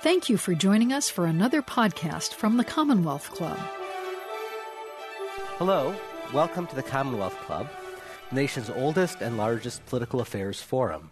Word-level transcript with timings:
Thank 0.00 0.28
you 0.28 0.36
for 0.36 0.54
joining 0.54 0.92
us 0.92 1.10
for 1.10 1.26
another 1.26 1.60
podcast 1.60 2.34
from 2.34 2.56
the 2.56 2.62
Commonwealth 2.62 3.32
Club. 3.32 3.58
Hello, 5.56 5.92
welcome 6.32 6.68
to 6.68 6.76
the 6.76 6.84
Commonwealth 6.84 7.36
Club, 7.40 7.68
the 8.28 8.36
nation's 8.36 8.70
oldest 8.70 9.20
and 9.20 9.36
largest 9.36 9.84
political 9.86 10.20
affairs 10.20 10.62
forum. 10.62 11.10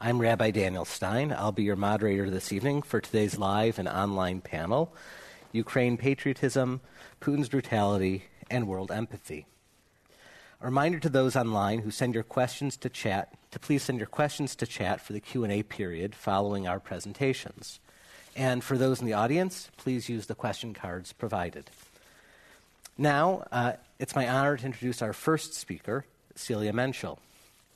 I'm 0.00 0.20
Rabbi 0.20 0.50
Daniel 0.50 0.84
Stein. 0.84 1.32
I'll 1.32 1.52
be 1.52 1.62
your 1.62 1.76
moderator 1.76 2.28
this 2.28 2.52
evening 2.52 2.82
for 2.82 3.00
today's 3.00 3.38
live 3.38 3.78
and 3.78 3.86
online 3.86 4.40
panel 4.40 4.92
Ukraine 5.52 5.96
Patriotism, 5.96 6.80
Putin's 7.20 7.48
Brutality, 7.48 8.24
and 8.50 8.66
World 8.66 8.90
Empathy. 8.90 9.46
A 10.60 10.64
reminder 10.64 10.98
to 10.98 11.08
those 11.08 11.36
online 11.36 11.78
who 11.78 11.92
send 11.92 12.14
your 12.14 12.24
questions 12.24 12.76
to 12.78 12.88
chat 12.88 13.34
to 13.52 13.60
please 13.60 13.84
send 13.84 13.98
your 13.98 14.08
questions 14.08 14.56
to 14.56 14.66
chat 14.66 15.00
for 15.00 15.12
the 15.12 15.20
Q&A 15.20 15.62
period 15.62 16.16
following 16.16 16.66
our 16.66 16.80
presentations. 16.80 17.78
And 18.36 18.62
for 18.62 18.76
those 18.76 19.00
in 19.00 19.06
the 19.06 19.14
audience, 19.14 19.70
please 19.78 20.10
use 20.10 20.26
the 20.26 20.34
question 20.34 20.74
cards 20.74 21.14
provided. 21.14 21.70
Now, 22.98 23.46
uh, 23.50 23.72
it's 23.98 24.14
my 24.14 24.28
honor 24.28 24.58
to 24.58 24.66
introduce 24.66 25.00
our 25.00 25.14
first 25.14 25.54
speaker, 25.54 26.04
Celia 26.34 26.72
Menczel. 26.72 27.18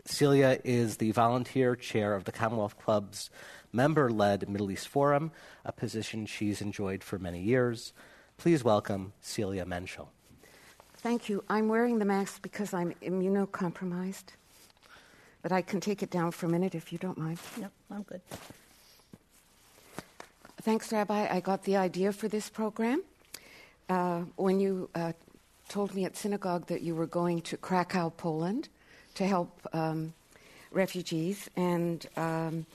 Celia 0.05 0.61
is 0.63 0.99
the 0.99 1.13
volunteer 1.13 1.75
chair 1.77 2.15
of 2.15 2.25
the 2.25 2.33
Commonwealth 2.33 2.79
Club's 2.79 3.31
member 3.73 4.11
led 4.11 4.49
Middle 4.51 4.71
East 4.71 4.89
Forum, 4.89 5.31
a 5.65 5.73
position 5.73 6.27
she's 6.27 6.61
enjoyed 6.61 7.03
for 7.03 7.19
many 7.19 7.41
years. 7.41 7.95
Please 8.37 8.63
welcome 8.63 9.15
Celia 9.23 9.65
Menczel. 9.65 10.09
Thank 10.99 11.31
you. 11.31 11.43
I'm 11.49 11.69
wearing 11.69 11.99
the 11.99 12.05
mask 12.05 12.43
because 12.43 12.75
I'm 12.75 12.93
immunocompromised, 13.03 14.35
but 15.41 15.53
I 15.53 15.63
can 15.63 15.81
take 15.81 16.03
it 16.03 16.11
down 16.11 16.33
for 16.33 16.47
a 16.47 16.51
minute 16.51 16.75
if 16.75 16.93
you 16.93 16.99
don't 16.99 17.17
mind. 17.17 17.39
No, 17.59 17.69
I'm 17.91 18.03
good. 18.03 18.21
Thanks, 20.63 20.93
Rabbi. 20.93 21.27
I 21.31 21.41
got 21.41 21.63
the 21.63 21.79
idea 21.79 22.13
for 22.13 22.29
this 22.29 22.51
program 22.51 23.03
uh, 23.89 24.25
when 24.37 24.61
you 24.61 24.91
uh, 24.95 25.15
told 25.71 25.95
me 25.95 26.05
at 26.05 26.19
synagogue 26.19 26.67
that 26.67 26.83
you 26.83 26.95
were 26.95 27.07
going 27.07 27.41
to 27.43 27.57
Krakow, 27.57 28.11
Poland, 28.15 28.69
to 29.15 29.27
help 29.27 29.67
um, 29.73 30.13
refugees 30.71 31.49
and 31.57 32.07
um, 32.19 32.67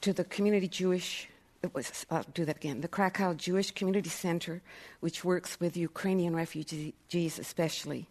to 0.00 0.14
the 0.14 0.24
community 0.24 0.68
Jewish. 0.68 1.28
It 1.62 1.74
was, 1.74 2.06
I'll 2.10 2.24
do 2.32 2.46
that 2.46 2.56
again. 2.56 2.80
The 2.80 2.88
Krakow 2.88 3.34
Jewish 3.34 3.72
Community 3.72 4.08
Center, 4.08 4.62
which 5.00 5.22
works 5.22 5.60
with 5.60 5.76
Ukrainian 5.76 6.34
refugees 6.34 6.94
especially. 7.38 8.06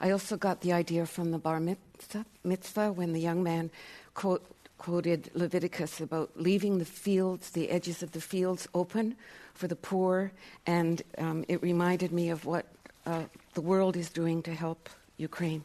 I 0.00 0.10
also 0.10 0.38
got 0.38 0.62
the 0.62 0.72
idea 0.72 1.04
from 1.04 1.32
the 1.32 1.38
bar 1.38 1.60
mitzvah, 1.60 2.24
mitzvah 2.42 2.92
when 2.92 3.12
the 3.12 3.20
young 3.20 3.42
man 3.42 3.70
quote, 4.14 4.46
quoted 4.78 5.30
Leviticus 5.34 6.00
about 6.00 6.30
leaving 6.36 6.78
the 6.78 6.84
fields, 6.84 7.50
the 7.50 7.70
edges 7.70 8.02
of 8.02 8.12
the 8.12 8.20
fields 8.20 8.68
open 8.74 9.16
for 9.54 9.68
the 9.68 9.76
poor, 9.76 10.32
and 10.66 11.02
um, 11.18 11.44
it 11.48 11.62
reminded 11.62 12.12
me 12.12 12.30
of 12.30 12.44
what 12.44 12.66
uh, 13.06 13.22
the 13.54 13.60
world 13.60 13.96
is 13.96 14.10
doing 14.10 14.42
to 14.42 14.54
help 14.54 14.88
Ukraine. 15.16 15.64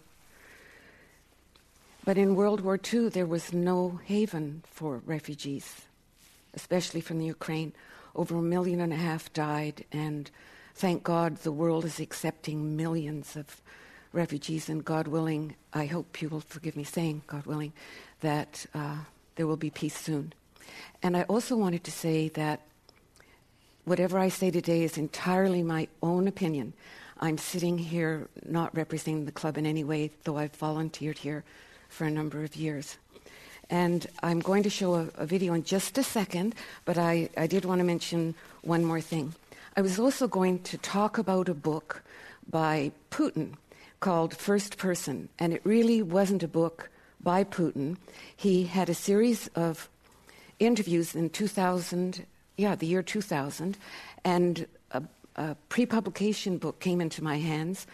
But 2.06 2.18
in 2.18 2.36
World 2.36 2.62
War 2.62 2.80
II, 2.82 3.10
there 3.10 3.26
was 3.26 3.54
no 3.54 4.00
haven 4.06 4.64
for 4.66 5.02
refugees, 5.06 5.82
especially 6.54 7.02
from 7.02 7.20
the 7.20 7.26
Ukraine. 7.26 7.74
Over 8.16 8.38
a 8.38 8.42
million 8.42 8.80
and 8.82 8.94
a 8.94 8.96
half 8.96 9.32
died, 9.34 9.86
and 9.92 10.30
thank 10.76 11.04
God 11.04 11.38
the 11.38 11.52
world 11.52 11.86
is 11.86 12.00
accepting 12.00 12.76
millions 12.76 13.36
of 13.36 13.62
refugees, 14.12 14.70
and 14.70 14.84
God 14.84 15.08
willing, 15.08 15.56
I 15.74 15.86
hope 15.86 16.22
you 16.22 16.30
will 16.30 16.42
forgive 16.42 16.76
me 16.76 16.84
saying, 16.84 17.24
God 17.28 17.46
willing, 17.46 17.74
that 18.22 18.66
uh, 18.74 18.98
there 19.36 19.48
will 19.48 19.58
be 19.58 19.70
peace 19.70 19.98
soon. 19.98 20.34
And 21.02 21.16
I 21.16 21.24
also 21.24 21.56
wanted 21.56 21.84
to 21.86 21.92
say 21.92 22.30
that 22.30 22.62
whatever 23.86 24.20
I 24.20 24.30
say 24.30 24.52
today 24.52 24.84
is 24.84 24.98
entirely 24.98 25.64
my 25.64 25.88
own 26.04 26.28
opinion. 26.28 26.74
I'm 27.20 27.38
sitting 27.38 27.78
here 27.78 28.28
not 28.46 28.76
representing 28.76 29.26
the 29.26 29.32
club 29.32 29.58
in 29.58 29.66
any 29.66 29.84
way, 29.84 30.12
though 30.24 30.38
I've 30.38 30.56
volunteered 30.56 31.18
here 31.18 31.44
for 31.90 32.06
a 32.06 32.12
number 32.12 32.44
of 32.44 32.56
years. 32.56 32.98
And 33.70 34.08
I'm 34.24 34.40
going 34.40 34.64
to 34.64 34.70
show 34.70 34.96
a, 34.96 35.08
a 35.16 35.26
video 35.26 35.54
in 35.54 35.64
just 35.64 35.98
a 35.98 36.04
second, 36.04 36.56
but 36.86 36.98
I, 36.98 37.30
I 37.38 37.48
did 37.48 37.66
want 37.66 37.80
to 37.80 37.86
mention 37.86 38.36
one 38.62 38.84
more 38.84 39.02
thing. 39.02 39.36
I 39.76 39.82
was 39.82 40.00
also 40.00 40.28
going 40.28 40.60
to 40.64 40.78
talk 40.78 41.18
about 41.18 41.50
a 41.50 41.54
book 41.54 42.04
by 42.50 42.92
Putin 43.12 43.54
called 44.00 44.36
First 44.36 44.78
Person, 44.78 45.30
and 45.38 45.54
it 45.54 45.62
really 45.64 46.02
wasn't 46.02 46.44
a 46.44 46.48
book 46.48 46.90
by 47.22 47.44
Putin. 47.44 47.98
He 48.36 48.64
had 48.66 48.90
a 48.90 48.94
series 48.94 49.48
of 49.56 49.90
interviews 50.60 51.16
in 51.16 51.30
2000, 51.30 52.26
yeah, 52.58 52.76
the 52.76 52.86
year 52.86 53.04
2000, 53.04 53.78
and 54.24 54.68
a, 54.92 55.04
a 55.36 55.56
pre 55.70 55.86
publication 55.86 56.58
book 56.58 56.80
came 56.80 57.02
into 57.02 57.24
my 57.24 57.38
hands 57.38 57.88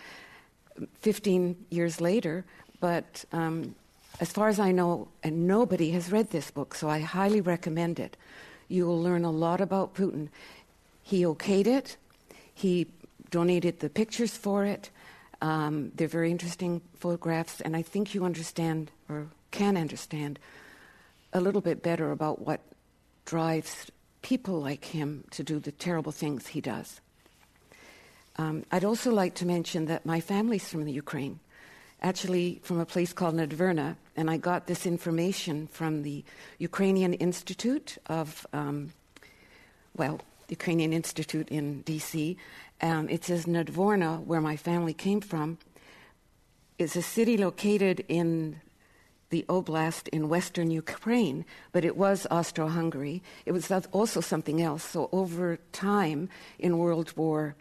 15 1.01 1.55
years 1.69 2.01
later, 2.01 2.43
but 2.79 3.25
um, 3.31 3.75
as 4.19 4.31
far 4.31 4.47
as 4.47 4.59
I 4.59 4.71
know, 4.71 5.07
and 5.23 5.47
nobody 5.47 5.91
has 5.91 6.11
read 6.11 6.31
this 6.31 6.51
book, 6.51 6.75
so 6.75 6.89
I 6.89 6.99
highly 6.99 7.41
recommend 7.41 7.99
it. 7.99 8.17
You 8.67 8.85
will 8.85 9.01
learn 9.01 9.23
a 9.25 9.31
lot 9.31 9.61
about 9.61 9.93
Putin. 9.93 10.29
He 11.03 11.23
okayed 11.23 11.67
it, 11.67 11.97
he 12.53 12.87
donated 13.29 13.79
the 13.79 13.89
pictures 13.89 14.35
for 14.37 14.65
it. 14.65 14.89
Um, 15.41 15.91
they're 15.95 16.07
very 16.07 16.31
interesting 16.31 16.81
photographs, 16.97 17.61
and 17.61 17.75
I 17.75 17.81
think 17.81 18.13
you 18.13 18.25
understand 18.25 18.91
or 19.09 19.27
can 19.51 19.77
understand 19.77 20.39
a 21.33 21.41
little 21.41 21.61
bit 21.61 21.83
better 21.83 22.11
about 22.11 22.41
what 22.41 22.61
drives 23.25 23.91
people 24.21 24.59
like 24.61 24.85
him 24.85 25.23
to 25.31 25.43
do 25.43 25.59
the 25.59 25.71
terrible 25.71 26.11
things 26.11 26.47
he 26.47 26.61
does. 26.61 27.01
Um, 28.37 28.65
I'd 28.71 28.83
also 28.83 29.11
like 29.11 29.35
to 29.35 29.45
mention 29.45 29.85
that 29.85 30.05
my 30.05 30.19
family's 30.19 30.67
from 30.67 30.85
the 30.85 30.91
Ukraine 30.91 31.39
actually 32.01 32.59
from 32.63 32.79
a 32.79 32.85
place 32.85 33.13
called 33.13 33.35
Nadverna, 33.35 33.95
and 34.15 34.29
I 34.29 34.37
got 34.37 34.67
this 34.67 34.85
information 34.85 35.67
from 35.67 36.03
the 36.03 36.23
Ukrainian 36.59 37.13
Institute 37.15 37.97
of, 38.07 38.45
um, 38.53 38.91
well, 39.95 40.19
the 40.47 40.51
Ukrainian 40.53 40.93
Institute 40.93 41.49
in 41.49 41.81
D.C. 41.81 42.37
Um, 42.81 43.09
it 43.09 43.23
says 43.23 43.45
Nadvorna, 43.45 44.23
where 44.25 44.41
my 44.41 44.57
family 44.57 44.93
came 44.93 45.21
from, 45.21 45.57
is 46.77 46.95
a 46.95 47.01
city 47.01 47.37
located 47.37 48.03
in 48.07 48.61
the 49.29 49.45
oblast 49.49 50.07
in 50.09 50.29
western 50.29 50.71
Ukraine, 50.71 51.45
but 51.71 51.83
it 51.83 51.97
was 51.97 52.27
Austro 52.29 52.67
Hungary. 52.67 53.23
It 53.45 53.53
was 53.53 53.71
also 53.71 54.21
something 54.21 54.61
else. 54.61 54.83
So 54.83 55.09
over 55.11 55.57
time 55.71 56.29
in 56.59 56.77
World 56.77 57.15
War 57.17 57.55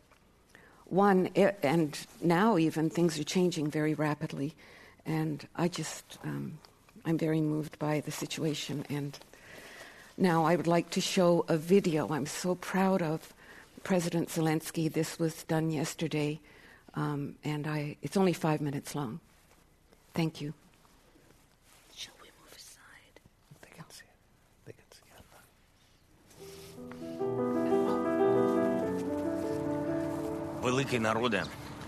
one, 0.86 1.28
and 1.34 1.98
now 2.20 2.58
even 2.58 2.90
things 2.90 3.18
are 3.18 3.24
changing 3.24 3.70
very 3.70 3.94
rapidly, 3.94 4.54
and 5.06 5.46
I 5.56 5.68
just 5.68 6.18
um, 6.22 6.58
I'm 7.04 7.18
very 7.18 7.40
moved 7.40 7.78
by 7.78 8.00
the 8.00 8.10
situation. 8.10 8.84
And 8.88 9.18
now 10.16 10.44
I 10.44 10.56
would 10.56 10.66
like 10.66 10.90
to 10.90 11.00
show 11.00 11.44
a 11.48 11.56
video. 11.56 12.08
I'm 12.08 12.26
so 12.26 12.54
proud 12.54 13.02
of 13.02 13.34
President 13.83 14.29
Zelensky. 14.29 14.91
This 14.91 15.19
was 15.19 15.43
done 15.43 15.71
yesterday, 15.71 16.39
um, 16.95 17.35
and 17.43 17.67
I 17.67 17.97
it's 18.01 18.17
only 18.17 18.33
five 18.33 18.61
minutes 18.61 18.95
long. 18.95 19.19
Thank 20.13 20.41
you. 20.41 20.53
великий 30.63 30.99
народе 30.99 31.43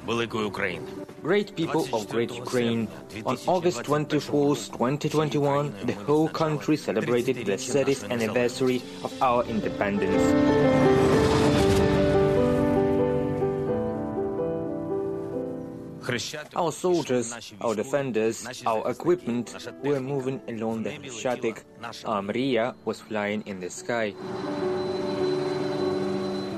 великої 0.08 0.46
України. 0.46 0.86
Great 1.24 1.56
people 1.56 1.84
of 1.92 2.02
Great 2.14 2.32
Ukraine, 2.44 2.88
on 3.32 3.38
August 3.46 3.80
24, 3.84 4.56
2021, 4.56 5.72
the 5.86 5.98
whole 6.06 6.30
country 6.44 6.76
celebrated 6.88 7.36
the 7.50 7.58
30th 7.74 8.04
anniversary 8.16 8.80
of 9.04 9.12
our 9.28 9.42
independence. 9.54 10.85
Our 16.55 16.71
soldiers, 16.71 17.53
our 17.61 17.75
defenders, 17.75 18.63
our 18.65 18.91
equipment 18.91 19.57
were 19.83 19.99
moving 20.01 20.41
along 20.47 20.85
the 20.85 20.91
Khreshchatyk. 20.91 21.65
Our 22.05 22.23
Mriya 22.23 22.75
was 22.85 23.01
flying 23.01 23.43
in 23.47 23.59
the 23.59 23.71
sky. 23.71 24.15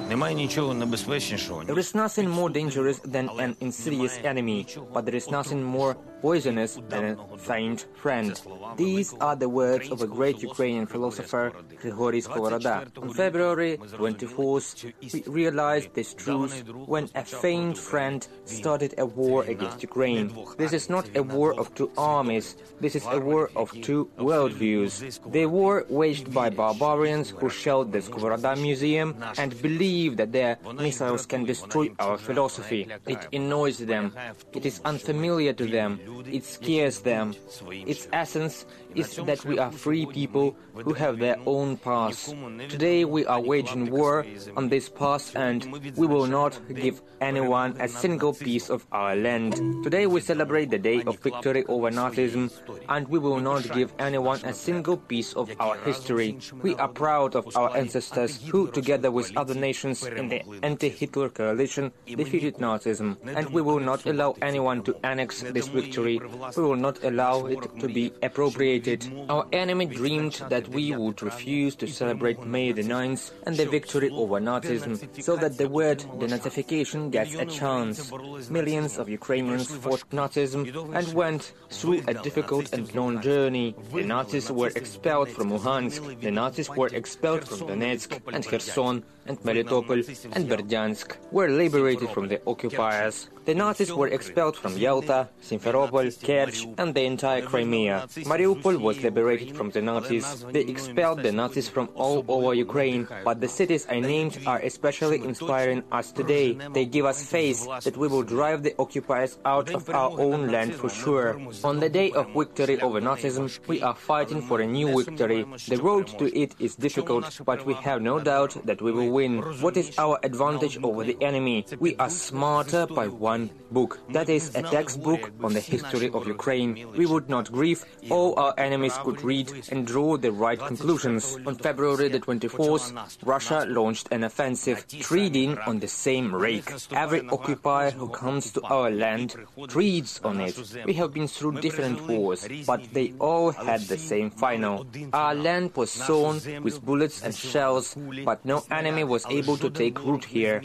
There 0.09 1.79
is 1.79 1.95
nothing 1.95 2.29
more 2.29 2.51
dangerous 2.51 2.99
than 3.01 3.29
an 3.39 3.57
insidious 3.61 4.19
enemy, 4.25 4.67
but 4.93 5.07
there 5.07 5.15
is 5.15 5.31
nothing 5.31 5.63
more 5.63 5.97
poisonous 6.21 6.79
and 6.91 7.19
a 7.19 7.39
faint 7.39 7.87
friend. 7.95 8.41
These 8.77 9.15
are 9.21 9.37
the 9.37 9.49
words 9.49 9.91
of 9.91 10.03
a 10.03 10.07
great 10.07 10.43
Ukrainian 10.43 10.87
philosopher, 10.87 11.53
Grigory 11.81 12.21
Skovoroda. 12.21 12.77
On 13.03 13.11
February 13.13 13.79
24th, 13.79 14.93
we 15.13 15.23
realized 15.41 15.95
this 15.95 16.15
truth 16.15 16.55
when 16.87 17.09
a 17.15 17.25
faint 17.25 17.77
friend 17.79 18.27
started 18.45 18.95
a 18.99 19.07
war 19.07 19.45
against 19.45 19.83
Ukraine. 19.83 20.27
This 20.57 20.73
is 20.73 20.89
not 20.91 21.09
a 21.15 21.23
war 21.23 21.59
of 21.59 21.75
two 21.75 21.91
armies, 21.97 22.57
this 22.81 22.95
is 22.97 23.07
a 23.07 23.21
war 23.21 23.51
of 23.57 23.69
two 23.83 24.11
worldviews. 24.19 25.21
The 25.33 25.47
war 25.47 25.87
waged 25.89 26.33
by 26.33 26.51
barbarians 26.51 27.31
who 27.31 27.49
shelled 27.49 27.93
the 27.93 28.01
Skovoroda 28.01 28.57
Museum 28.61 29.09
and 29.39 29.51
believe 29.63 30.17
that 30.17 30.33
their 30.33 30.59
missiles 30.75 31.27
can 31.27 31.45
destroy 31.45 31.91
our 31.99 32.19
philosophy. 32.19 32.89
It 33.07 33.29
annoys 33.33 33.79
them, 33.79 34.13
it 34.53 34.67
is 34.67 34.81
unfamiliar 34.85 35.53
to 35.53 35.67
them, 35.67 36.01
it 36.27 36.45
scares 36.45 37.01
them. 37.01 37.35
Its 37.71 38.09
essence 38.13 38.67
is 38.95 39.17
that 39.17 39.45
we 39.45 39.59
are 39.59 39.71
free 39.71 40.07
people 40.07 40.57
who 40.75 40.93
have 40.93 41.19
their 41.19 41.37
own 41.47 41.77
paths. 41.77 42.35
Today 42.69 43.05
we 43.05 43.27
are 43.27 43.41
waging 43.41 43.91
war 43.91 44.25
on 44.57 44.69
this 44.69 44.89
path 44.89 45.35
and 45.37 45.67
we 45.97 46.07
will 46.07 46.27
not 46.27 46.59
give 46.75 47.03
anyone 47.21 47.77
a 47.81 47.89
single 47.89 48.33
piece 48.33 48.71
of 48.71 48.87
our 48.93 49.15
land. 49.17 49.55
Today 49.83 50.07
we 50.07 50.21
celebrate 50.21 50.71
the 50.71 50.79
day 50.79 51.03
of 51.03 51.19
victory 51.19 51.65
over 51.67 51.91
Nazism 51.91 52.51
and 52.89 53.09
we 53.09 53.19
will 53.19 53.41
not 53.41 53.71
give 53.73 53.93
anyone 53.99 54.41
a 54.45 54.53
single 54.53 54.97
piece 54.97 55.35
of 55.35 55.51
our 55.61 55.77
history. 55.79 56.39
We 56.63 56.75
are 56.77 56.89
proud 56.89 57.35
of 57.35 57.57
our 57.57 57.77
ancestors 57.77 58.41
who, 58.49 58.71
together 58.71 59.11
with 59.11 59.37
other 59.37 59.55
nations 59.55 60.05
in 60.05 60.29
the 60.29 60.43
anti-Hitler 60.63 61.31
coalition, 61.31 61.93
defeated 62.07 62.57
Nazism 62.57 63.17
and 63.37 63.51
we 63.51 63.63
will 63.63 63.81
not 63.81 64.07
allow 64.07 64.35
anyone 64.43 64.83
to 64.85 64.97
annex 65.05 65.43
this 65.43 65.69
victory. 65.69 65.98
We 65.99 66.19
will 66.63 66.77
not 66.77 67.03
allow 67.03 67.47
it 67.47 67.63
to 67.81 67.89
be 67.89 68.13
appropriated. 68.23 69.11
Our 69.29 69.47
enemy 69.53 69.87
dreamed 69.87 70.35
that 70.49 70.69
we 70.69 70.95
would 70.95 71.23
refuse 71.23 71.75
to 71.77 71.87
celebrate 71.87 72.45
May 72.47 72.73
the 72.73 72.83
9th 72.83 73.33
and 73.47 73.57
the 73.57 73.67
victory 73.67 74.11
over 74.11 74.41
Nazism 74.41 74.95
so 75.23 75.37
that 75.37 75.59
the 75.59 75.69
word 75.69 75.99
denazification 76.19 77.11
gets 77.11 77.35
a 77.35 77.47
chance. 77.47 78.13
Millions 78.51 78.99
of 78.99 79.09
Ukrainians 79.09 79.75
fought 79.75 80.05
Nazism 80.11 80.63
and 80.95 81.15
went 81.15 81.53
through 81.71 82.03
a 82.07 82.15
difficult 82.15 82.73
and 82.73 82.95
long 82.95 83.21
journey. 83.21 83.75
The 83.93 84.05
Nazis 84.05 84.51
were 84.51 84.73
expelled 84.75 85.31
from 85.31 85.51
Luhansk, 85.51 86.21
the 86.21 86.31
Nazis 86.31 86.69
were 86.71 86.89
expelled 86.89 87.47
from 87.49 87.69
Donetsk 87.69 88.21
and 88.33 88.47
Kherson 88.47 89.03
and 89.29 89.39
Melitopol 89.41 90.01
and 90.35 90.49
Berdyansk 90.49 91.17
were 91.31 91.49
liberated 91.49 92.09
from 92.11 92.29
the 92.29 92.41
occupiers. 92.47 93.29
The 93.45 93.55
Nazis 93.55 93.93
were 93.93 94.09
expelled 94.09 94.57
from 94.57 94.77
Yalta, 94.77 95.29
Simferopol, 95.43 95.88
Kerch, 95.91 96.75
and 96.79 96.95
the 96.95 97.03
entire 97.03 97.43
Crimea. 97.43 98.07
Mariupol 98.25 98.79
was 98.81 99.03
liberated 99.03 99.57
from 99.57 99.71
the 99.71 99.83
Nazis. 99.83 100.45
They 100.53 100.61
expelled 100.61 101.23
the 101.23 101.33
Nazis 101.33 101.69
from 101.69 101.89
all 101.95 102.25
over 102.29 102.55
Ukraine, 102.55 103.07
but 103.25 103.41
the 103.41 103.49
cities 103.49 103.87
I 103.91 104.01
named 104.01 104.39
are 104.47 104.59
especially 104.61 105.19
inspiring 105.25 105.83
us 105.93 106.13
today. 106.13 106.53
They 106.73 106.85
give 106.85 107.05
us 107.05 107.25
faith 107.25 107.67
that 107.85 107.97
we 107.97 108.09
will 108.09 108.23
drive 108.23 108.63
the 108.63 108.75
occupiers 108.79 109.39
out 109.45 109.71
of 109.71 109.89
our 109.91 110.11
own 110.19 110.49
land 110.49 110.75
for 110.75 110.89
sure. 110.89 111.41
On 111.65 111.81
the 111.81 111.89
day 111.89 112.11
of 112.13 112.33
victory 112.35 112.81
over 112.81 113.01
Nazism, 113.01 113.47
we 113.67 113.83
are 113.83 113.95
fighting 113.95 114.43
for 114.43 114.61
a 114.61 114.67
new 114.67 115.03
victory. 115.03 115.45
The 115.69 115.81
road 115.83 116.07
to 116.19 116.27
it 116.39 116.55
is 116.59 116.77
difficult, 116.77 117.41
but 117.45 117.65
we 117.67 117.75
have 117.75 118.03
no 118.03 118.21
doubt 118.21 118.57
that 118.65 118.83
we 118.83 118.93
will 118.93 119.11
win. 119.11 119.43
What 119.61 119.77
is 119.77 119.99
our 119.99 120.19
advantage 120.23 120.79
over 120.83 121.05
the 121.05 121.17
enemy? 121.21 121.67
We 121.79 121.97
are 121.97 122.11
smarter 122.11 122.87
by 122.87 123.09
one 123.09 123.51
book. 123.71 123.99
That 124.11 124.29
is 124.29 124.55
a 124.55 124.63
textbook 124.63 125.31
on 125.43 125.55
the 125.55 125.61
history 125.61 125.78
of 125.85 126.27
Ukraine. 126.27 126.87
We 126.97 127.07
would 127.07 127.29
not 127.29 127.51
grieve. 127.53 127.85
All 128.11 128.39
our 128.39 128.55
enemies 128.59 128.97
could 129.03 129.23
read 129.23 129.51
and 129.71 129.87
draw 129.87 130.17
the 130.17 130.33
right 130.33 130.59
conclusions. 130.59 131.37
On 131.47 131.55
February 131.55 132.09
the 132.09 132.21
24th, 132.21 133.19
Russia 133.25 133.67
launched 133.69 134.09
an 134.11 134.25
offensive, 134.25 134.87
treading 134.89 135.59
on 135.59 135.79
the 135.81 135.89
same 135.89 136.35
rake. 136.35 136.71
Every 136.93 137.29
occupier 137.29 137.91
who 137.91 138.09
comes 138.09 138.53
to 138.53 138.63
our 138.63 138.91
land 138.91 139.35
treads 139.69 140.21
on 140.25 140.41
it. 140.41 140.57
We 140.87 140.95
have 140.95 141.13
been 141.13 141.29
through 141.29 141.61
different 141.61 142.07
wars, 142.07 142.47
but 142.67 142.83
they 142.93 143.15
all 143.19 143.53
had 143.53 143.83
the 143.83 143.99
same 143.99 144.31
final. 144.31 144.87
Our 145.13 145.35
land 145.35 145.75
was 145.77 145.91
sown 145.91 146.41
with 146.63 146.85
bullets 146.85 147.23
and 147.23 147.35
shells, 147.35 147.97
but 148.25 148.45
no 148.45 148.65
enemy 148.71 149.05
was 149.05 149.25
able 149.27 149.57
to 149.59 149.71
take 149.71 150.03
root 150.05 150.25
here. 150.25 150.63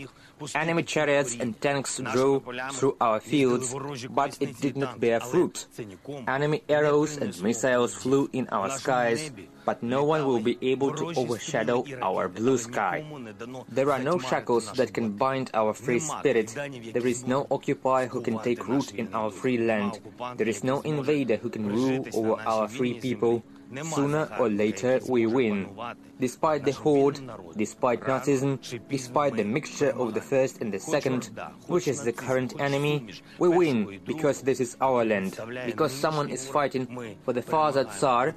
Enemy 0.56 0.84
chariots 0.84 1.36
and 1.40 1.60
tanks 1.62 2.00
drove 2.14 2.44
through 2.74 2.96
our 3.00 3.20
fields, 3.20 3.74
but 4.10 4.38
it 4.42 4.60
did 4.60 4.78
not 4.78 5.00
bear 5.00 5.20
fruit. 5.20 5.68
Enemy 6.28 6.64
arrows 6.70 7.18
and 7.18 7.32
missiles 7.42 7.96
flew 7.96 8.30
in 8.34 8.48
our 8.50 8.70
skies, 8.70 9.32
but 9.66 9.82
no 9.82 10.04
one 10.04 10.26
will 10.26 10.40
be 10.40 10.58
able 10.62 10.94
to 10.94 11.14
overshadow 11.16 11.86
our 12.02 12.28
blue 12.28 12.58
sky. 12.58 13.04
There 13.70 13.92
are 13.92 14.00
no 14.00 14.20
shackles 14.20 14.72
that 14.74 14.94
can 14.94 15.12
bind 15.12 15.50
our 15.54 15.74
free 15.74 16.00
spirit. 16.00 16.54
There 16.94 17.08
is 17.08 17.26
no 17.26 17.48
occupier 17.50 18.08
who 18.08 18.22
can 18.22 18.40
take 18.40 18.68
root 18.68 18.94
in 18.96 19.14
our 19.14 19.32
free 19.32 19.58
land. 19.58 20.00
There 20.36 20.50
is 20.50 20.64
no 20.64 20.82
invader 20.82 21.38
who 21.38 21.50
can 21.50 21.68
rule 21.68 22.06
over 22.14 22.42
our 22.42 22.68
free 22.68 23.00
people. 23.00 23.44
Sooner 23.96 24.30
or 24.40 24.50
later 24.50 25.00
we 25.08 25.26
win. 25.26 25.70
Despite 26.20 26.64
the 26.64 26.72
horde, 26.72 27.20
despite 27.58 28.02
Nazism, 28.02 28.60
despite 28.90 29.36
the 29.36 29.44
mixture 29.44 29.92
of 29.92 30.14
the 30.14 30.22
first 30.22 30.62
and 30.62 30.72
the 30.72 30.80
second, 30.80 31.32
which 31.68 31.88
is 31.88 32.04
the 32.04 32.14
current 32.14 32.54
enemy, 32.60 33.10
we 33.40 33.50
win 33.50 34.00
because 34.06 34.42
this 34.42 34.60
is 34.60 34.78
our 34.82 35.04
land, 35.04 35.40
because 35.66 35.92
someone 35.92 36.30
is 36.30 36.48
fighting 36.48 37.16
for 37.24 37.34
the 37.34 37.42
father 37.42 37.86
Tsar 37.86 38.36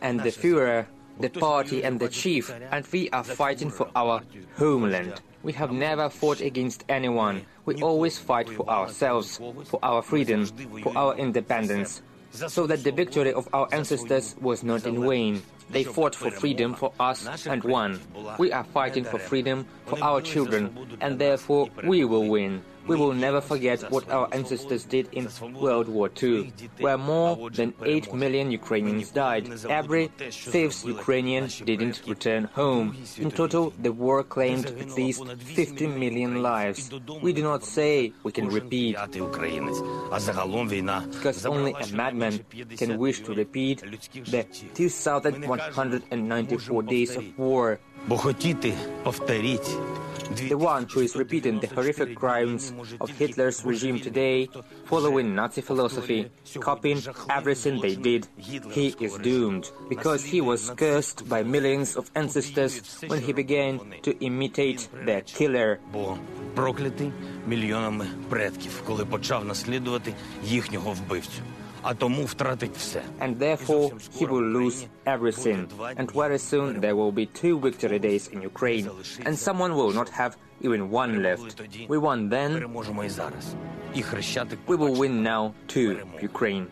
and 0.00 0.20
the 0.20 0.30
Führer, 0.30 0.86
the 1.20 1.28
party 1.28 1.82
and 1.82 1.98
the 1.98 2.08
chief, 2.08 2.52
and 2.70 2.86
we 2.92 3.10
are 3.10 3.24
fighting 3.24 3.70
for 3.70 3.88
our 3.94 4.22
homeland. 4.56 5.20
We 5.42 5.52
have 5.52 5.70
never 5.70 6.08
fought 6.08 6.40
against 6.40 6.84
anyone. 6.88 7.42
We 7.64 7.80
always 7.82 8.18
fight 8.18 8.48
for 8.48 8.68
ourselves, 8.68 9.38
for 9.66 9.78
our 9.82 10.02
freedom, 10.02 10.46
for 10.82 10.96
our 10.96 11.16
independence 11.16 12.02
so 12.32 12.66
that 12.66 12.84
the 12.84 12.92
victory 12.92 13.32
of 13.32 13.48
our 13.52 13.68
ancestors 13.72 14.36
was 14.40 14.62
not 14.62 14.86
in 14.86 15.00
vain. 15.00 15.42
They 15.70 15.84
fought 15.84 16.14
for 16.14 16.30
freedom 16.30 16.74
for 16.74 16.92
us 16.98 17.46
and 17.46 17.62
won. 17.64 18.00
We 18.38 18.52
are 18.52 18.64
fighting 18.64 19.04
for 19.04 19.18
freedom 19.18 19.66
for 19.86 20.02
our 20.02 20.20
children, 20.20 20.76
and 21.00 21.18
therefore 21.18 21.68
we 21.84 22.04
will 22.04 22.26
win. 22.26 22.62
We 22.88 22.96
will 22.96 23.12
never 23.12 23.40
forget 23.40 23.88
what 23.90 24.10
our 24.10 24.28
ancestors 24.32 24.84
did 24.84 25.08
in 25.12 25.28
World 25.60 25.88
War 25.88 26.10
II, 26.22 26.52
where 26.80 26.98
more 26.98 27.50
than 27.50 27.74
8 27.84 28.14
million 28.14 28.50
Ukrainians 28.50 29.10
died. 29.10 29.48
Every 29.68 30.08
fifth 30.30 30.86
Ukrainian 30.86 31.48
didn't 31.64 32.02
return 32.06 32.44
home. 32.44 32.96
In 33.18 33.30
total, 33.30 33.72
the 33.82 33.92
war 33.92 34.24
claimed 34.24 34.66
at 34.66 34.96
least 34.96 35.24
50 35.26 35.86
million 35.86 36.42
lives. 36.42 36.90
We 37.22 37.32
do 37.32 37.42
not 37.42 37.64
say 37.64 38.12
we 38.22 38.32
can 38.32 38.48
repeat, 38.48 38.96
because 41.12 41.46
only 41.46 41.74
a 41.74 41.86
madman 41.92 42.44
can 42.76 42.98
wish 42.98 43.20
to 43.20 43.32
repeat 43.34 43.82
the 44.32 44.44
2,194 44.74 46.82
days 46.82 47.16
of 47.16 47.38
war. 47.38 47.78
The 50.35 50.57
one 50.57 50.87
who 50.89 51.01
is 51.01 51.15
repeating 51.15 51.59
the 51.59 51.67
horrific 51.67 52.15
crimes 52.15 52.73
of 52.99 53.09
Hitler's 53.09 53.63
regime 53.63 53.99
today, 53.99 54.49
following 54.85 55.35
Nazi 55.35 55.61
philosophy, 55.61 56.29
copying 56.59 57.01
everything 57.29 57.81
they 57.81 57.95
did, 57.95 58.27
he 58.37 58.87
is 58.99 59.17
doomed, 59.19 59.71
because 59.89 60.23
he 60.23 60.41
was 60.41 60.69
cursed 60.71 61.27
by 61.29 61.43
millions 61.43 61.95
of 61.95 62.09
ancestors 62.15 63.01
when 63.07 63.21
he 63.21 63.31
began 63.33 63.79
to 64.01 64.11
imitate 64.19 64.87
their 65.05 65.21
killer. 65.21 65.79
проклятий 66.55 67.11
мільйонами 67.47 68.07
предків, 68.29 68.81
коли 68.85 69.05
почав 69.05 69.45
наслідувати 69.45 70.13
їхнього 70.43 70.91
вбивцю. 70.93 71.41
And 73.20 73.38
therefore, 73.38 73.92
he 74.12 74.26
will 74.26 74.42
lose 74.42 74.86
everything. 75.06 75.68
And 75.96 76.10
very 76.10 76.38
soon 76.38 76.80
there 76.80 76.94
will 76.94 77.12
be 77.12 77.26
two 77.26 77.58
victory 77.58 77.98
days 77.98 78.28
in 78.28 78.42
Ukraine, 78.42 78.90
and 79.24 79.38
someone 79.38 79.74
will 79.74 79.92
not 79.92 80.08
have 80.10 80.36
even 80.60 80.90
one 80.90 81.22
left. 81.22 81.60
We 81.88 81.98
won 81.98 82.28
then. 82.28 82.52
We 84.66 84.76
will 84.76 84.94
win 84.94 85.22
now, 85.22 85.54
too, 85.66 86.00
Ukraine. 86.20 86.66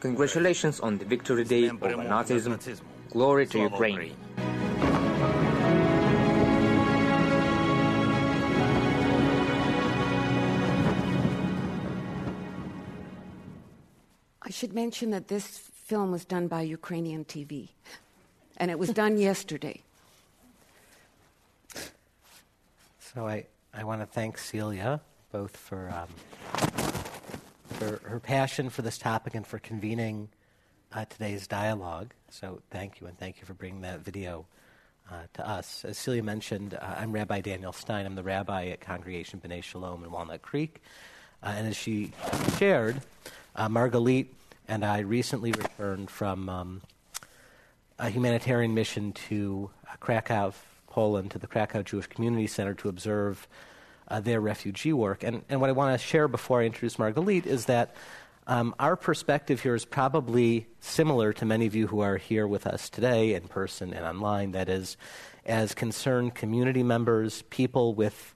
Congratulations 0.00 0.80
on 0.80 0.98
the 0.98 1.04
victory 1.04 1.44
day 1.44 1.66
of 1.66 1.78
Nazism. 1.80 2.58
Glory 3.10 3.46
to 3.46 3.58
Ukraine. 3.60 4.12
Should 14.52 14.74
mention 14.74 15.10
that 15.10 15.28
this 15.28 15.46
film 15.48 16.12
was 16.12 16.24
done 16.24 16.46
by 16.46 16.62
Ukrainian 16.62 17.24
TV, 17.24 17.68
and 18.56 18.70
it 18.70 18.78
was 18.78 18.90
done 18.90 19.18
yesterday. 19.30 19.80
So 23.00 23.26
I, 23.26 23.46
I 23.74 23.84
want 23.84 24.00
to 24.00 24.06
thank 24.06 24.38
Celia 24.38 25.00
both 25.32 25.56
for 25.56 25.90
um, 25.90 26.08
for 27.74 28.00
her 28.08 28.20
passion 28.20 28.70
for 28.70 28.82
this 28.82 28.98
topic 28.98 29.34
and 29.34 29.46
for 29.46 29.58
convening 29.58 30.28
uh, 30.92 31.04
today's 31.06 31.46
dialogue. 31.46 32.12
So 32.30 32.60
thank 32.70 33.00
you, 33.00 33.06
and 33.06 33.18
thank 33.18 33.40
you 33.40 33.46
for 33.46 33.54
bringing 33.54 33.80
that 33.80 34.00
video 34.00 34.46
uh, 35.10 35.14
to 35.34 35.48
us. 35.48 35.84
As 35.84 35.98
Celia 35.98 36.22
mentioned, 36.22 36.74
uh, 36.74 36.94
I'm 36.98 37.12
Rabbi 37.12 37.40
Daniel 37.40 37.72
Stein. 37.72 38.06
I'm 38.06 38.14
the 38.14 38.22
rabbi 38.22 38.66
at 38.68 38.80
Congregation 38.80 39.40
B'nai 39.40 39.62
Shalom 39.62 40.04
in 40.04 40.10
Walnut 40.10 40.42
Creek. 40.42 40.82
Uh, 41.42 41.54
and 41.56 41.66
as 41.66 41.76
she 41.76 42.12
shared, 42.58 43.00
uh, 43.56 43.68
Margalit 43.68 44.28
and 44.68 44.84
I 44.84 45.00
recently 45.00 45.52
returned 45.52 46.10
from 46.10 46.48
um, 46.48 46.82
a 47.98 48.08
humanitarian 48.08 48.74
mission 48.74 49.12
to 49.28 49.70
uh, 49.88 49.96
Krakow, 50.00 50.52
Poland, 50.86 51.30
to 51.32 51.38
the 51.38 51.46
Krakow 51.46 51.82
Jewish 51.82 52.06
Community 52.06 52.46
Center 52.46 52.74
to 52.74 52.88
observe 52.88 53.46
uh, 54.08 54.20
their 54.20 54.40
refugee 54.40 54.92
work. 54.92 55.22
And, 55.22 55.42
and 55.48 55.60
what 55.60 55.70
I 55.70 55.72
want 55.72 55.98
to 55.98 56.06
share 56.06 56.28
before 56.28 56.60
I 56.60 56.64
introduce 56.64 56.96
Margalit 56.96 57.46
is 57.46 57.66
that 57.66 57.94
um, 58.46 58.74
our 58.78 58.96
perspective 58.96 59.62
here 59.62 59.74
is 59.74 59.84
probably 59.84 60.66
similar 60.80 61.32
to 61.34 61.44
many 61.44 61.66
of 61.66 61.74
you 61.74 61.86
who 61.86 62.00
are 62.00 62.16
here 62.16 62.46
with 62.46 62.66
us 62.66 62.90
today 62.90 63.34
in 63.34 63.48
person 63.48 63.94
and 63.94 64.04
online. 64.04 64.52
That 64.52 64.68
is, 64.68 64.96
as 65.46 65.74
concerned 65.74 66.34
community 66.34 66.82
members, 66.82 67.42
people 67.50 67.94
with 67.94 68.34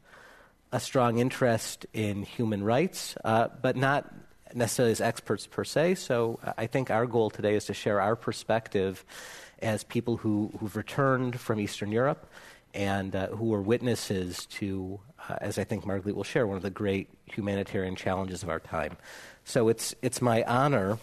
a 0.70 0.78
strong 0.78 1.18
interest 1.18 1.86
in 1.92 2.22
human 2.22 2.62
rights, 2.62 3.16
uh, 3.24 3.48
but 3.60 3.76
not 3.76 4.12
necessarily 4.54 4.92
as 4.92 5.00
experts 5.00 5.46
per 5.46 5.64
se. 5.64 5.96
So 5.96 6.38
uh, 6.44 6.52
I 6.56 6.66
think 6.66 6.90
our 6.90 7.06
goal 7.06 7.30
today 7.30 7.54
is 7.54 7.64
to 7.66 7.74
share 7.74 8.00
our 8.00 8.16
perspective 8.16 9.04
as 9.60 9.84
people 9.84 10.18
who, 10.18 10.52
who've 10.58 10.76
returned 10.76 11.40
from 11.40 11.60
Eastern 11.60 11.90
Europe 11.90 12.30
and 12.74 13.16
uh, 13.16 13.28
who 13.28 13.52
are 13.54 13.62
witnesses 13.62 14.46
to, 14.46 15.00
uh, 15.28 15.36
as 15.40 15.58
I 15.58 15.64
think 15.64 15.84
Margalit 15.84 16.14
will 16.14 16.24
share, 16.24 16.46
one 16.46 16.56
of 16.56 16.62
the 16.62 16.70
great 16.70 17.08
humanitarian 17.26 17.96
challenges 17.96 18.42
of 18.42 18.48
our 18.48 18.60
time. 18.60 18.96
So 19.44 19.68
it's, 19.68 19.94
it's 20.02 20.20
my 20.20 20.44
honor 20.44 20.98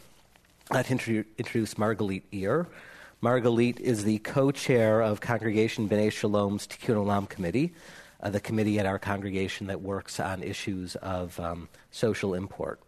uh, 0.69 0.83
to 0.83 1.25
introduce 1.37 1.73
Margalit 1.73 2.23
Ir. 2.31 2.67
Margalit 3.23 3.79
is 3.79 4.03
the 4.03 4.19
co-chair 4.19 5.01
of 5.01 5.21
Congregation 5.21 5.89
B'nai 5.89 6.09
Shalom's 6.09 6.67
Tikkun 6.67 6.95
Olam 6.95 7.27
Committee, 7.27 7.73
uh, 8.21 8.29
the 8.29 8.39
committee 8.39 8.79
at 8.79 8.85
our 8.85 8.99
congregation 8.99 9.67
that 9.67 9.81
works 9.81 10.19
on 10.19 10.43
issues 10.43 10.95
of 10.97 11.39
um, 11.39 11.69
social 11.89 12.33
import. 12.33 12.79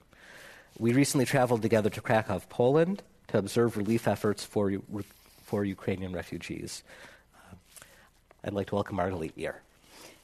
We 0.78 0.92
recently 0.92 1.26
traveled 1.26 1.62
together 1.62 1.90
to 1.90 2.02
Krakow, 2.02 2.42
Poland, 2.50 3.02
to 3.30 3.38
observe 3.38 3.78
relief 3.78 4.10
efforts 4.10 4.44
for, 4.44 4.74
for 5.44 5.64
Ukrainian 5.64 6.12
refugees. 6.12 6.84
Uh, 7.34 7.56
I'd 8.44 8.54
like 8.54 8.68
to 8.68 8.76
welcome 8.76 8.98
Margalit 8.98 9.32
Ir. 9.38 9.62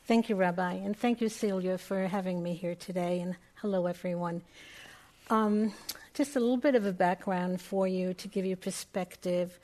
Thank 0.08 0.28
you, 0.28 0.36
Rabbi, 0.36 0.74
and 0.74 0.98
thank 0.98 1.22
you, 1.22 1.30
Celia, 1.30 1.78
for 1.78 2.06
having 2.06 2.44
me 2.44 2.54
here 2.54 2.76
today, 2.76 3.22
and 3.22 3.38
hello, 3.56 3.86
everyone. 3.86 4.42
Um, 5.30 5.74
just 6.14 6.36
a 6.36 6.40
little 6.42 6.58
bit 6.58 6.76
of 6.76 6.86
a 6.86 6.92
background 6.92 7.62
for 7.62 7.88
you 7.88 8.14
to 8.16 8.28
give 8.28 8.46
you 8.46 8.58
perspective 8.58 9.58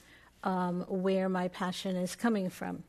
um, 0.45 0.85
where 0.87 1.27
my 1.27 1.49
passion 1.49 1.97
is 1.97 2.15
coming 2.15 2.49
from. 2.49 2.83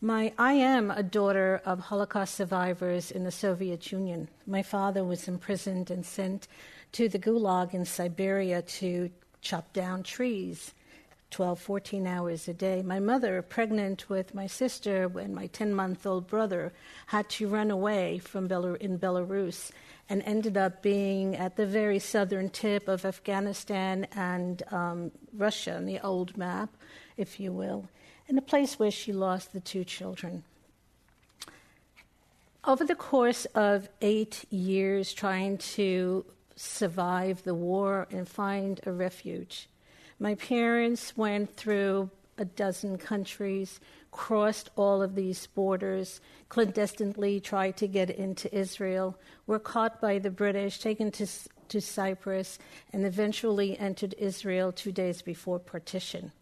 My, 0.00 0.32
I 0.38 0.52
am 0.52 0.92
a 0.92 1.02
daughter 1.02 1.60
of 1.64 1.80
Holocaust 1.80 2.36
survivors 2.36 3.10
in 3.10 3.24
the 3.24 3.32
Soviet 3.32 3.90
Union. 3.90 4.28
My 4.46 4.62
father 4.62 5.02
was 5.02 5.26
imprisoned 5.26 5.90
and 5.90 6.06
sent 6.06 6.46
to 6.96 7.10
the 7.10 7.18
Gulag 7.18 7.74
in 7.74 7.84
Siberia 7.84 8.62
to 8.62 9.10
chop 9.42 9.70
down 9.74 10.02
trees 10.02 10.72
12, 11.30 11.60
14 11.60 12.06
hours 12.06 12.48
a 12.48 12.54
day. 12.54 12.80
My 12.80 13.00
mother, 13.00 13.42
pregnant 13.42 14.08
with 14.08 14.34
my 14.34 14.46
sister 14.46 15.12
and 15.18 15.34
my 15.34 15.48
10 15.48 15.74
month 15.74 16.06
old 16.06 16.26
brother, 16.26 16.72
had 17.08 17.28
to 17.28 17.48
run 17.48 17.70
away 17.70 18.16
from 18.16 18.46
in 18.46 18.98
Belarus 18.98 19.72
and 20.08 20.22
ended 20.22 20.56
up 20.56 20.80
being 20.80 21.36
at 21.36 21.56
the 21.56 21.66
very 21.66 21.98
southern 21.98 22.48
tip 22.48 22.88
of 22.88 23.04
Afghanistan 23.04 24.06
and 24.12 24.62
um, 24.70 25.10
Russia, 25.34 25.76
on 25.76 25.84
the 25.84 26.00
old 26.00 26.38
map, 26.38 26.70
if 27.18 27.38
you 27.38 27.52
will, 27.52 27.90
in 28.26 28.38
a 28.38 28.42
place 28.42 28.78
where 28.78 28.90
she 28.90 29.12
lost 29.12 29.52
the 29.52 29.60
two 29.60 29.84
children. 29.84 30.44
Over 32.64 32.86
the 32.86 32.94
course 32.94 33.44
of 33.54 33.90
eight 34.00 34.46
years 34.50 35.12
trying 35.12 35.58
to 35.76 36.24
survive 36.56 37.42
the 37.44 37.54
war 37.54 38.08
and 38.10 38.26
find 38.26 38.80
a 38.84 38.92
refuge, 38.92 39.68
my 40.18 40.34
parents 40.34 41.16
went 41.16 41.54
through 41.56 42.10
a 42.38 42.44
dozen 42.44 42.98
countries, 42.98 43.80
crossed 44.10 44.70
all 44.76 45.02
of 45.02 45.14
these 45.14 45.46
borders, 45.48 46.20
clandestinely 46.48 47.40
tried 47.40 47.76
to 47.76 47.86
get 47.86 48.10
into 48.10 48.54
Israel, 48.54 49.16
were 49.46 49.58
caught 49.58 50.00
by 50.00 50.18
the 50.18 50.30
British, 50.30 50.78
taken 50.78 51.10
to, 51.10 51.26
to 51.68 51.80
Cyprus, 51.80 52.58
and 52.92 53.04
eventually 53.04 53.78
entered 53.78 54.14
Israel 54.18 54.72
two 54.72 54.92
days 54.92 55.22
before 55.22 55.58
partition. 55.58 56.32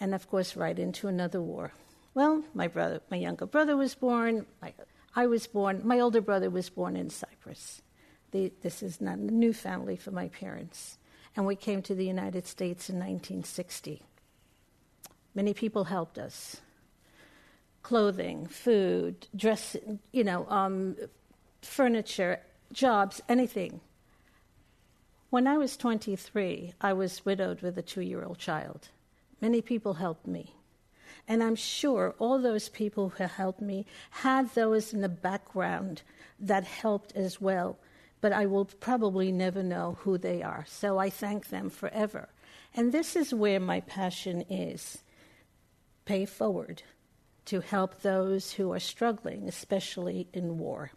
And 0.00 0.14
of 0.14 0.28
course, 0.28 0.56
right 0.56 0.78
into 0.78 1.08
another 1.08 1.40
war. 1.40 1.72
Well, 2.14 2.44
my 2.54 2.68
brother, 2.68 3.00
my 3.10 3.16
younger 3.16 3.46
brother 3.46 3.76
was 3.76 3.94
born. 3.94 4.46
My, 4.60 4.72
I 5.14 5.26
was 5.26 5.46
born. 5.46 5.80
My 5.84 6.00
older 6.00 6.20
brother 6.20 6.50
was 6.50 6.68
born 6.68 6.96
in 6.96 7.10
Cyprus. 7.10 7.82
The, 8.32 8.52
this 8.62 8.82
is 8.82 9.00
not 9.00 9.18
a 9.18 9.34
new 9.34 9.52
family 9.52 9.96
for 9.96 10.10
my 10.10 10.28
parents. 10.28 10.98
And 11.36 11.46
we 11.46 11.56
came 11.56 11.80
to 11.82 11.94
the 11.94 12.04
United 12.04 12.46
States 12.46 12.90
in 12.90 12.96
1960. 12.96 14.02
Many 15.34 15.54
people 15.54 15.84
helped 15.84 16.18
us 16.18 16.60
clothing, 17.82 18.46
food, 18.46 19.26
dress, 19.34 19.76
you 20.12 20.24
know, 20.24 20.46
um, 20.48 20.96
furniture, 21.62 22.40
jobs, 22.72 23.20
anything. 23.28 23.80
When 25.30 25.46
I 25.46 25.56
was 25.56 25.76
23, 25.76 26.74
I 26.80 26.92
was 26.92 27.24
widowed 27.24 27.62
with 27.62 27.78
a 27.78 27.82
two 27.82 28.02
year 28.02 28.22
old 28.22 28.38
child. 28.38 28.88
Many 29.40 29.62
people 29.62 29.94
helped 29.94 30.26
me. 30.26 30.54
And 31.26 31.42
I'm 31.42 31.56
sure 31.56 32.14
all 32.18 32.40
those 32.40 32.68
people 32.68 33.10
who 33.10 33.24
helped 33.24 33.60
me 33.60 33.86
had 34.10 34.54
those 34.54 34.92
in 34.92 35.00
the 35.00 35.08
background 35.08 36.02
that 36.40 36.64
helped 36.64 37.16
as 37.16 37.40
well. 37.40 37.78
But 38.22 38.32
I 38.32 38.46
will 38.46 38.64
probably 38.64 39.30
never 39.30 39.62
know 39.62 39.98
who 40.00 40.16
they 40.16 40.42
are. 40.42 40.64
So 40.66 40.96
I 40.96 41.10
thank 41.10 41.48
them 41.48 41.68
forever. 41.68 42.30
And 42.74 42.90
this 42.90 43.14
is 43.16 43.34
where 43.34 43.60
my 43.60 43.80
passion 43.80 44.46
is 44.48 45.02
pay 46.06 46.24
forward 46.24 46.82
to 47.44 47.60
help 47.60 48.00
those 48.00 48.52
who 48.52 48.72
are 48.72 48.80
struggling, 48.80 49.46
especially 49.48 50.28
in 50.32 50.58
war. 50.58 50.92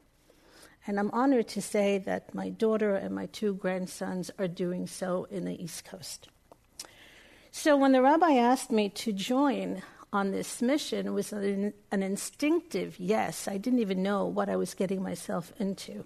And 0.88 1.00
I'm 1.00 1.12
honored 1.12 1.48
to 1.50 1.62
say 1.62 1.98
that 2.00 2.34
my 2.34 2.50
daughter 2.50 2.96
and 2.96 3.14
my 3.14 3.26
two 3.26 3.56
grandsons 3.56 4.30
are 4.38 4.48
doing 4.48 4.88
so 4.88 5.28
in 5.32 5.46
the 5.46 5.62
East 5.62 5.84
Coast. 5.84 6.30
So 7.52 7.76
when 7.76 7.94
the 7.94 8.02
rabbi 8.02 8.34
asked 8.34 8.72
me 8.72 8.90
to 8.90 9.12
join 9.12 9.82
on 10.14 10.32
this 10.32 10.62
mission, 10.62 11.14
was 11.14 11.34
an, 11.34 11.74
an 11.92 12.04
instinctive 12.04 13.00
yes. 13.00 13.48
I 13.48 13.58
didn't 13.58 13.80
even 13.80 14.04
know 14.04 14.26
what 14.26 14.50
I 14.50 14.56
was 14.56 14.74
getting 14.74 15.02
myself 15.02 15.52
into. 15.60 16.06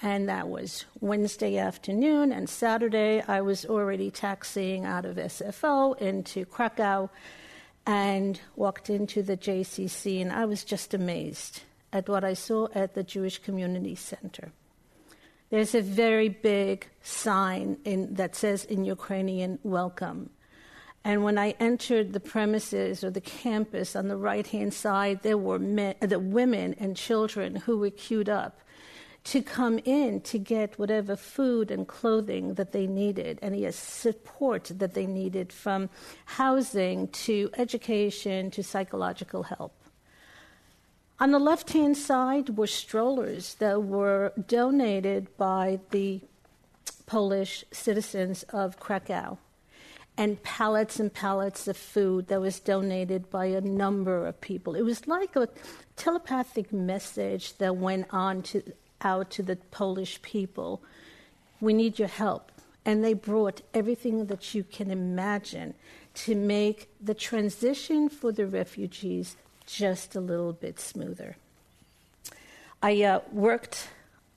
And 0.00 0.28
that 0.28 0.48
was 0.48 0.84
Wednesday 1.00 1.58
afternoon, 1.58 2.30
and 2.30 2.48
Saturday 2.48 3.20
I 3.26 3.40
was 3.40 3.66
already 3.66 4.12
taxiing 4.12 4.84
out 4.84 5.04
of 5.04 5.16
SFO 5.16 5.98
into 5.98 6.44
Krakow 6.44 7.10
and 7.84 8.40
walked 8.54 8.90
into 8.90 9.24
the 9.24 9.36
JCC, 9.36 10.22
and 10.22 10.32
I 10.32 10.44
was 10.44 10.62
just 10.62 10.94
amazed 10.94 11.62
at 11.92 12.08
what 12.08 12.22
I 12.22 12.34
saw 12.34 12.68
at 12.74 12.94
the 12.94 13.02
Jewish 13.02 13.38
Community 13.38 13.96
Center. 13.96 14.52
There's 15.50 15.74
a 15.74 15.80
very 15.82 16.28
big 16.28 16.86
sign 17.02 17.78
in, 17.84 18.14
that 18.14 18.36
says 18.36 18.64
in 18.66 18.84
Ukrainian, 18.84 19.58
welcome. 19.64 20.30
And 21.02 21.24
when 21.24 21.38
I 21.38 21.54
entered 21.58 22.12
the 22.12 22.20
premises 22.20 23.02
or 23.02 23.10
the 23.10 23.20
campus 23.20 23.96
on 23.96 24.08
the 24.08 24.16
right 24.16 24.46
hand 24.46 24.74
side, 24.74 25.22
there 25.22 25.38
were 25.38 25.58
men, 25.58 25.94
the 26.00 26.18
women 26.18 26.74
and 26.78 26.96
children 26.96 27.56
who 27.56 27.78
were 27.78 27.90
queued 27.90 28.28
up 28.28 28.60
to 29.24 29.42
come 29.42 29.78
in 29.84 30.20
to 30.22 30.38
get 30.38 30.78
whatever 30.78 31.16
food 31.16 31.70
and 31.70 31.86
clothing 31.86 32.54
that 32.54 32.72
they 32.72 32.86
needed, 32.86 33.38
any 33.42 33.70
support 33.72 34.70
that 34.76 34.94
they 34.94 35.06
needed 35.06 35.52
from 35.52 35.90
housing 36.24 37.08
to 37.08 37.50
education 37.58 38.50
to 38.50 38.62
psychological 38.62 39.42
help. 39.42 39.74
On 41.20 41.32
the 41.32 41.38
left 41.38 41.72
hand 41.72 41.96
side 41.96 42.56
were 42.56 42.68
strollers 42.68 43.54
that 43.54 43.82
were 43.82 44.32
donated 44.46 45.36
by 45.36 45.80
the 45.90 46.20
Polish 47.06 47.64
citizens 47.72 48.44
of 48.44 48.78
Krakow, 48.78 49.38
and 50.18 50.42
pallets 50.42 50.98
and 50.98 51.12
pallets 51.14 51.68
of 51.68 51.76
food 51.76 52.26
that 52.26 52.40
was 52.40 52.58
donated 52.58 53.30
by 53.30 53.46
a 53.46 53.60
number 53.60 54.26
of 54.26 54.40
people. 54.40 54.74
It 54.74 54.82
was 54.82 55.06
like 55.06 55.36
a 55.36 55.48
telepathic 55.96 56.72
message 56.72 57.56
that 57.58 57.76
went 57.76 58.06
on 58.10 58.42
to 58.42 58.62
out 59.02 59.30
to 59.30 59.42
the 59.42 59.56
Polish 59.56 60.20
people, 60.22 60.82
we 61.60 61.72
need 61.72 61.98
your 61.98 62.08
help. 62.08 62.52
And 62.84 63.04
they 63.04 63.14
brought 63.14 63.60
everything 63.74 64.26
that 64.26 64.54
you 64.54 64.64
can 64.64 64.90
imagine 64.90 65.74
to 66.14 66.34
make 66.34 66.88
the 67.00 67.14
transition 67.14 68.08
for 68.08 68.32
the 68.32 68.46
refugees 68.46 69.36
just 69.66 70.16
a 70.16 70.20
little 70.20 70.52
bit 70.52 70.80
smoother. 70.80 71.36
I 72.82 73.02
uh, 73.02 73.20
worked 73.32 73.88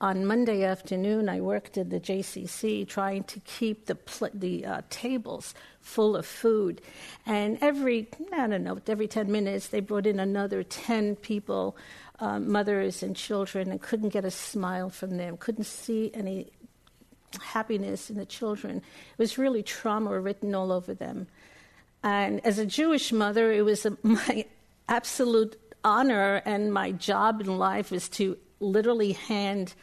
on 0.01 0.25
Monday 0.25 0.63
afternoon, 0.63 1.29
I 1.29 1.41
worked 1.41 1.77
at 1.77 1.91
the 1.91 2.00
JCC 2.00 2.88
trying 2.88 3.24
to 3.25 3.39
keep 3.41 3.86
the, 3.86 3.93
pl- 3.93 4.31
the 4.34 4.65
uh, 4.65 4.81
tables 4.89 5.53
full 5.79 6.15
of 6.15 6.25
food. 6.25 6.81
And 7.27 7.60
every, 7.62 8.10
I 8.34 8.48
don't 8.48 8.63
know, 8.63 8.79
every 8.88 9.08
10 9.08 9.31
minutes, 9.31 9.67
they 9.67 9.79
brought 9.79 10.08
in 10.08 10.20
another 10.20 10.63
10 10.63 11.17
people, 11.17 11.77
uh, 12.20 12.39
mothers 12.39 13.03
and 13.03 13.15
children, 13.15 13.70
and 13.70 13.79
couldn't 13.79 14.10
get 14.10 14.25
a 14.25 14.31
smile 14.31 14.89
from 14.89 15.17
them, 15.17 15.38
couldn't 15.38 15.65
see 15.65 16.10
any 16.15 16.48
happiness 17.39 18.10
in 18.10 18.17
the 18.17 18.25
children. 18.25 18.77
It 18.77 19.20
was 19.20 19.38
really 19.38 19.62
trauma 19.62 20.20
written 20.20 20.55
all 20.55 20.72
over 20.72 20.96
them. 20.96 21.27
And 22.01 22.43
as 22.43 22.58
a 22.58 22.65
Jewish 22.65 23.12
mother, 23.12 23.51
it 23.51 23.62
was 23.62 23.86
a, 23.86 23.96
my 24.03 24.46
absolute 24.89 25.60
honor 25.84 26.41
and 26.43 26.74
my 26.74 26.91
job 26.91 27.41
in 27.41 27.60
life 27.60 27.91
was 27.91 28.10
to 28.10 28.38
literally 28.62 29.13
hand 29.13 29.74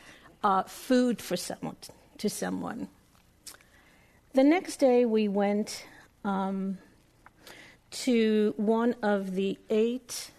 uh, 0.43 0.63
food 0.63 1.21
for 1.21 1.37
someone 1.37 1.77
to 2.19 2.31
someone. 2.31 2.89
The 4.35 4.45
next 4.45 4.77
day, 4.79 5.05
we 5.05 5.29
went 5.29 5.85
um, 6.25 6.79
to 7.91 8.55
one 8.57 8.95
of 9.03 9.35
the 9.35 9.59
eight 9.69 10.31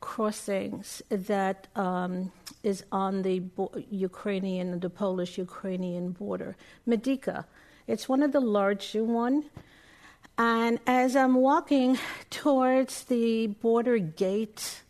crossings 0.00 1.00
that 1.08 1.66
um, 1.76 2.30
is 2.62 2.84
on 2.92 3.22
the 3.22 3.38
Bo- 3.38 3.72
Ukrainian, 3.90 4.80
the 4.80 4.90
Polish-Ukrainian 4.90 6.10
border, 6.10 6.56
Medyka. 6.86 7.44
It's 7.86 8.08
one 8.08 8.22
of 8.22 8.32
the 8.32 8.40
larger 8.40 9.04
one. 9.04 9.44
And 10.36 10.80
as 10.86 11.14
I'm 11.16 11.36
walking 11.36 11.98
towards 12.30 13.04
the 13.04 13.46
border 13.46 13.98
gate 13.98 14.82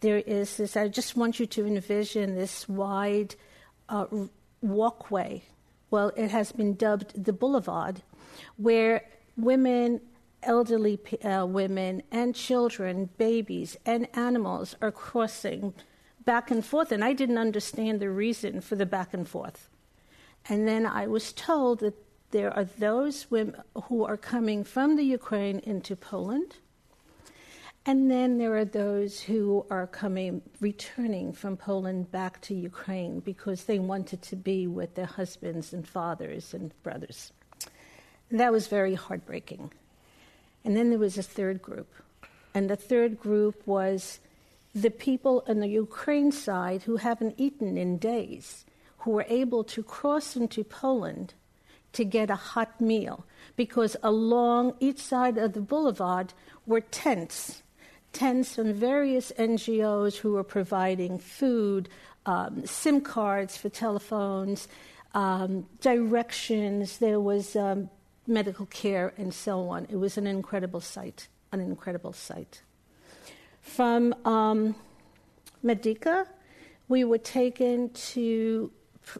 there 0.00 0.18
is 0.18 0.56
this, 0.56 0.76
I 0.76 0.88
just 0.88 1.16
want 1.16 1.40
you 1.40 1.46
to 1.46 1.66
envision 1.66 2.34
this 2.34 2.68
wide 2.68 3.34
uh, 3.88 4.06
walkway. 4.60 5.42
Well, 5.90 6.12
it 6.16 6.30
has 6.30 6.52
been 6.52 6.74
dubbed 6.74 7.24
the 7.24 7.32
boulevard, 7.32 8.02
where 8.56 9.04
women, 9.36 10.00
elderly 10.42 10.98
uh, 11.24 11.46
women, 11.46 12.02
and 12.12 12.34
children, 12.34 13.08
babies, 13.18 13.76
and 13.86 14.06
animals 14.14 14.76
are 14.80 14.92
crossing 14.92 15.74
back 16.24 16.50
and 16.50 16.64
forth. 16.64 16.92
And 16.92 17.02
I 17.02 17.12
didn't 17.12 17.38
understand 17.38 18.00
the 18.00 18.10
reason 18.10 18.60
for 18.60 18.76
the 18.76 18.86
back 18.86 19.14
and 19.14 19.26
forth. 19.26 19.70
And 20.48 20.68
then 20.68 20.86
I 20.86 21.06
was 21.06 21.32
told 21.32 21.80
that 21.80 21.94
there 22.30 22.54
are 22.54 22.64
those 22.64 23.30
women 23.30 23.62
who 23.84 24.04
are 24.04 24.18
coming 24.18 24.62
from 24.62 24.96
the 24.96 25.04
Ukraine 25.04 25.60
into 25.60 25.96
Poland 25.96 26.56
and 27.88 28.10
then 28.10 28.36
there 28.36 28.54
are 28.54 28.66
those 28.66 29.18
who 29.18 29.64
are 29.70 29.86
coming, 29.86 30.42
returning 30.60 31.32
from 31.32 31.56
Poland 31.56 32.10
back 32.10 32.38
to 32.42 32.54
Ukraine 32.54 33.20
because 33.20 33.64
they 33.64 33.78
wanted 33.78 34.20
to 34.20 34.36
be 34.36 34.66
with 34.66 34.94
their 34.94 35.06
husbands 35.06 35.72
and 35.72 35.88
fathers 35.88 36.52
and 36.52 36.70
brothers. 36.82 37.32
That 38.30 38.52
was 38.52 38.66
very 38.66 38.94
heartbreaking. 38.94 39.72
And 40.66 40.76
then 40.76 40.90
there 40.90 40.98
was 40.98 41.16
a 41.16 41.22
third 41.22 41.62
group. 41.62 41.90
And 42.52 42.68
the 42.68 42.76
third 42.76 43.18
group 43.18 43.66
was 43.66 44.20
the 44.74 44.90
people 44.90 45.42
on 45.48 45.60
the 45.60 45.68
Ukraine 45.68 46.30
side 46.30 46.82
who 46.82 46.96
haven't 46.96 47.36
eaten 47.38 47.78
in 47.78 47.96
days, 47.96 48.66
who 48.98 49.12
were 49.12 49.26
able 49.30 49.64
to 49.64 49.82
cross 49.82 50.36
into 50.36 50.62
Poland 50.62 51.32
to 51.94 52.04
get 52.04 52.28
a 52.28 52.36
hot 52.36 52.82
meal 52.82 53.24
because 53.56 53.96
along 54.02 54.74
each 54.78 54.98
side 54.98 55.38
of 55.38 55.54
the 55.54 55.62
boulevard 55.62 56.34
were 56.66 56.82
tents 56.82 57.62
tents 58.12 58.54
from 58.54 58.72
various 58.72 59.32
NGOs 59.38 60.16
who 60.16 60.32
were 60.32 60.44
providing 60.44 61.18
food, 61.18 61.88
um, 62.26 62.64
SIM 62.66 63.00
cards 63.00 63.56
for 63.56 63.68
telephones, 63.68 64.68
um, 65.14 65.66
directions, 65.80 66.98
there 66.98 67.20
was 67.20 67.56
um, 67.56 67.88
medical 68.26 68.66
care, 68.66 69.14
and 69.16 69.32
so 69.32 69.68
on. 69.68 69.86
It 69.90 69.96
was 69.96 70.18
an 70.18 70.26
incredible 70.26 70.80
sight, 70.80 71.28
an 71.52 71.60
incredible 71.60 72.12
sight. 72.12 72.62
From 73.62 74.14
um, 74.24 74.74
Medyka, 75.64 76.26
we 76.88 77.04
were 77.04 77.18
taken 77.18 77.90
to 77.90 78.70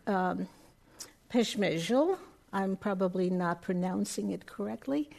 um. 0.06 0.48
I'm 2.52 2.76
probably 2.76 3.28
not 3.28 3.60
pronouncing 3.60 4.30
it 4.30 4.46
correctly. 4.46 5.10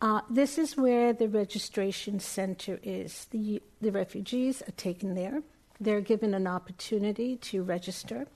Uh, 0.00 0.22
this 0.30 0.56
is 0.56 0.76
where 0.76 1.12
the 1.12 1.28
registration 1.28 2.18
center 2.20 2.80
is. 2.82 3.26
The, 3.32 3.62
the 3.82 3.92
refugees 3.92 4.62
are 4.62 4.72
taken 4.72 5.14
there. 5.14 5.42
They're 5.78 6.00
given 6.00 6.32
an 6.32 6.46
opportunity 6.46 7.36
to 7.36 7.62
register. 7.62 8.26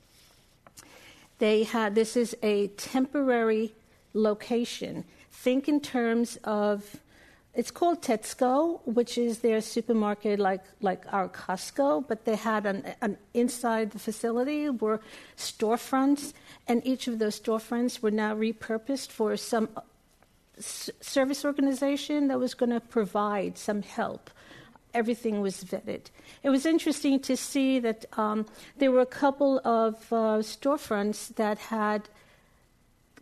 They 1.39 1.65
have, 1.65 1.95
this 1.95 2.17
is 2.17 2.37
a 2.43 2.69
temporary 2.69 3.73
location. 4.13 5.05
Think 5.31 5.69
in 5.69 5.81
terms 5.81 6.39
of, 6.45 6.97
it's 7.55 7.71
called 7.71 8.03
Tesco, 8.03 8.81
which 8.85 9.17
is 9.17 9.39
their 9.39 9.61
supermarket 9.61 10.39
like, 10.39 10.65
like 10.83 11.05
our 11.13 11.29
Costco, 11.29 12.07
but 12.07 12.27
they 12.27 12.37
had 12.37 12.67
an, 12.67 12.95
an 13.01 13.17
inside 13.33 13.93
the 13.93 13.99
facility 13.99 14.69
were 14.69 15.01
storefronts, 15.37 16.35
and 16.69 16.87
each 16.87 17.09
of 17.09 17.19
those 17.19 17.41
storefronts 17.41 18.03
were 18.03 18.11
now 18.11 18.35
repurposed 18.35 19.09
for 19.09 19.37
some 19.37 19.69
service 20.59 21.45
organization 21.45 22.29
that 22.29 22.39
was 22.39 22.55
going 22.55 22.71
to 22.71 22.81
provide 22.81 23.59
some 23.59 23.83
help. 23.83 24.31
Everything 24.93 25.41
was 25.41 25.65
vetted. 25.65 26.11
It 26.43 26.51
was 26.51 26.65
interesting 26.65 27.19
to 27.21 27.37
see 27.37 27.81
that 27.81 28.05
um, 28.17 28.47
there 28.79 28.93
were 28.93 29.01
a 29.01 29.07
couple 29.07 29.61
of 29.65 29.95
uh, 30.13 30.39
storefronts 30.43 31.35
that 31.35 31.59
had 31.59 32.09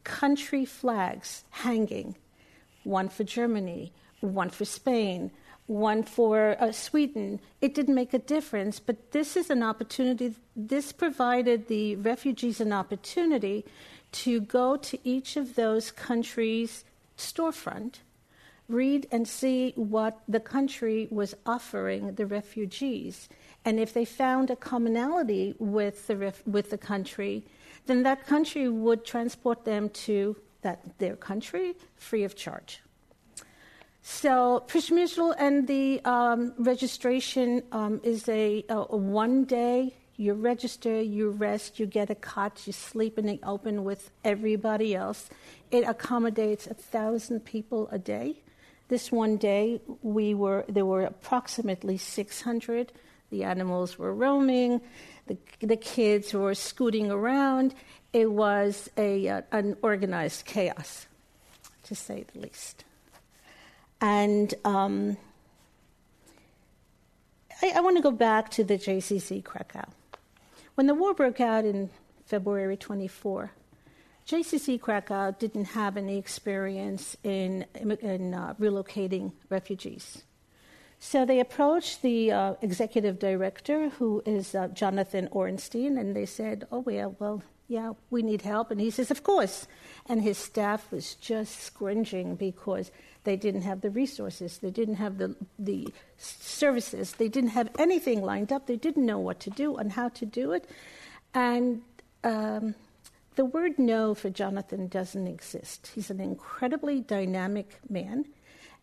country 0.04 0.64
flags 0.64 1.44
hanging 1.50 2.16
one 2.84 3.08
for 3.08 3.24
Germany, 3.24 3.92
one 4.20 4.50
for 4.50 4.64
Spain, 4.64 5.30
one 5.66 6.02
for 6.02 6.56
uh, 6.60 6.72
Sweden. 6.72 7.40
It 7.60 7.74
didn't 7.74 7.94
make 7.94 8.12
a 8.12 8.18
difference, 8.18 8.80
but 8.80 9.12
this 9.12 9.36
is 9.36 9.48
an 9.50 9.62
opportunity. 9.62 10.34
This 10.56 10.92
provided 10.92 11.68
the 11.68 11.96
refugees 11.96 12.60
an 12.60 12.72
opportunity 12.72 13.64
to 14.12 14.40
go 14.40 14.76
to 14.76 14.98
each 15.08 15.36
of 15.36 15.54
those 15.54 15.90
countries' 15.90 16.84
storefront, 17.16 17.96
read 18.68 19.06
and 19.10 19.28
see 19.28 19.72
what 19.76 20.20
the 20.28 20.40
country 20.40 21.08
was 21.10 21.34
offering 21.44 22.14
the 22.14 22.26
refugees. 22.26 23.28
And 23.64 23.78
if 23.78 23.92
they 23.92 24.04
found 24.04 24.50
a 24.50 24.56
commonality 24.56 25.54
with 25.58 26.06
the, 26.06 26.16
ref- 26.16 26.46
with 26.46 26.70
the 26.70 26.78
country, 26.78 27.44
then 27.86 28.02
that 28.04 28.26
country 28.26 28.68
would 28.68 29.04
transport 29.04 29.64
them 29.64 29.88
to 29.90 30.36
that, 30.62 30.98
their 30.98 31.16
country 31.16 31.74
free 31.96 32.24
of 32.24 32.34
charge. 32.36 32.80
So, 34.04 34.64
Przemysl 34.66 35.34
and 35.38 35.68
the 35.68 36.00
um, 36.04 36.54
registration 36.58 37.62
um, 37.70 38.00
is 38.02 38.28
a, 38.28 38.64
a, 38.68 38.78
a 38.90 38.96
one 38.96 39.44
day 39.44 39.94
you 40.22 40.34
register, 40.34 41.00
you 41.00 41.30
rest, 41.30 41.80
you 41.80 41.86
get 41.86 42.08
a 42.08 42.14
cot, 42.14 42.62
you 42.66 42.72
sleep 42.72 43.18
in 43.18 43.26
the 43.26 43.40
open 43.42 43.84
with 43.84 44.10
everybody 44.24 44.94
else. 44.94 45.28
It 45.70 45.82
accommodates 45.84 46.66
a 46.66 46.74
thousand 46.74 47.40
people 47.40 47.88
a 47.90 47.98
day. 47.98 48.36
This 48.88 49.10
one 49.10 49.36
day, 49.36 49.80
we 50.02 50.34
were 50.34 50.64
there 50.68 50.86
were 50.86 51.02
approximately 51.02 51.96
600. 51.96 52.92
The 53.30 53.44
animals 53.44 53.98
were 53.98 54.14
roaming, 54.14 54.80
the, 55.26 55.38
the 55.60 55.76
kids 55.76 56.34
were 56.34 56.54
scooting 56.54 57.10
around. 57.10 57.74
It 58.12 58.30
was 58.30 58.90
a, 58.98 59.26
uh, 59.26 59.42
an 59.52 59.76
organized 59.82 60.44
chaos, 60.44 61.06
to 61.84 61.94
say 61.94 62.26
the 62.34 62.40
least. 62.40 62.84
And 64.02 64.52
um, 64.66 65.16
I, 67.62 67.72
I 67.76 67.80
want 67.80 67.96
to 67.96 68.02
go 68.02 68.10
back 68.10 68.50
to 68.50 68.64
the 68.64 68.76
JCC 68.76 69.42
Krakow. 69.42 69.88
When 70.74 70.86
the 70.86 70.94
war 70.94 71.12
broke 71.12 71.40
out 71.40 71.64
in 71.66 71.90
February 72.24 72.78
24, 72.78 73.52
JCC 74.26 74.80
Krakow 74.80 75.32
didn't 75.38 75.66
have 75.66 75.98
any 75.98 76.16
experience 76.16 77.16
in, 77.22 77.66
in 77.74 78.32
uh, 78.32 78.54
relocating 78.58 79.32
refugees. 79.50 80.22
So 80.98 81.26
they 81.26 81.40
approached 81.40 82.00
the 82.00 82.32
uh, 82.32 82.54
executive 82.62 83.18
director, 83.18 83.90
who 83.90 84.22
is 84.24 84.54
uh, 84.54 84.68
Jonathan 84.68 85.28
Ornstein, 85.32 85.98
and 85.98 86.16
they 86.16 86.24
said, 86.24 86.66
Oh, 86.70 86.84
yeah, 86.88 87.08
well, 87.18 87.42
yeah, 87.68 87.92
we 88.10 88.22
need 88.22 88.42
help. 88.42 88.70
And 88.70 88.80
he 88.80 88.90
says, 88.90 89.10
Of 89.10 89.24
course. 89.24 89.66
And 90.06 90.22
his 90.22 90.38
staff 90.38 90.90
was 90.92 91.16
just 91.16 91.60
scringing 91.60 92.36
because 92.36 92.92
they 93.24 93.36
didn't 93.36 93.62
have 93.62 93.80
the 93.80 93.90
resources, 93.90 94.58
they 94.58 94.70
didn't 94.70 94.96
have 94.96 95.18
the, 95.18 95.36
the 95.58 95.88
services, 96.18 97.12
they 97.12 97.28
didn't 97.28 97.50
have 97.50 97.70
anything 97.78 98.22
lined 98.22 98.52
up, 98.52 98.66
they 98.66 98.76
didn't 98.76 99.06
know 99.06 99.18
what 99.18 99.40
to 99.40 99.50
do 99.50 99.76
and 99.76 99.92
how 99.92 100.08
to 100.08 100.26
do 100.26 100.52
it. 100.52 100.68
And 101.34 101.82
um, 102.24 102.74
the 103.36 103.44
word 103.44 103.78
no 103.78 104.14
for 104.14 104.30
Jonathan 104.30 104.88
doesn't 104.88 105.26
exist. 105.26 105.92
He's 105.94 106.10
an 106.10 106.20
incredibly 106.20 107.00
dynamic 107.00 107.78
man, 107.88 108.26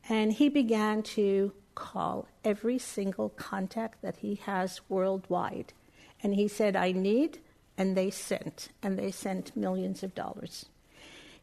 and 0.08 0.34
he 0.34 0.50
began 0.50 1.04
to 1.04 1.52
call 1.76 2.28
every 2.44 2.78
single 2.78 3.30
contact 3.30 4.02
that 4.02 4.18
he 4.18 4.36
has 4.36 4.82
worldwide. 4.90 5.74
And 6.22 6.34
he 6.34 6.48
said, 6.48 6.76
I 6.76 6.92
need 6.92 7.40
and 7.80 7.96
they 7.96 8.12
sent, 8.12 8.68
and 8.84 9.00
they 9.00 9.10
sent 9.10 9.56
millions 9.56 10.04
of 10.04 10.14
dollars. 10.14 10.66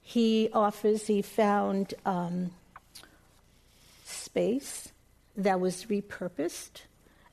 He 0.03 0.51
offers, 0.53 1.07
he 1.07 1.23
found 1.23 1.95
um, 2.05 2.51
space 4.37 4.93
that 5.35 5.59
was 5.61 5.87
repurposed. 5.87 6.83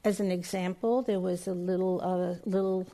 As 0.06 0.22
an 0.22 0.32
example, 0.32 1.02
there 1.02 1.20
was 1.20 1.48
a 1.48 1.54
little, 1.54 2.00
uh, 2.02 2.36
little 2.50 2.88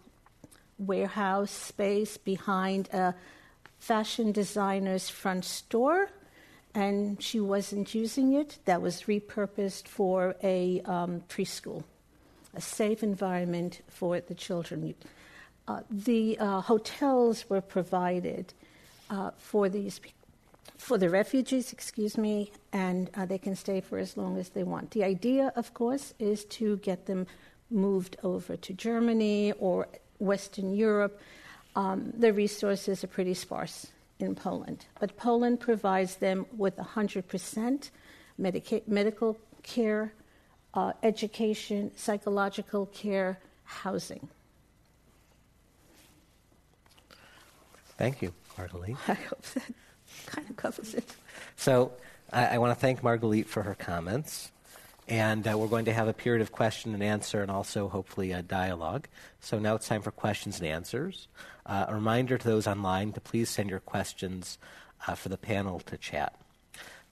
warehouse 0.80 1.52
space 1.52 2.18
behind 2.18 2.90
a 2.92 3.14
fashion 3.78 4.32
designer's 4.32 5.10
front 5.10 5.46
store, 5.46 6.10
and 6.74 7.22
she 7.22 7.40
wasn't 7.40 7.94
using 7.94 8.34
it. 8.34 8.58
That 8.66 8.82
was 8.82 9.04
repurposed 9.04 9.88
for 9.88 10.36
a 10.42 10.82
um, 10.86 11.22
preschool, 11.30 11.84
a 12.56 12.62
safe 12.62 13.04
environment 13.04 13.82
for 13.88 14.20
the 14.22 14.34
children. 14.34 14.96
Uh, 15.68 15.82
the 15.92 16.36
uh, 16.40 16.62
hotels 16.62 17.48
were 17.48 17.62
provided 17.62 18.56
uh, 19.12 19.30
for 19.38 19.70
these 19.70 20.00
for 20.78 20.98
the 20.98 21.10
refugees, 21.10 21.74
excuse 21.74 22.18
me, 22.18 22.52
and 22.72 23.10
uh, 23.16 23.26
they 23.26 23.38
can 23.38 23.56
stay 23.56 23.82
for 23.82 23.98
as 23.98 24.18
long 24.18 24.38
as 24.38 24.50
they 24.50 24.64
want. 24.64 24.92
The 24.92 25.04
idea, 25.04 25.52
of 25.56 25.74
course, 25.74 26.14
is 26.20 26.46
to 26.46 26.78
get 26.78 27.06
them 27.06 27.28
moved 27.70 28.18
over 28.24 28.58
to 28.58 28.74
Germany 28.74 29.54
or 29.60 29.88
Western 30.20 30.76
Europe. 30.76 31.20
Um, 31.76 32.12
the 32.18 32.34
resources 32.34 33.04
are 33.04 33.08
pretty 33.08 33.34
sparse 33.34 33.88
in 34.20 34.36
Poland, 34.36 34.86
but 35.00 35.16
Poland 35.18 35.60
provides 35.60 36.16
them 36.16 36.46
with 36.58 36.76
100% 36.78 37.90
medica- 38.38 38.82
medical 38.88 39.38
care, 39.64 40.14
uh, 40.74 40.94
education, 41.04 41.92
psychological 41.96 42.88
care, 42.88 43.40
housing. 43.64 44.28
Thank 47.98 48.22
you, 48.22 48.34
Margalit. 48.58 48.98
I 49.08 49.14
hope 49.14 49.42
that 49.54 49.64
kind 50.26 50.50
of 50.50 50.56
covers 50.56 50.94
it. 50.94 51.16
So 51.56 51.92
I, 52.32 52.46
I 52.46 52.58
want 52.58 52.76
to 52.76 52.80
thank 52.80 53.02
Margalit 53.02 53.48
for 53.48 53.64
her 53.64 53.76
comments. 53.76 54.52
And 55.08 55.48
uh, 55.48 55.58
we're 55.58 55.68
going 55.68 55.86
to 55.86 55.94
have 55.94 56.08
a 56.08 56.14
period 56.14 56.44
of 56.44 56.52
question 56.52 56.94
and 56.94 57.02
answer 57.02 57.42
and 57.42 57.50
also 57.50 57.90
hopefully 57.90 58.32
a 58.32 58.44
dialogue. 58.44 59.08
So 59.40 59.58
now 59.58 59.74
it's 59.74 59.88
time 59.88 60.04
for 60.04 60.12
questions 60.12 60.60
and 60.60 60.68
answers. 60.68 61.28
Uh, 61.66 61.86
a 61.88 61.96
reminder 61.96 62.38
to 62.38 62.48
those 62.48 62.68
online 62.68 63.14
to 63.14 63.20
please 63.20 63.50
send 63.50 63.72
your 63.72 63.80
questions 63.80 64.60
uh, 65.08 65.16
for 65.16 65.30
the 65.30 65.38
panel 65.38 65.80
to 65.80 65.98
chat. 65.98 66.36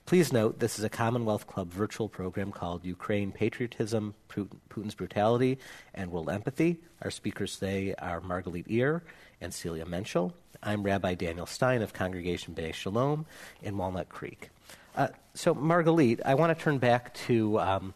Please 0.06 0.32
note 0.32 0.60
this 0.60 0.78
is 0.78 0.84
a 0.84 0.88
Commonwealth 0.88 1.46
Club 1.46 1.70
virtual 1.70 2.08
program 2.08 2.50
called 2.50 2.84
Ukraine 2.84 3.30
Patriotism, 3.30 4.14
Putin's 4.30 4.94
Brutality, 4.94 5.58
and 5.92 6.10
World 6.10 6.30
Empathy. 6.30 6.78
Our 7.02 7.10
speakers 7.10 7.58
today 7.58 7.94
are 7.98 8.20
Margalit 8.20 8.70
Ir 8.70 9.02
and 9.40 9.52
Celia 9.52 9.84
Menczel. 9.84 10.32
I'm 10.62 10.82
Rabbi 10.82 11.14
Daniel 11.14 11.46
Stein 11.46 11.82
of 11.82 11.92
Congregation 11.92 12.54
B'nai 12.54 12.74
Shalom 12.74 13.26
in 13.62 13.76
Walnut 13.76 14.08
Creek. 14.08 14.50
Uh, 14.96 15.08
so, 15.34 15.54
Margalit, 15.54 16.20
I 16.24 16.34
want 16.34 16.56
to 16.56 16.62
turn 16.62 16.78
back 16.78 17.14
to 17.26 17.60
um, 17.60 17.94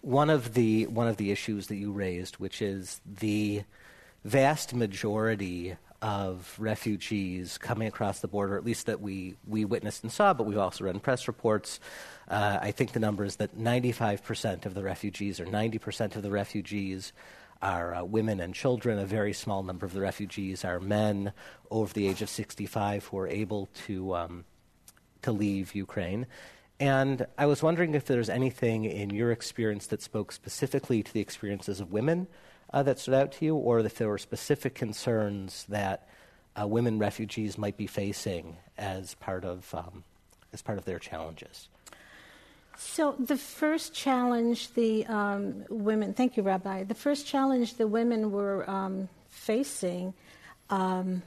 one 0.00 0.30
of 0.30 0.54
the 0.54 0.86
one 0.86 1.08
of 1.08 1.18
the 1.18 1.30
issues 1.30 1.66
that 1.66 1.76
you 1.76 1.92
raised, 1.92 2.36
which 2.36 2.62
is 2.62 3.00
the 3.06 3.62
vast 4.24 4.74
majority 4.74 5.76
of 6.02 6.56
refugees 6.58 7.58
coming 7.58 7.86
across 7.86 8.18
the 8.18 8.28
border, 8.28 8.56
at 8.56 8.64
least 8.64 8.86
that 8.86 9.00
we, 9.00 9.36
we 9.46 9.64
witnessed 9.64 10.02
and 10.02 10.10
saw, 10.10 10.34
but 10.34 10.44
we've 10.44 10.58
also 10.58 10.84
read 10.84 10.94
in 10.94 11.00
press 11.00 11.28
reports. 11.28 11.78
Uh, 12.28 12.58
I 12.60 12.72
think 12.72 12.92
the 12.92 12.98
number 12.98 13.24
is 13.24 13.36
that 13.36 13.56
95% 13.56 14.66
of 14.66 14.74
the 14.74 14.82
refugees, 14.82 15.38
or 15.38 15.46
90% 15.46 16.16
of 16.16 16.22
the 16.22 16.30
refugees, 16.30 17.12
are 17.62 17.94
uh, 17.94 18.04
women 18.04 18.40
and 18.40 18.54
children. 18.54 18.98
A 18.98 19.06
very 19.06 19.32
small 19.32 19.62
number 19.62 19.86
of 19.86 19.92
the 19.92 20.00
refugees 20.00 20.64
are 20.64 20.80
men 20.80 21.32
over 21.70 21.92
the 21.92 22.08
age 22.08 22.20
of 22.20 22.28
65 22.28 23.06
who 23.06 23.18
are 23.18 23.28
able 23.28 23.68
to, 23.86 24.14
um, 24.14 24.44
to 25.22 25.32
leave 25.32 25.74
Ukraine. 25.74 26.26
And 26.80 27.26
I 27.38 27.46
was 27.46 27.62
wondering 27.62 27.94
if 27.94 28.06
there's 28.06 28.28
anything 28.28 28.84
in 28.84 29.10
your 29.10 29.30
experience 29.30 29.86
that 29.86 30.02
spoke 30.02 30.32
specifically 30.32 31.02
to 31.02 31.12
the 31.12 31.20
experiences 31.20 31.80
of 31.80 31.92
women 31.92 32.26
uh, 32.72 32.82
that 32.82 32.98
stood 32.98 33.14
out 33.14 33.32
to 33.32 33.44
you, 33.44 33.54
or 33.54 33.80
if 33.80 33.94
there 33.96 34.08
were 34.08 34.18
specific 34.18 34.74
concerns 34.74 35.64
that 35.68 36.08
uh, 36.60 36.66
women 36.66 36.98
refugees 36.98 37.56
might 37.56 37.76
be 37.76 37.86
facing 37.86 38.56
as 38.76 39.14
part 39.14 39.44
of, 39.44 39.72
um, 39.74 40.04
as 40.52 40.62
part 40.62 40.78
of 40.78 40.84
their 40.84 40.98
challenges. 40.98 41.68
So 42.76 43.14
the 43.18 43.36
first 43.36 43.94
challenge 43.94 44.74
the 44.74 45.06
um, 45.06 45.64
women, 45.68 46.14
thank 46.14 46.36
you, 46.36 46.42
Rabbi. 46.42 46.84
The 46.84 46.94
first 46.94 47.26
challenge 47.26 47.74
the 47.74 47.86
women 47.86 48.30
were 48.30 48.68
um, 48.68 49.08
facing, 49.28 50.14
um, 50.70 51.22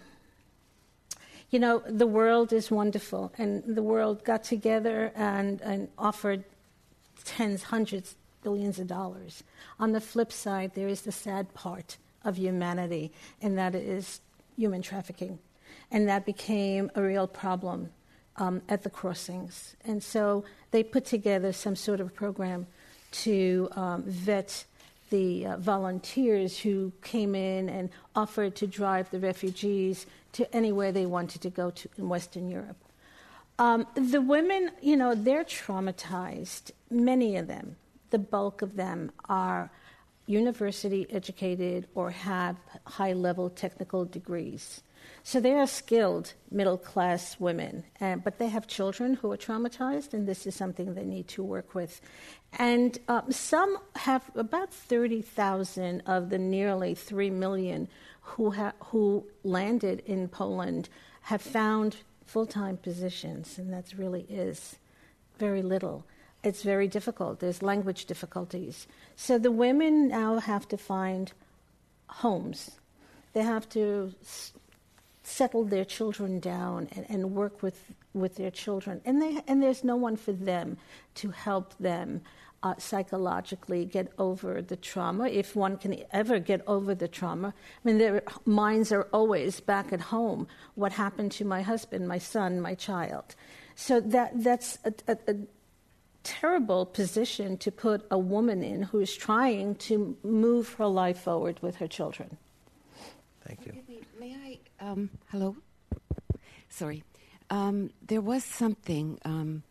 you 1.49 1.59
know, 1.59 1.81
the 1.87 2.07
world 2.07 2.51
is 2.51 2.69
wonderful, 2.71 3.31
and 3.37 3.63
the 3.65 3.83
world 3.83 4.23
got 4.23 4.43
together 4.43 5.11
and, 5.15 5.61
and 5.61 5.87
offered 5.97 6.43
tens, 7.23 7.63
hundreds, 7.63 8.15
billions 8.43 8.79
of 8.79 8.87
dollars. 8.87 9.43
On 9.79 9.91
the 9.91 10.01
flip 10.01 10.31
side, 10.31 10.71
there 10.75 10.87
is 10.87 11.01
the 11.01 11.11
sad 11.11 11.53
part 11.53 11.97
of 12.23 12.37
humanity, 12.37 13.11
and 13.41 13.57
that 13.57 13.75
is 13.75 14.19
human 14.57 14.81
trafficking, 14.81 15.39
and 15.91 16.07
that 16.09 16.25
became 16.25 16.91
a 16.95 17.01
real 17.01 17.27
problem 17.27 17.91
um, 18.37 18.61
at 18.69 18.83
the 18.83 18.89
crossings. 18.89 19.75
And 19.85 20.03
so 20.03 20.43
they 20.71 20.83
put 20.83 21.05
together 21.05 21.53
some 21.53 21.75
sort 21.75 21.99
of 21.99 22.13
program 22.13 22.67
to 23.23 23.69
um, 23.73 24.03
vet 24.03 24.65
the 25.09 25.45
uh, 25.45 25.57
volunteers 25.57 26.57
who 26.59 26.91
came 27.01 27.35
in 27.35 27.69
and 27.69 27.89
offered 28.15 28.55
to 28.55 28.67
drive 28.67 29.09
the 29.11 29.19
refugees 29.19 30.05
to 30.33 30.53
anywhere 30.55 30.91
they 30.91 31.05
wanted 31.05 31.41
to 31.41 31.49
go 31.49 31.69
to 31.69 31.89
in 31.97 32.09
Western 32.09 32.49
Europe. 32.49 32.77
Um, 33.57 33.87
the 33.95 34.21
women, 34.21 34.71
you 34.81 34.97
know, 34.97 35.15
they're 35.15 35.45
traumatized. 35.45 36.71
Many 36.89 37.37
of 37.37 37.47
them, 37.47 37.77
the 38.09 38.19
bulk 38.19 38.61
of 38.61 38.75
them, 38.75 39.11
are 39.29 39.69
university 40.27 41.07
educated 41.09 41.87
or 41.95 42.09
have 42.09 42.57
high 42.85 43.13
level 43.13 43.49
technical 43.49 44.03
degrees. 44.03 44.81
So 45.23 45.39
they 45.39 45.53
are 45.53 45.67
skilled 45.67 46.33
middle 46.51 46.77
class 46.77 47.39
women, 47.39 47.83
uh, 47.99 48.17
but 48.17 48.37
they 48.37 48.47
have 48.47 48.67
children 48.67 49.15
who 49.15 49.31
are 49.31 49.37
traumatized, 49.37 50.13
and 50.13 50.27
this 50.27 50.45
is 50.45 50.55
something 50.55 50.93
they 50.93 51.03
need 51.03 51.27
to 51.29 51.43
work 51.43 51.73
with. 51.73 52.01
And 52.57 52.97
um, 53.07 53.31
some 53.31 53.77
have 53.95 54.23
about 54.35 54.73
30,000 54.73 56.01
of 56.05 56.29
the 56.29 56.37
nearly 56.37 56.95
3 56.95 57.29
million 57.31 57.87
who, 58.21 58.51
ha- 58.51 58.73
who 58.85 59.25
landed 59.43 60.03
in 60.05 60.27
Poland 60.27 60.89
have 61.21 61.41
found 61.41 61.97
full 62.25 62.45
time 62.45 62.77
positions, 62.77 63.57
and 63.57 63.73
that 63.73 63.93
really 63.97 64.25
is 64.29 64.75
very 65.37 65.61
little. 65.61 66.05
It's 66.43 66.61
very 66.61 66.87
difficult. 66.87 67.39
There's 67.39 67.63
language 67.63 68.05
difficulties. 68.05 68.87
So 69.15 69.39
the 69.39 69.51
women 69.51 70.09
now 70.09 70.37
have 70.39 70.67
to 70.67 70.77
find 70.77 71.31
homes. 72.07 72.71
They 73.33 73.41
have 73.41 73.67
to 73.69 74.13
settle 75.25 75.63
their 75.63 75.85
children 75.85 76.39
down 76.39 76.87
and, 76.95 77.05
and 77.09 77.31
work 77.31 77.63
with, 77.63 77.91
with 78.13 78.35
their 78.35 78.51
children. 78.51 79.01
And, 79.05 79.21
they, 79.21 79.41
and 79.47 79.61
there's 79.61 79.83
no 79.83 79.95
one 79.95 80.15
for 80.15 80.31
them 80.31 80.77
to 81.15 81.31
help 81.31 81.75
them 81.79 82.21
uh, 82.61 82.73
psychologically 82.77 83.85
get 83.85 84.11
over 84.17 84.61
the 84.61 84.75
trauma, 84.75 85.27
if 85.27 85.55
one 85.55 85.77
can 85.77 85.97
ever 86.11 86.39
get 86.39 86.61
over 86.67 86.95
the 86.95 87.07
trauma. 87.07 87.49
I 87.49 87.87
mean, 87.87 87.97
their 87.97 88.23
minds 88.45 88.91
are 88.91 89.07
always 89.11 89.59
back 89.59 89.93
at 89.93 90.01
home. 90.01 90.47
What 90.75 90.93
happened 90.93 91.31
to 91.33 91.45
my 91.45 91.61
husband, 91.61 92.07
my 92.07 92.17
son, 92.17 92.61
my 92.61 92.75
child? 92.75 93.35
So 93.75 93.99
that, 94.01 94.31
that's 94.43 94.79
a, 94.85 94.93
a, 95.07 95.17
a 95.27 95.35
terrible 96.23 96.85
position 96.85 97.57
to 97.57 97.71
put 97.71 98.05
a 98.09 98.17
woman 98.17 98.63
in 98.63 98.83
who 98.83 98.99
is 98.99 99.15
trying 99.15 99.75
to 99.75 100.17
move 100.23 100.73
her 100.73 100.87
life 100.87 101.19
forward 101.19 101.59
with 101.61 101.75
her 101.77 101.87
children. 101.87 102.37
Thank 103.47 103.65
you. 103.65 103.73
May 104.19 104.33
I? 104.33 104.83
Um, 104.83 105.09
hello. 105.27 105.55
Sorry. 106.69 107.03
Um, 107.49 107.91
there 108.05 108.21
was 108.21 108.43
something. 108.43 109.19
Um, 109.23 109.63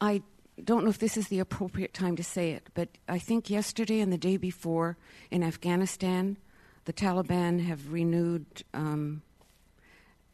I 0.00 0.22
don't 0.62 0.84
know 0.84 0.90
if 0.90 0.98
this 0.98 1.16
is 1.16 1.28
the 1.28 1.38
appropriate 1.38 1.92
time 1.92 2.16
to 2.16 2.24
say 2.24 2.52
it, 2.52 2.68
but 2.74 2.88
I 3.08 3.18
think 3.18 3.50
yesterday 3.50 4.00
and 4.00 4.10
the 4.10 4.18
day 4.18 4.38
before 4.38 4.96
in 5.30 5.42
Afghanistan, 5.42 6.38
the 6.86 6.92
Taliban 6.92 7.62
have 7.64 7.92
renewed. 7.92 8.46
Um, 8.72 9.22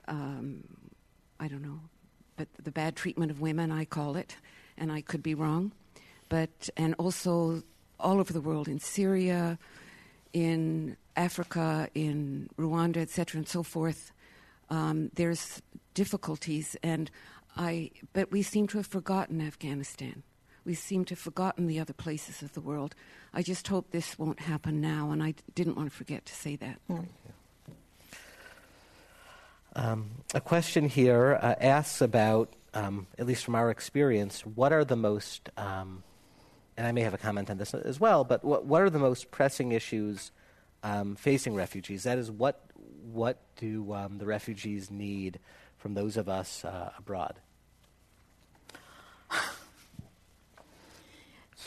um, 0.07 0.65
I 1.41 1.49
don't 1.49 1.63
know, 1.63 1.81
but 2.37 2.47
the 2.63 2.71
bad 2.71 2.95
treatment 2.95 3.33
of 3.33 3.41
women, 3.41 3.73
I 3.73 3.85
call 3.85 4.17
it, 4.17 4.37
and 4.79 4.93
I 4.93 5.01
could 5.01 5.25
be 5.25 5.35
wrong. 5.35 5.73
But 6.29 6.71
and 6.77 6.95
also 6.99 7.63
all 7.99 8.21
over 8.21 8.33
the 8.33 8.41
world 8.41 8.69
in 8.69 8.79
Syria, 8.79 9.59
in 10.33 10.97
Africa, 11.17 11.89
in 11.95 12.49
Rwanda, 12.59 12.99
etc., 12.99 13.39
and 13.39 13.49
so 13.49 13.63
forth, 13.63 14.13
um, 14.71 15.11
there's 15.15 15.61
difficulties, 15.95 16.77
and 16.83 17.11
I. 17.57 17.91
But 18.13 18.31
we 18.33 18.43
seem 18.43 18.67
to 18.69 18.79
have 18.79 18.87
forgotten 18.87 19.41
Afghanistan. 19.41 20.23
we 20.65 20.75
seem 20.75 21.05
to 21.07 21.13
have 21.13 21.19
forgotten 21.19 21.67
the 21.67 21.81
other 21.81 21.93
places 21.93 22.43
of 22.43 22.53
the 22.53 22.61
world. 22.61 22.95
I 23.35 23.43
just 23.43 23.67
hope 23.69 23.91
this 23.91 24.19
won't 24.19 24.41
happen 24.41 24.81
now, 24.81 25.11
and 25.11 25.23
I 25.23 25.33
d- 25.33 25.43
didn't 25.55 25.77
want 25.77 25.91
to 25.91 25.97
forget 25.97 26.25
to 26.27 26.35
say 26.35 26.57
that. 26.57 26.79
Mm. 26.89 27.07
Um, 29.75 30.11
a 30.35 30.41
question 30.41 30.89
here 30.89 31.39
uh, 31.41 31.55
asks 31.61 32.01
about, 32.01 32.53
um, 32.75 33.07
at 33.19 33.27
least 33.27 33.45
from 33.45 33.55
our 33.55 33.71
experience, 33.71 34.43
what 34.43 34.73
are 34.73 34.85
the 34.85 34.97
most, 34.97 35.49
um, 35.57 36.03
and 36.77 36.87
I 36.87 36.93
may 36.93 37.03
have 37.03 37.15
a 37.15 37.19
comment 37.19 37.51
on 37.51 37.59
this 37.59 37.75
as 37.75 38.01
well, 38.01 38.25
but 38.25 38.45
what, 38.45 38.65
what 38.65 38.83
are 38.83 38.91
the 38.91 38.99
most 38.99 39.31
pressing 39.31 39.73
issues 39.73 40.31
um, 40.83 41.15
facing 41.17 41.55
refugees? 41.55 42.05
That 42.05 42.19
is, 42.19 42.31
what, 42.31 42.61
what 43.13 43.39
do 43.57 43.93
um, 43.93 44.19
the 44.19 44.27
refugees 44.27 44.91
need 44.91 45.39
from 45.77 45.95
those 45.95 46.17
of 46.17 46.29
us 46.29 46.65
uh, 46.65 46.93
abroad? 46.99 47.37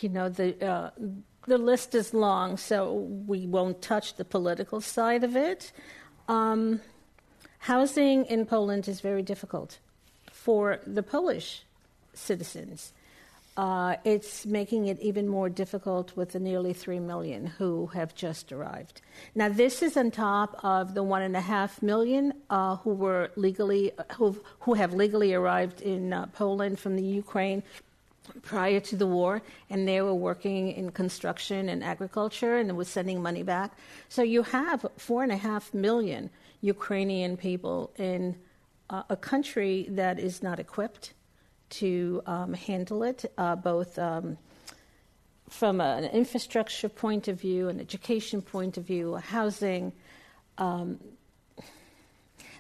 You 0.02 0.10
know, 0.10 0.30
the, 0.30 0.62
uh, 0.66 0.90
the 1.48 1.58
list 1.58 1.96
is 1.96 2.14
long, 2.14 2.58
so 2.58 2.94
we 3.26 3.48
won't 3.48 3.82
touch 3.82 4.16
the 4.16 4.26
political 4.26 4.82
side 4.82 5.24
of 5.24 5.36
it. 5.36 5.72
Um, 6.28 6.82
housing 7.60 8.26
in 8.26 8.46
Poland 8.46 8.88
is 8.88 9.00
very 9.00 9.22
difficult 9.22 9.80
for 10.32 10.80
the 10.86 11.04
Polish 11.04 11.64
citizens. 12.14 12.94
Uh, 13.58 13.96
it's 14.04 14.46
making 14.46 14.88
it 14.88 15.00
even 15.00 15.30
more 15.30 15.48
difficult 15.48 16.16
with 16.18 16.32
the 16.34 16.40
nearly 16.40 16.74
3 16.74 17.00
million 17.00 17.46
who 17.46 17.88
have 17.88 18.14
just 18.14 18.52
arrived. 18.52 19.02
Now, 19.34 19.48
this 19.48 19.82
is 19.82 19.96
on 19.96 20.12
top 20.12 20.60
of 20.62 20.94
the 20.94 21.04
1.5 21.04 21.82
million 21.82 22.34
uh, 22.50 22.76
who, 22.78 22.94
were 22.94 23.32
legally, 23.38 23.94
who, 24.18 24.44
who 24.60 24.74
have 24.74 24.94
legally 24.94 25.34
arrived 25.34 25.82
in 25.82 26.12
uh, 26.12 26.26
Poland 26.28 26.80
from 26.80 26.98
the 26.98 27.04
Ukraine 27.04 27.64
prior 28.42 28.82
to 28.82 28.96
the 28.98 29.08
war, 29.08 29.42
and 29.70 29.88
they 29.88 30.02
were 30.02 30.14
working 30.14 30.72
in 30.72 30.92
construction 30.92 31.70
and 31.70 31.82
agriculture 31.82 32.58
and 32.58 32.76
was 32.76 32.90
sending 32.90 33.22
money 33.22 33.44
back. 33.44 33.72
So 34.10 34.22
you 34.22 34.44
have 34.44 34.82
4.5 34.98 35.74
million 35.74 36.30
Ukrainian 36.62 37.38
people 37.38 37.92
in 37.98 38.36
uh, 38.90 39.04
a 39.10 39.16
country 39.16 39.88
that 39.92 40.20
is 40.20 40.44
not 40.44 40.60
equipped 40.60 41.14
to 41.70 42.22
um, 42.26 42.54
handle 42.54 43.04
it, 43.04 43.32
uh, 43.38 43.56
both 43.56 43.98
um, 44.00 44.38
from 45.50 45.82
an 45.82 46.06
infrastructure 46.06 46.90
point 46.90 47.28
of 47.28 47.40
view, 47.40 47.70
an 47.70 47.80
education 47.80 48.42
point 48.42 48.78
of 48.78 48.86
view, 48.86 49.16
housing. 49.16 49.94
Um, 50.58 51.00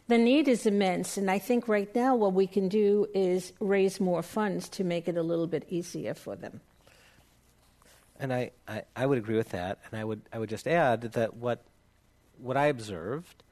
the 0.07 0.17
need 0.17 0.47
is 0.47 0.65
immense, 0.65 1.17
and 1.17 1.31
I 1.31 1.39
think 1.39 1.67
right 1.67 1.93
now 1.95 2.15
what 2.15 2.33
we 2.33 2.45
can 2.45 2.69
do 2.69 3.07
is 3.13 3.53
raise 3.59 3.99
more 3.99 4.21
funds 4.21 4.69
to 4.69 4.83
make 4.83 5.07
it 5.07 5.17
a 5.17 5.23
little 5.23 5.47
bit 5.47 5.65
easier 5.69 6.13
for 6.13 6.35
them. 6.35 6.61
And 8.19 8.31
I, 8.31 8.51
I, 8.67 8.83
I 8.95 9.05
would 9.05 9.17
agree 9.17 9.35
with 9.35 9.49
that, 9.49 9.79
and 9.89 9.99
I 9.99 10.03
would 10.03 10.21
I 10.31 10.39
would 10.39 10.49
just 10.49 10.67
add 10.67 11.01
that 11.01 11.35
what 11.35 11.63
what 12.37 12.55
I 12.55 12.67
observed 12.67 13.43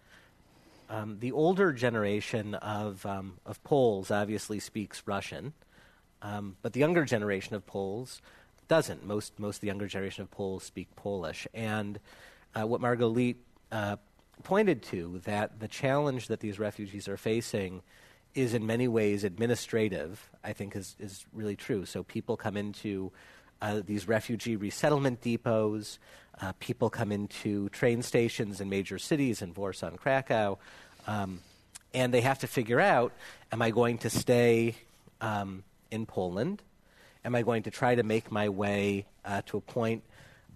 um, 0.89 1.17
the 1.19 1.31
older 1.31 1.71
generation 1.73 2.55
of, 2.55 3.05
um, 3.05 3.39
of 3.45 3.63
Poles 3.63 4.11
obviously 4.11 4.59
speaks 4.59 5.03
Russian, 5.05 5.53
um, 6.21 6.55
but 6.61 6.73
the 6.73 6.79
younger 6.79 7.05
generation 7.05 7.55
of 7.55 7.65
Poles 7.65 8.21
doesn't. 8.67 9.05
Most, 9.05 9.39
most 9.39 9.57
of 9.57 9.61
the 9.61 9.67
younger 9.67 9.87
generation 9.87 10.23
of 10.23 10.31
Poles 10.31 10.63
speak 10.63 10.95
Polish. 10.95 11.47
And 11.53 11.99
uh, 12.55 12.65
what 12.65 12.81
Margalit 12.81 13.35
uh, 13.71 13.97
pointed 14.43 14.83
to, 14.83 15.21
that 15.25 15.59
the 15.59 15.67
challenge 15.67 16.27
that 16.27 16.39
these 16.39 16.59
refugees 16.59 17.07
are 17.07 17.17
facing 17.17 17.81
is 18.35 18.53
in 18.53 18.65
many 18.65 18.87
ways 18.87 19.23
administrative, 19.23 20.29
I 20.43 20.53
think 20.53 20.75
is, 20.75 20.95
is 20.99 21.25
really 21.33 21.55
true. 21.55 21.85
So 21.85 22.03
people 22.03 22.35
come 22.35 22.57
into 22.57 23.11
uh, 23.61 23.81
these 23.85 24.07
refugee 24.07 24.55
resettlement 24.55 25.21
depots. 25.21 25.99
Uh, 26.41 26.51
people 26.59 26.89
come 26.89 27.11
into 27.11 27.69
train 27.69 28.01
stations 28.01 28.59
in 28.59 28.69
major 28.69 28.97
cities 28.97 29.41
in 29.41 29.53
Warsaw 29.53 29.87
and 29.87 29.97
Krakow, 29.97 30.57
um, 31.07 31.39
and 31.93 32.13
they 32.13 32.21
have 32.21 32.39
to 32.39 32.47
figure 32.47 32.79
out: 32.79 33.13
Am 33.51 33.61
I 33.61 33.71
going 33.71 33.99
to 33.99 34.09
stay 34.09 34.75
um, 35.21 35.63
in 35.91 36.05
Poland? 36.05 36.61
Am 37.25 37.35
I 37.35 37.43
going 37.43 37.63
to 37.63 37.71
try 37.71 37.95
to 37.95 38.03
make 38.03 38.31
my 38.31 38.49
way 38.49 39.05
uh, 39.23 39.41
to 39.45 39.57
a 39.57 39.61
point 39.61 40.03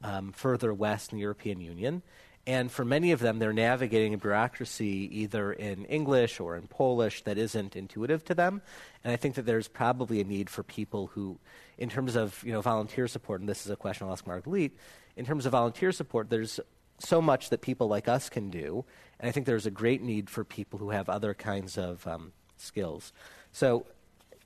um, 0.04 0.34
further 0.34 0.74
west 0.74 1.12
in 1.12 1.18
the 1.18 1.22
European 1.22 1.62
Union? 1.62 2.02
And 2.48 2.72
for 2.72 2.86
many 2.86 3.12
of 3.12 3.20
them, 3.20 3.40
they're 3.40 3.52
navigating 3.52 4.14
a 4.14 4.18
bureaucracy 4.18 5.10
either 5.12 5.52
in 5.52 5.84
English 5.86 6.40
or 6.40 6.56
in 6.56 6.68
Polish 6.68 7.24
that 7.24 7.38
isn't 7.38 7.76
intuitive 7.76 8.24
to 8.24 8.34
them. 8.34 8.62
And 9.04 9.12
I 9.12 9.18
think 9.18 9.36
that 9.36 9.46
there's 9.46 9.68
probably 9.68 10.22
a 10.22 10.24
need 10.24 10.50
for 10.50 10.64
people 10.64 11.08
who, 11.08 11.40
in 11.78 11.90
terms 11.90 12.16
of 12.16 12.44
you 12.44 12.52
know 12.52 12.62
volunteer 12.62 13.08
support, 13.08 13.40
and 13.40 13.50
this 13.50 13.66
is 13.66 13.72
a 13.72 13.76
question 13.76 14.08
I'll 14.08 14.14
ask 14.14 14.26
Margalit, 14.26 14.72
in 15.16 15.26
terms 15.26 15.46
of 15.46 15.52
volunteer 15.52 15.92
support, 15.92 16.30
there's 16.30 16.60
so 17.00 17.22
much 17.22 17.50
that 17.50 17.62
people 17.62 17.88
like 17.88 18.08
us 18.08 18.30
can 18.30 18.50
do, 18.50 18.86
and 19.20 19.30
I 19.30 19.32
think 19.32 19.46
there's 19.46 19.66
a 19.66 19.72
great 19.72 20.02
need 20.02 20.30
for 20.30 20.44
people 20.44 20.80
who 20.80 20.90
have 20.90 21.10
other 21.10 21.34
kinds 21.34 21.78
of 21.78 22.06
um, 22.08 22.32
skills. 22.58 23.14
So 23.52 23.86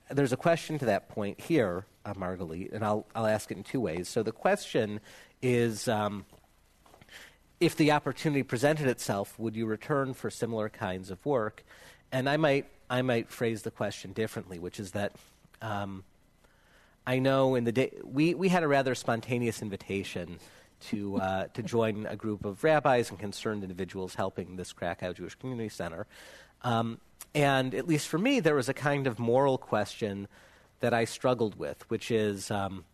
there's 0.10 0.34
a 0.34 0.38
question 0.38 0.78
to 0.80 0.86
that 0.86 1.10
point 1.10 1.40
here, 1.40 1.86
uh, 2.06 2.14
Margalit, 2.14 2.74
and 2.74 2.84
I'll, 2.84 3.06
I'll 3.16 3.28
ask 3.28 3.52
it 3.52 3.58
in 3.58 3.64
two 3.64 3.80
ways. 3.80 4.10
So 4.10 4.24
the 4.24 4.32
question 4.32 5.00
is 5.42 5.88
um, 5.88 6.26
if 7.60 7.76
the 7.76 7.92
opportunity 7.92 8.44
presented 8.44 8.88
itself, 8.88 9.38
would 9.40 9.56
you 9.56 9.66
return 9.66 10.14
for 10.14 10.30
similar 10.30 10.70
kinds 10.70 11.12
of 11.12 11.26
work? 11.26 11.64
And 12.12 12.28
I 12.28 12.38
might, 12.38 12.68
I 12.90 13.02
might 13.02 13.30
phrase 13.30 13.62
the 13.62 13.72
question 13.72 14.12
differently, 14.14 14.60
which 14.60 14.80
is 14.80 14.92
that 14.92 15.14
um, 15.62 16.04
I 17.06 17.20
know 17.20 17.56
in 17.56 17.64
the 17.64 17.72
day 17.72 17.92
we, 18.04 18.34
we 18.34 18.50
had 18.50 18.64
a 18.64 18.68
rather 18.68 18.96
spontaneous 18.96 19.62
invitation 19.62 20.40
to 20.90 21.18
uh, 21.18 21.46
to 21.54 21.64
join 21.64 22.06
a 22.08 22.16
group 22.16 22.46
of 22.46 22.64
rabbis 22.64 23.10
and 23.10 23.20
concerned 23.20 23.64
individuals 23.64 24.16
helping 24.16 24.56
this 24.56 24.74
Krakow 24.74 25.14
Jewish 25.14 25.36
Community 25.36 25.70
Center. 25.70 26.08
Um, 26.64 27.00
and 27.34 27.74
at 27.76 27.88
least 27.88 28.08
for 28.08 28.18
me, 28.18 28.40
there 28.40 28.56
was 28.56 28.70
a 28.70 28.74
kind 28.74 29.08
of 29.08 29.20
moral 29.20 29.58
question 29.58 30.28
that 30.80 30.94
I 30.94 31.06
struggled 31.06 31.56
with, 31.56 31.90
which 31.90 32.12
is. 32.12 32.52
Um, 32.52 32.86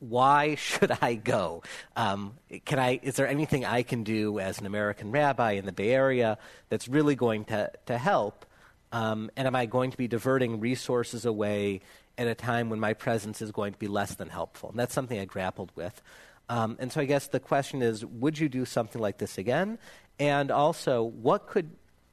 why 0.00 0.54
should 0.56 0.92
I 1.00 1.14
go? 1.14 1.62
Um, 1.96 2.34
can 2.66 2.78
I? 2.78 3.00
Is 3.02 3.16
there 3.16 3.28
anything 3.28 3.64
I 3.64 3.82
can 3.82 4.04
do 4.04 4.38
as 4.38 4.58
an 4.58 4.66
American 4.66 5.10
rabbi 5.10 5.52
in 5.52 5.64
the 5.64 5.72
Bay 5.72 5.92
Area 5.92 6.36
that's 6.68 6.88
really 6.88 7.14
going 7.14 7.46
to 7.46 7.70
to 7.86 7.96
help? 7.96 8.44
Um, 8.92 9.30
and 9.36 9.48
am 9.48 9.56
I 9.56 9.66
going 9.66 9.90
to 9.90 9.96
be 9.96 10.06
diverting 10.06 10.60
resources 10.60 11.24
away 11.24 11.80
at 12.16 12.26
a 12.26 12.34
time 12.34 12.70
when 12.70 12.80
my 12.80 12.94
presence 12.94 13.42
is 13.42 13.50
going 13.50 13.72
to 13.72 13.78
be 13.78 13.88
less 13.88 14.14
than 14.14 14.28
helpful? 14.28 14.70
And 14.70 14.78
that's 14.78 14.94
something 14.94 15.18
I 15.18 15.24
grappled 15.24 15.72
with. 15.74 16.02
Um, 16.48 16.76
and 16.78 16.92
so 16.92 17.00
I 17.00 17.04
guess 17.04 17.28
the 17.28 17.40
question 17.40 17.82
is, 17.82 18.04
would 18.04 18.38
you 18.38 18.48
do 18.48 18.64
something 18.64 19.00
like 19.00 19.18
this 19.18 19.38
again? 19.38 19.78
And 20.18 20.50
also, 20.50 21.02
what 21.02 21.46
could, 21.46 21.70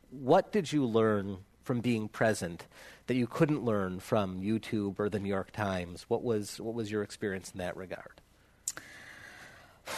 what 0.10 0.52
did 0.52 0.72
you 0.72 0.86
learn 0.86 1.40
from 1.64 1.82
being 1.82 2.08
present 2.08 2.66
that 3.08 3.16
you 3.16 3.28
couldn't 3.28 3.64
learn 3.64 4.00
from 4.00 4.42
YouTube 4.42 5.00
or 5.00 5.10
the 5.10 5.20
New 5.20 5.30
York 5.30 5.52
Times? 5.52 6.06
What 6.08 6.24
was, 6.24 6.60
what 6.60 6.74
was 6.74 6.90
your 6.92 7.04
experience 7.04 7.52
in 7.52 7.60
that 7.60 7.76
regard? 7.76 8.22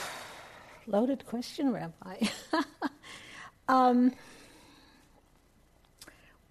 Loaded 0.88 1.26
question, 1.26 1.72
Rabbi. 1.72 2.26
um, 3.68 4.14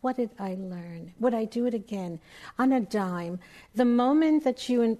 what 0.02 0.16
did 0.16 0.30
I 0.38 0.56
learn? 0.58 1.14
Would 1.20 1.32
I 1.32 1.46
do 1.46 1.64
it 1.66 1.74
again? 1.74 2.20
On 2.58 2.72
a 2.72 2.80
dime. 2.80 3.38
The 3.74 3.84
moment 3.84 4.44
that 4.44 4.68
you 4.68 4.98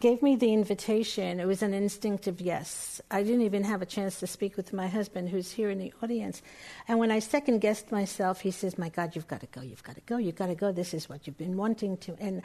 gave 0.00 0.22
me 0.22 0.34
the 0.34 0.52
invitation, 0.52 1.38
it 1.38 1.46
was 1.46 1.62
an 1.62 1.72
instinctive 1.72 2.40
yes. 2.40 3.00
I 3.10 3.22
didn't 3.22 3.42
even 3.42 3.62
have 3.64 3.80
a 3.80 3.86
chance 3.86 4.18
to 4.20 4.26
speak 4.26 4.56
with 4.56 4.72
my 4.72 4.88
husband, 4.88 5.28
who's 5.28 5.52
here 5.52 5.70
in 5.70 5.78
the 5.78 5.92
audience. 6.02 6.42
And 6.88 6.98
when 6.98 7.12
I 7.12 7.20
second 7.20 7.60
guessed 7.60 7.92
myself, 7.92 8.40
he 8.40 8.50
says, 8.50 8.76
My 8.76 8.88
God, 8.88 9.14
you've 9.14 9.28
got 9.28 9.40
to 9.40 9.46
go, 9.46 9.60
you've 9.60 9.84
got 9.84 9.94
to 9.94 10.02
go, 10.02 10.16
you've 10.16 10.36
got 10.36 10.46
to 10.46 10.56
go. 10.56 10.72
This 10.72 10.94
is 10.94 11.08
what 11.08 11.26
you've 11.26 11.38
been 11.38 11.56
wanting 11.56 11.96
to. 11.98 12.16
And 12.20 12.42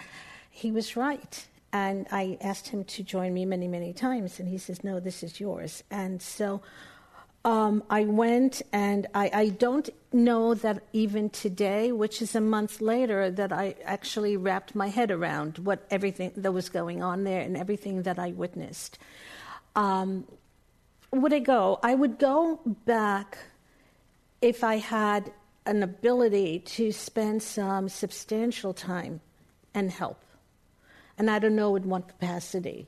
he 0.52 0.72
was 0.72 0.96
right. 0.96 1.48
And 1.74 2.08
I 2.12 2.38
asked 2.40 2.68
him 2.68 2.84
to 2.84 3.04
join 3.04 3.34
me 3.34 3.46
many, 3.46 3.68
many 3.68 3.94
times. 3.94 4.40
And 4.40 4.48
he 4.48 4.60
says, 4.60 4.84
No, 4.84 5.00
this 5.00 5.24
is 5.24 5.40
yours. 5.40 5.84
And 5.90 6.22
so 6.22 6.62
um, 7.46 7.84
I 7.92 8.06
went, 8.06 8.64
and 8.74 9.06
I, 9.14 9.30
I, 9.32 9.50
don't 9.50 9.88
know 10.12 10.56
that 10.56 10.82
even 10.94 11.30
today, 11.30 11.92
which 11.92 12.20
is 12.20 12.34
a 12.34 12.42
month 12.42 12.82
later, 12.82 13.30
that 13.30 13.54
I 13.54 13.76
actually 13.86 14.36
wrapped 14.36 14.74
my 14.74 14.88
head 14.88 15.12
around 15.12 15.60
what 15.60 15.86
everything 15.92 16.32
that 16.38 16.52
was 16.52 16.70
going 16.70 17.04
on 17.04 17.24
there 17.24 17.42
and 17.42 17.56
everything 17.56 18.02
that 18.02 18.18
I 18.18 18.32
witnessed. 18.32 18.98
Um, 19.76 20.26
would 21.12 21.34
I 21.34 21.40
go? 21.40 21.80
I 21.84 21.94
would 21.94 22.18
go 22.18 22.60
back 22.66 23.38
if 24.42 24.64
I 24.64 24.78
had 24.78 25.32
an 25.68 25.84
ability 25.84 26.60
to 26.60 26.92
spend 26.92 27.44
some 27.44 27.90
substantial 27.90 28.74
time 28.74 29.22
and 29.76 29.92
help. 29.92 30.20
And 31.16 31.30
I 31.30 31.38
don't 31.38 31.56
know 31.56 31.76
in 31.76 31.90
what 31.90 32.08
capacity. 32.08 32.88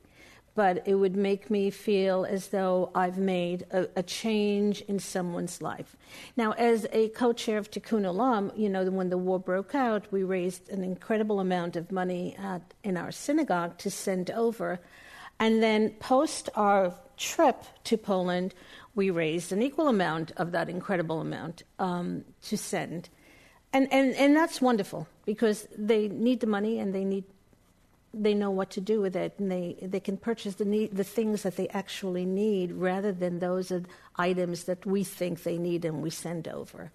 But 0.57 0.81
it 0.87 0.95
would 0.95 1.15
make 1.15 1.51
me 1.51 1.69
feel 1.69 2.25
as 2.25 2.47
though 2.47 2.89
I've 2.95 3.19
made 3.19 3.67
a, 3.69 3.87
a 3.95 4.01
change 4.01 4.81
in 4.81 4.97
someone's 4.97 5.61
life. 5.61 5.95
Now, 6.35 6.53
as 6.53 6.87
a 6.91 7.09
co-chair 7.09 7.59
of 7.59 7.69
Tikkun 7.69 8.05
Olam, 8.11 8.51
you 8.57 8.67
know, 8.67 8.83
when 8.89 9.11
the 9.11 9.19
war 9.19 9.39
broke 9.39 9.75
out, 9.75 10.11
we 10.11 10.23
raised 10.23 10.67
an 10.69 10.83
incredible 10.83 11.39
amount 11.39 11.75
of 11.75 11.91
money 11.91 12.35
at, 12.39 12.63
in 12.83 12.97
our 12.97 13.11
synagogue 13.11 13.77
to 13.77 13.91
send 13.91 14.31
over, 14.31 14.79
and 15.39 15.61
then 15.61 15.91
post 15.99 16.49
our 16.55 16.91
trip 17.17 17.63
to 17.83 17.95
Poland, 17.95 18.55
we 18.95 19.11
raised 19.11 19.51
an 19.51 19.61
equal 19.61 19.87
amount 19.87 20.31
of 20.37 20.53
that 20.53 20.69
incredible 20.69 21.21
amount 21.21 21.61
um, 21.77 22.25
to 22.41 22.57
send. 22.57 23.09
And, 23.73 23.87
and, 23.93 24.15
and 24.15 24.35
that's 24.35 24.59
wonderful 24.59 25.07
because 25.23 25.67
they 25.77 26.07
need 26.07 26.39
the 26.39 26.47
money 26.47 26.79
and 26.79 26.95
they 26.95 27.05
need 27.05 27.25
they 28.23 28.33
know 28.33 28.51
what 28.51 28.69
to 28.71 28.81
do 28.81 29.01
with 29.01 29.15
it 29.15 29.33
and 29.37 29.51
they, 29.51 29.75
they 29.81 29.99
can 29.99 30.17
purchase 30.17 30.55
the, 30.55 30.65
need, 30.65 30.95
the 30.95 31.03
things 31.03 31.43
that 31.43 31.55
they 31.55 31.67
actually 31.69 32.25
need 32.25 32.71
rather 32.71 33.11
than 33.11 33.39
those 33.39 33.71
items 34.15 34.65
that 34.65 34.85
we 34.85 35.03
think 35.03 35.43
they 35.43 35.57
need 35.57 35.85
and 35.85 36.01
we 36.01 36.09
send 36.09 36.47
over. 36.47 36.91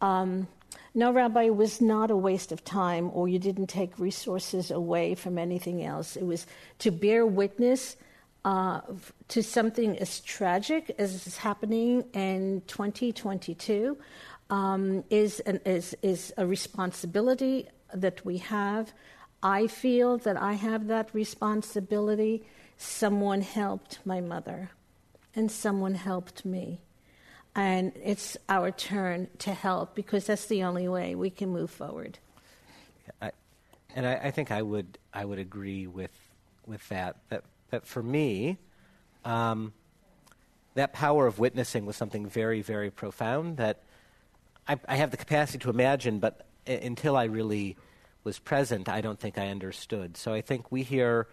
Um, 0.00 0.48
no, 0.94 1.12
Rabbi, 1.12 1.50
was 1.50 1.80
not 1.80 2.10
a 2.10 2.16
waste 2.16 2.52
of 2.52 2.64
time 2.64 3.10
or 3.12 3.28
you 3.28 3.38
didn't 3.38 3.68
take 3.68 3.98
resources 3.98 4.70
away 4.70 5.14
from 5.14 5.38
anything 5.38 5.84
else. 5.84 6.16
It 6.16 6.24
was 6.24 6.46
to 6.80 6.90
bear 6.90 7.26
witness 7.26 7.96
uh, 8.44 8.80
to 9.28 9.42
something 9.42 9.98
as 9.98 10.20
tragic 10.20 10.94
as 10.98 11.26
is 11.26 11.36
happening 11.36 12.04
in 12.14 12.62
2022 12.66 13.98
um, 14.50 15.04
is, 15.10 15.40
an, 15.40 15.60
is, 15.64 15.96
is 16.02 16.32
a 16.36 16.46
responsibility 16.46 17.68
that 17.92 18.24
we 18.24 18.38
have. 18.38 18.92
I 19.46 19.68
feel 19.68 20.18
that 20.18 20.36
I 20.36 20.54
have 20.54 20.88
that 20.88 21.10
responsibility. 21.12 22.42
Someone 22.78 23.42
helped 23.42 24.00
my 24.04 24.20
mother, 24.20 24.70
and 25.36 25.52
someone 25.52 25.94
helped 25.94 26.44
me. 26.44 26.80
And 27.54 27.92
it's 28.02 28.36
our 28.48 28.72
turn 28.72 29.28
to 29.38 29.54
help 29.54 29.94
because 29.94 30.26
that's 30.26 30.46
the 30.46 30.64
only 30.64 30.88
way 30.88 31.14
we 31.14 31.30
can 31.30 31.50
move 31.50 31.70
forward. 31.70 32.18
I, 33.22 33.30
and 33.94 34.04
I, 34.04 34.14
I, 34.16 34.30
think 34.32 34.50
I 34.50 34.62
would 34.62 34.98
I 35.14 35.24
would 35.24 35.38
agree 35.38 35.86
with 35.86 36.10
with 36.66 36.86
that. 36.88 37.14
That 37.28 37.44
that 37.70 37.86
for 37.86 38.02
me, 38.02 38.58
um, 39.24 39.72
that 40.74 40.92
power 40.92 41.28
of 41.28 41.38
witnessing 41.38 41.86
was 41.86 41.94
something 41.94 42.26
very 42.26 42.62
very 42.62 42.90
profound 42.90 43.58
that 43.58 43.80
I, 44.66 44.76
I 44.88 44.96
have 44.96 45.12
the 45.12 45.16
capacity 45.16 45.58
to 45.58 45.70
imagine, 45.70 46.18
but 46.18 46.46
until 46.66 47.16
I 47.16 47.24
really 47.26 47.76
was 48.26 48.40
present, 48.40 48.88
I 48.88 49.00
don't 49.00 49.18
think 49.18 49.38
I 49.38 49.48
understood. 49.48 50.16
So 50.16 50.34
I 50.34 50.40
think 50.42 50.72
we 50.72 50.82
hear 50.82 51.28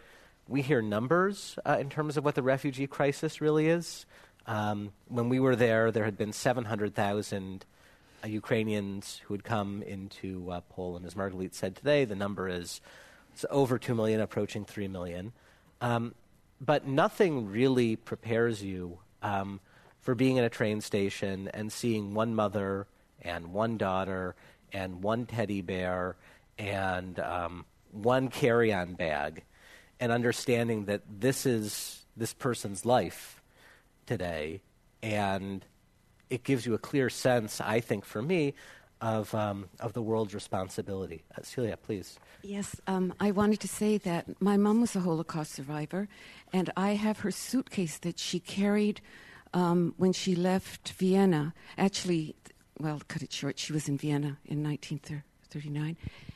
we 0.48 0.62
hear 0.62 0.82
numbers 0.82 1.58
uh, 1.66 1.78
in 1.80 1.90
terms 1.90 2.18
of 2.18 2.24
what 2.24 2.36
the 2.36 2.44
refugee 2.44 2.86
crisis 2.86 3.42
really 3.42 3.68
is. 3.68 4.06
Um, 4.46 4.92
when 5.08 5.28
we 5.28 5.40
were 5.40 5.56
there, 5.56 5.90
there 5.90 6.04
had 6.04 6.18
been 6.18 6.34
700,000 6.34 7.66
uh, 8.24 8.28
Ukrainians 8.28 9.22
who 9.24 9.34
had 9.34 9.44
come 9.44 9.82
into 9.82 10.52
uh, 10.52 10.62
Poland. 10.70 11.06
As 11.06 11.16
Margalit 11.16 11.54
said 11.54 11.76
today, 11.76 12.06
the 12.06 12.16
number 12.16 12.48
is 12.48 12.82
over 13.50 13.80
2 13.80 13.96
million, 13.96 14.20
approaching 14.20 14.66
3 14.66 14.88
million. 14.90 15.32
Um, 15.82 16.14
but 16.62 16.86
nothing 16.86 17.50
really 17.50 17.96
prepares 17.96 18.62
you 18.62 19.00
um, 19.22 19.62
for 20.02 20.14
being 20.14 20.36
in 20.36 20.44
a 20.44 20.50
train 20.50 20.82
station 20.82 21.50
and 21.54 21.72
seeing 21.72 22.14
one 22.14 22.36
mother 22.36 22.86
and 23.22 23.54
one 23.54 23.78
daughter 23.78 24.36
and 24.74 25.02
one 25.02 25.26
teddy 25.26 25.62
bear 25.62 26.18
and 26.58 27.20
um, 27.20 27.66
one 27.92 28.30
carry-on 28.30 28.94
bag, 28.94 29.44
and 30.00 30.12
understanding 30.12 30.86
that 30.86 31.02
this 31.08 31.46
is 31.46 32.06
this 32.16 32.34
person's 32.34 32.86
life 32.86 33.42
today, 34.06 34.62
and 35.02 35.66
it 36.30 36.44
gives 36.44 36.66
you 36.66 36.74
a 36.74 36.78
clear 36.80 37.10
sense, 37.10 37.62
I 37.62 37.80
think, 37.80 38.06
for 38.06 38.22
me, 38.22 38.54
of 39.02 39.36
um, 39.36 39.70
of 39.80 39.94
the 39.94 40.02
world's 40.02 40.34
responsibility. 40.34 41.24
Uh, 41.38 41.42
Celia, 41.44 41.78
please. 41.78 42.18
Yes, 42.42 42.80
um, 42.88 43.14
I 43.20 43.32
wanted 43.32 43.60
to 43.62 43.68
say 43.68 43.98
that 44.00 44.42
my 44.42 44.58
mom 44.58 44.82
was 44.82 44.96
a 44.96 45.02
Holocaust 45.02 45.52
survivor, 45.52 46.08
and 46.52 46.70
I 46.78 46.96
have 46.96 47.20
her 47.20 47.32
suitcase 47.32 47.98
that 48.00 48.18
she 48.18 48.40
carried 48.40 49.02
um, 49.54 49.94
when 49.98 50.14
she 50.14 50.36
left 50.36 50.90
Vienna. 50.94 51.54
Actually, 51.78 52.36
well, 52.80 53.02
cut 53.08 53.22
it 53.22 53.32
short, 53.32 53.60
she 53.60 53.74
was 53.74 53.88
in 53.88 53.98
Vienna 53.98 54.38
in 54.46 54.64
1939, 54.64 55.86
and 55.86 55.98
it's 55.98 56.33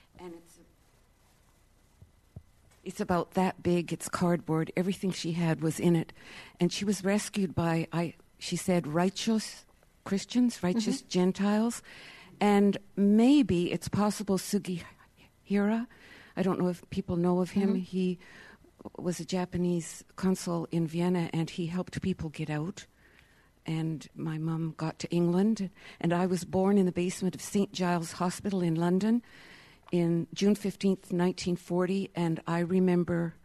it's 2.88 3.02
about 3.02 3.32
that 3.32 3.62
big. 3.62 3.91
It's 3.91 4.08
cardboard. 4.08 4.71
Everything 4.78 5.12
she 5.12 5.34
had 5.34 5.62
was 5.62 5.78
in 5.80 5.95
it, 5.95 6.13
and 6.60 6.71
she 6.71 6.86
was 6.86 7.04
rescued 7.04 7.54
by 7.54 7.88
I. 7.91 8.13
She 8.39 8.56
said 8.56 8.88
righteous 8.88 9.65
Christians, 10.06 10.63
righteous 10.63 11.02
mm-hmm. 11.02 11.10
Gentiles, 11.10 11.84
and 12.39 12.78
maybe 12.95 13.71
it's 13.73 13.89
possible 13.89 14.38
Sugihara. 14.38 15.88
I 16.38 16.43
don't 16.43 16.60
know 16.60 16.69
if 16.69 16.89
people 16.89 17.17
know 17.17 17.41
of 17.41 17.52
him. 17.52 17.69
Mm-hmm. 17.69 17.80
He 17.80 18.19
was 18.97 19.19
a 19.19 19.26
Japanese 19.26 20.06
consul 20.15 20.67
in 20.71 20.88
Vienna, 20.88 21.30
and 21.34 21.50
he 21.50 21.67
helped 21.67 22.02
people 22.02 22.30
get 22.30 22.50
out 22.50 22.86
and 23.65 24.08
my 24.15 24.38
mum 24.38 24.73
got 24.78 24.97
to 24.97 25.10
England. 25.10 25.69
And 26.00 26.13
I 26.13 26.26
was 26.26 26.45
born 26.45 26.78
in 26.78 26.86
the 26.86 26.91
basement 26.93 27.36
of 27.36 27.41
St. 27.41 27.73
Giles 27.73 28.13
Hospital 28.13 28.62
in 28.62 28.76
London 28.76 29.21
in 29.91 30.28
June 30.34 30.56
15th, 30.56 31.12
1940, 31.12 32.12
and 32.15 32.41
I 32.47 32.60
remember, 32.60 33.36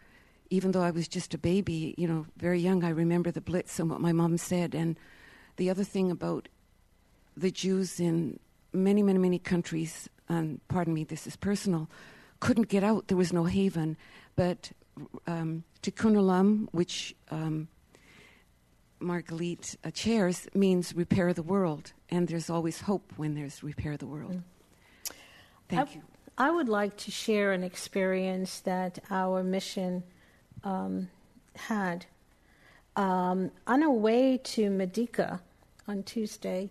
even 0.50 0.72
though 0.72 0.82
I 0.82 0.90
was 0.90 1.08
just 1.08 1.34
a 1.34 1.38
baby, 1.38 1.94
you 1.96 2.08
know, 2.08 2.26
very 2.36 2.60
young, 2.60 2.84
I 2.84 2.90
remember 2.90 3.30
the 3.30 3.40
Blitz 3.40 3.78
and 3.78 3.90
what 3.90 4.00
my 4.00 4.12
mom 4.12 4.36
said. 4.38 4.74
And 4.74 4.98
the 5.56 5.70
other 5.70 5.84
thing 5.84 6.10
about 6.10 6.48
the 7.36 7.50
Jews 7.50 8.00
in 8.00 8.38
many, 8.72 9.02
many, 9.02 9.18
many 9.18 9.38
countries, 9.38 10.08
and 10.28 10.60
pardon 10.68 10.94
me, 10.94 11.04
this 11.04 11.26
is 11.26 11.36
personal, 11.36 11.88
couldn't 12.40 12.68
get 12.68 12.82
out. 12.82 13.08
There 13.08 13.16
was 13.16 13.32
no 13.32 13.44
haven. 13.44 13.96
But 14.34 14.72
um, 15.26 15.64
Tikkun 15.82 16.16
Olam, 16.16 16.68
which 16.72 17.14
um, 17.30 17.68
Margalit 19.00 19.76
uh, 19.84 19.90
chairs, 19.90 20.48
means 20.54 20.94
repair 20.94 21.32
the 21.32 21.42
world. 21.42 21.92
And 22.10 22.28
there's 22.28 22.50
always 22.50 22.80
hope 22.80 23.12
when 23.16 23.34
there's 23.34 23.62
repair 23.62 23.96
the 23.96 24.06
world. 24.06 24.32
Mm. 24.32 24.42
Thank 25.68 25.88
I, 25.90 25.92
you. 25.94 26.02
I 26.38 26.50
would 26.50 26.68
like 26.68 26.96
to 26.98 27.10
share 27.10 27.52
an 27.52 27.62
experience 27.62 28.60
that 28.60 28.98
our 29.10 29.42
mission 29.42 30.02
um, 30.64 31.08
had. 31.54 32.06
Um, 32.96 33.50
on 33.66 33.82
our 33.82 33.90
way 33.90 34.38
to 34.38 34.70
Medyka 34.70 35.40
on 35.86 36.02
Tuesday, 36.02 36.70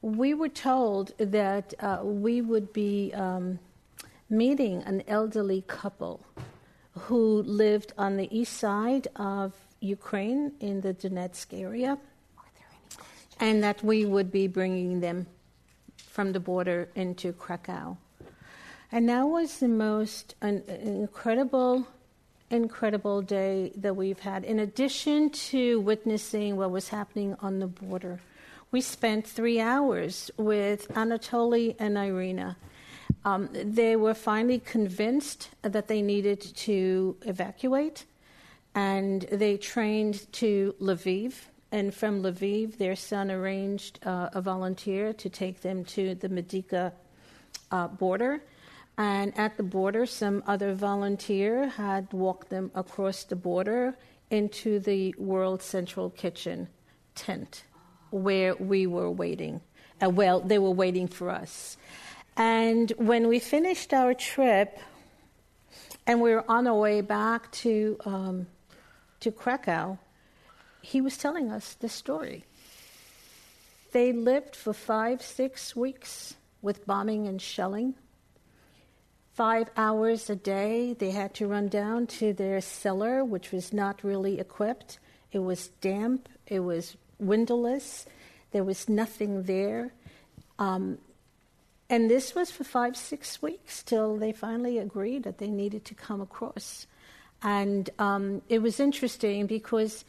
we 0.00 0.34
were 0.34 0.48
told 0.48 1.12
that 1.18 1.74
uh, 1.80 2.00
we 2.02 2.40
would 2.40 2.72
be 2.72 3.12
um, 3.14 3.58
meeting 4.30 4.82
an 4.84 5.02
elderly 5.06 5.62
couple 5.66 6.24
who 6.92 7.42
lived 7.42 7.92
on 7.96 8.16
the 8.16 8.28
east 8.36 8.54
side 8.54 9.08
of 9.16 9.52
Ukraine 9.80 10.52
in 10.60 10.80
the 10.80 10.94
Donetsk 10.94 11.58
area, 11.58 11.98
and 13.40 13.62
that 13.62 13.82
we 13.82 14.04
would 14.04 14.30
be 14.30 14.46
bringing 14.46 15.00
them 15.00 15.26
from 15.96 16.32
the 16.32 16.40
border 16.40 16.88
into 16.94 17.32
Krakow. 17.32 17.96
And 18.94 19.08
that 19.08 19.22
was 19.22 19.58
the 19.58 19.68
most 19.68 20.34
incredible, 20.42 21.86
incredible 22.50 23.22
day 23.22 23.72
that 23.76 23.96
we've 23.96 24.18
had. 24.18 24.44
In 24.44 24.58
addition 24.58 25.30
to 25.30 25.80
witnessing 25.80 26.58
what 26.58 26.70
was 26.70 26.90
happening 26.90 27.34
on 27.40 27.58
the 27.58 27.68
border, 27.68 28.20
we 28.70 28.82
spent 28.82 29.26
three 29.26 29.58
hours 29.58 30.30
with 30.36 30.88
Anatoly 30.88 31.74
and 31.78 31.96
Irina. 31.96 32.58
Um, 33.24 33.48
they 33.54 33.96
were 33.96 34.12
finally 34.12 34.58
convinced 34.58 35.48
that 35.62 35.88
they 35.88 36.02
needed 36.02 36.42
to 36.56 37.16
evacuate, 37.22 38.04
and 38.74 39.22
they 39.32 39.56
trained 39.56 40.30
to 40.32 40.74
Lviv. 40.82 41.32
And 41.70 41.94
from 41.94 42.22
Lviv, 42.22 42.76
their 42.76 42.96
son 42.96 43.30
arranged 43.30 44.00
uh, 44.04 44.28
a 44.34 44.42
volunteer 44.42 45.14
to 45.14 45.30
take 45.30 45.62
them 45.62 45.82
to 45.86 46.14
the 46.14 46.28
Medyka 46.28 46.92
uh, 47.70 47.88
border 47.88 48.42
and 49.02 49.36
at 49.36 49.56
the 49.56 49.64
border, 49.64 50.06
some 50.06 50.44
other 50.46 50.74
volunteer 50.74 51.66
had 51.66 52.12
walked 52.12 52.50
them 52.50 52.70
across 52.72 53.24
the 53.24 53.34
border 53.34 53.96
into 54.30 54.78
the 54.78 55.12
World 55.18 55.60
Central 55.60 56.08
Kitchen 56.10 56.68
tent 57.16 57.64
where 58.12 58.54
we 58.54 58.86
were 58.86 59.10
waiting. 59.10 59.60
Uh, 60.00 60.08
well, 60.08 60.38
they 60.38 60.60
were 60.60 60.70
waiting 60.70 61.08
for 61.08 61.30
us. 61.30 61.76
And 62.36 62.92
when 62.96 63.26
we 63.26 63.40
finished 63.40 63.92
our 63.92 64.14
trip 64.14 64.78
and 66.06 66.20
we 66.20 66.30
were 66.30 66.48
on 66.48 66.68
our 66.68 66.78
way 66.78 67.00
back 67.00 67.50
to, 67.62 67.96
um, 68.04 68.46
to 69.18 69.32
Krakow, 69.32 69.98
he 70.80 71.00
was 71.00 71.16
telling 71.16 71.50
us 71.50 71.74
the 71.74 71.88
story. 71.88 72.44
They 73.90 74.12
lived 74.12 74.54
for 74.54 74.72
five, 74.72 75.22
six 75.22 75.74
weeks 75.74 76.36
with 76.62 76.86
bombing 76.86 77.26
and 77.26 77.42
shelling 77.42 77.96
five 79.34 79.68
hours 79.76 80.28
a 80.28 80.36
day. 80.36 80.94
They 80.94 81.10
had 81.10 81.34
to 81.34 81.46
run 81.46 81.68
down 81.68 82.06
to 82.18 82.32
their 82.32 82.60
cellar, 82.60 83.24
which 83.24 83.52
was 83.52 83.72
not 83.72 84.04
really 84.04 84.38
equipped. 84.38 84.98
It 85.32 85.40
was 85.40 85.68
damp, 85.80 86.28
it 86.46 86.60
was 86.60 86.96
windowless, 87.18 88.06
there 88.50 88.64
was 88.64 88.88
nothing 88.88 89.44
there. 89.44 89.92
Um, 90.58 90.98
and 91.88 92.10
this 92.10 92.34
was 92.34 92.50
for 92.50 92.64
five, 92.64 92.96
six 92.96 93.40
weeks 93.40 93.82
till 93.82 94.16
they 94.16 94.32
finally 94.32 94.78
agreed 94.78 95.24
that 95.24 95.38
they 95.38 95.48
needed 95.48 95.84
to 95.86 95.94
come 95.94 96.20
across. 96.20 96.86
And 97.42 97.88
um, 97.98 98.42
it 98.48 98.60
was 98.60 98.78
interesting 98.78 99.46
because 99.46 100.04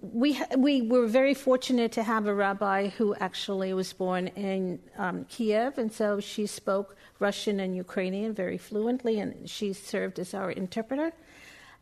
we, 0.00 0.40
we 0.56 0.82
were 0.82 1.06
very 1.06 1.34
fortunate 1.34 1.92
to 1.92 2.02
have 2.02 2.26
a 2.26 2.34
rabbi 2.34 2.88
who 2.88 3.14
actually 3.16 3.72
was 3.74 3.92
born 3.92 4.28
in 4.28 4.78
um, 4.96 5.24
Kiev, 5.24 5.78
and 5.78 5.92
so 5.92 6.20
she 6.20 6.46
spoke 6.46 6.96
Russian 7.18 7.60
and 7.60 7.74
Ukrainian 7.76 8.32
very 8.34 8.58
fluently, 8.58 9.18
and 9.18 9.48
she 9.48 9.72
served 9.72 10.18
as 10.18 10.34
our 10.34 10.50
interpreter. 10.50 11.12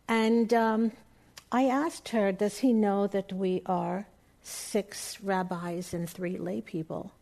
And 0.09 0.53
um, 0.55 0.92
I 1.53 1.66
asked 1.66 2.11
her, 2.11 2.32
Does 2.32 2.59
he 2.59 2.72
know 2.72 3.07
that 3.07 3.32
we 3.32 3.62
are 3.66 4.07
six 4.42 5.20
rabbis 5.20 5.94
and 5.94 6.09
three 6.09 6.38
lay 6.38 6.61
people? 6.61 7.12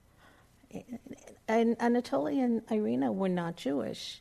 And 1.49 1.79
Anatoly 1.79 2.43
and 2.45 2.63
Irina 2.71 3.11
were 3.11 3.29
not 3.29 3.57
Jewish. 3.57 4.21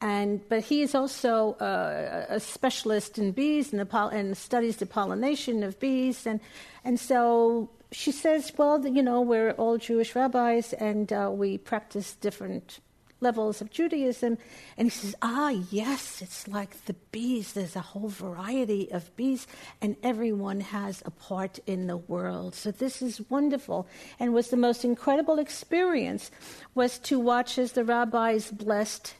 And, 0.00 0.46
but 0.48 0.64
he 0.64 0.82
is 0.82 0.94
also 0.94 1.54
uh, 1.54 2.26
a 2.28 2.38
specialist 2.38 3.18
in 3.18 3.32
bees 3.32 3.72
and, 3.72 3.80
the, 3.80 3.98
and, 4.08 4.36
studies 4.36 4.76
the 4.76 4.86
pollination 4.86 5.62
of 5.62 5.80
bees. 5.80 6.26
And, 6.26 6.40
and 6.84 7.00
so 7.00 7.70
she 7.92 8.12
says, 8.12 8.52
well, 8.58 8.86
you 8.86 9.02
know, 9.02 9.22
we're 9.22 9.52
all 9.52 9.78
Jewish 9.78 10.14
rabbis 10.14 10.74
and 10.74 11.10
uh, 11.12 11.30
we 11.32 11.56
practice 11.56 12.14
different 12.14 12.80
levels 13.20 13.60
of 13.60 13.70
Judaism. 13.70 14.36
And 14.76 14.86
he 14.86 14.90
says, 14.90 15.16
ah, 15.22 15.50
yes, 15.70 16.20
it's 16.20 16.46
like 16.46 16.84
the 16.84 16.94
bees. 17.10 17.52
There's 17.52 17.76
a 17.76 17.80
whole 17.80 18.08
variety 18.08 18.90
of 18.92 19.14
bees, 19.16 19.46
and 19.80 19.96
everyone 20.02 20.60
has 20.60 21.02
a 21.06 21.10
part 21.10 21.58
in 21.66 21.86
the 21.86 21.96
world. 21.96 22.54
So 22.54 22.70
this 22.70 23.00
is 23.00 23.22
wonderful. 23.30 23.86
And 24.20 24.34
was 24.34 24.50
the 24.50 24.56
most 24.56 24.84
incredible 24.84 25.38
experience 25.38 26.30
was 26.74 26.98
to 27.00 27.18
watch 27.18 27.58
as 27.58 27.72
the 27.72 27.84
rabbis 27.84 28.50
blessed 28.50 29.14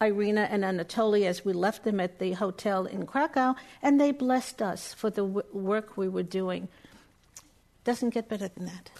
Irina 0.00 0.42
and 0.50 0.62
Anatoly 0.62 1.24
as 1.26 1.44
we 1.44 1.52
left 1.52 1.84
them 1.84 2.00
at 2.00 2.18
the 2.18 2.32
hotel 2.32 2.86
in 2.86 3.06
Krakow, 3.06 3.54
and 3.82 4.00
they 4.00 4.12
blessed 4.12 4.60
us 4.60 4.92
for 4.92 5.08
the 5.08 5.22
w- 5.22 5.46
work 5.52 5.96
we 5.96 6.08
were 6.08 6.22
doing. 6.22 6.68
Doesn't 7.84 8.10
get 8.10 8.28
better 8.28 8.48
than 8.48 8.66
that. 8.66 8.90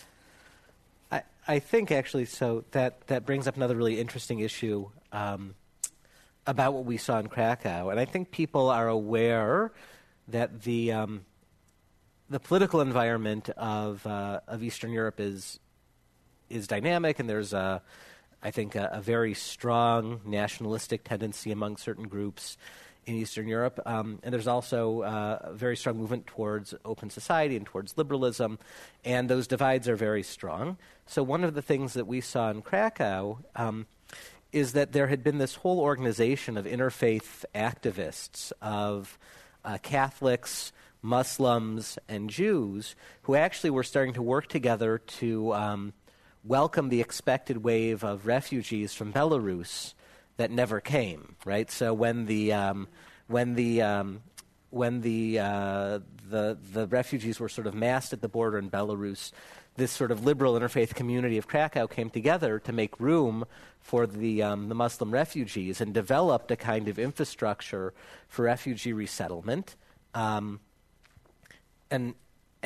I, 1.11 1.23
I 1.47 1.59
think 1.59 1.91
actually, 1.91 2.25
so 2.25 2.65
that, 2.71 3.07
that 3.09 3.27
brings 3.27 3.47
up 3.47 3.57
another 3.57 3.77
really 3.77 4.01
interesting 4.01 4.39
issue 4.41 4.89
um, 5.13 5.55
about 6.47 6.73
what 6.73 6.85
we 6.85 6.97
saw 6.97 7.19
in 7.19 7.27
Krakow. 7.29 7.91
And 7.91 8.01
I 8.01 8.07
think 8.07 8.31
people 8.31 8.71
are 8.71 8.89
aware 8.89 9.73
that 10.29 10.63
the, 10.63 10.93
um, 10.93 11.27
the 12.31 12.41
political 12.41 12.81
environment 12.81 13.51
of, 13.51 14.07
uh, 14.07 14.41
of 14.49 14.63
Eastern 14.63 14.93
Europe 14.93 15.21
is, 15.21 15.61
is 16.49 16.67
dynamic, 16.67 17.19
and 17.19 17.29
there's 17.29 17.53
a 17.53 17.83
I 18.47 18.53
think, 18.53 18.77
a, 18.77 18.91
a, 18.93 19.01
very 19.01 19.35
strong 19.35 20.21
nationalistic 20.25 21.03
tendency 21.03 21.51
among 21.51 21.79
certain 21.79 22.07
groups 22.07 22.57
in 23.05 23.17
Eastern 23.17 23.49
Europe. 23.49 23.81
Um, 23.85 24.21
and 24.23 24.33
there's 24.33 24.47
also 24.47 25.03
uh, 25.03 25.39
a 25.41 25.53
very 25.53 25.77
strong 25.77 25.99
movement 25.99 26.29
towards 26.29 26.73
open 26.85 27.11
society 27.11 27.57
and 27.57 27.67
towards 27.67 27.99
liberalism. 27.99 28.61
And 29.05 29.29
those 29.29 29.49
divides 29.49 29.89
are 29.89 29.97
very 29.97 30.23
strong. 30.23 30.77
So, 31.07 31.25
one 31.25 31.43
of 31.43 31.55
the 31.55 31.61
things 31.61 31.95
that 31.95 32.07
we 32.07 32.21
saw 32.21 32.49
in 32.53 32.63
Krakow 32.63 33.41
um, 33.57 33.87
is 34.53 34.75
that 34.75 34.93
there 34.93 35.09
had 35.09 35.25
been 35.25 35.39
this 35.39 35.57
whole 35.57 35.81
organization 35.81 36.57
of 36.57 36.67
interfaith 36.67 37.45
activists, 37.53 38.53
of 38.63 39.19
uh, 39.65 39.79
Catholics, 39.83 40.71
Muslims, 41.03 41.99
and 42.09 42.31
Jews, 42.31 42.95
who 43.23 43.35
actually 43.35 43.71
were 43.71 43.83
starting 43.83 44.15
to 44.15 44.23
work 44.23 44.47
together 44.47 44.99
to. 45.19 45.53
Um, 45.53 45.95
welcome 46.47 46.89
the 46.89 47.01
expected 47.01 47.65
wave 47.65 48.05
of 48.05 48.27
refugees 48.27 48.95
from 48.95 49.13
Belarus 49.13 49.95
that 50.37 50.51
never 50.51 50.81
came, 50.81 51.35
right? 51.45 51.71
So 51.71 51.93
when 51.93 52.27
the 52.27 52.53
um, 52.53 52.89
when 53.27 53.55
the 53.55 53.83
um, 53.83 54.23
when 54.71 55.01
the, 55.01 55.39
uh, 55.39 56.01
the 56.29 56.59
the 56.73 56.87
refugees 56.87 57.41
were 57.41 57.49
sort 57.49 57.67
of 57.67 57.75
massed 57.75 58.13
at 58.13 58.21
the 58.21 58.29
border 58.29 58.59
in 58.59 58.71
Belarus, 58.71 59.33
this 59.77 59.91
sort 59.91 60.11
of 60.11 60.25
liberal 60.25 60.55
interfaith 60.55 60.95
community 60.95 61.39
of 61.39 61.47
Krakow 61.49 61.87
came 61.87 62.11
together 62.11 62.59
to 62.61 62.73
make 62.73 62.99
room 63.01 63.45
for 63.81 64.07
the 64.07 64.43
um, 64.43 64.69
the 64.69 64.75
Muslim 64.75 65.11
refugees 65.11 65.81
and 65.81 65.93
developed 65.93 66.51
a 66.51 66.57
kind 66.57 66.89
of 66.89 66.99
infrastructure 66.99 67.93
for 68.29 68.45
refugee 68.45 68.93
resettlement. 68.93 69.77
Um, 70.15 70.61
and 71.91 72.15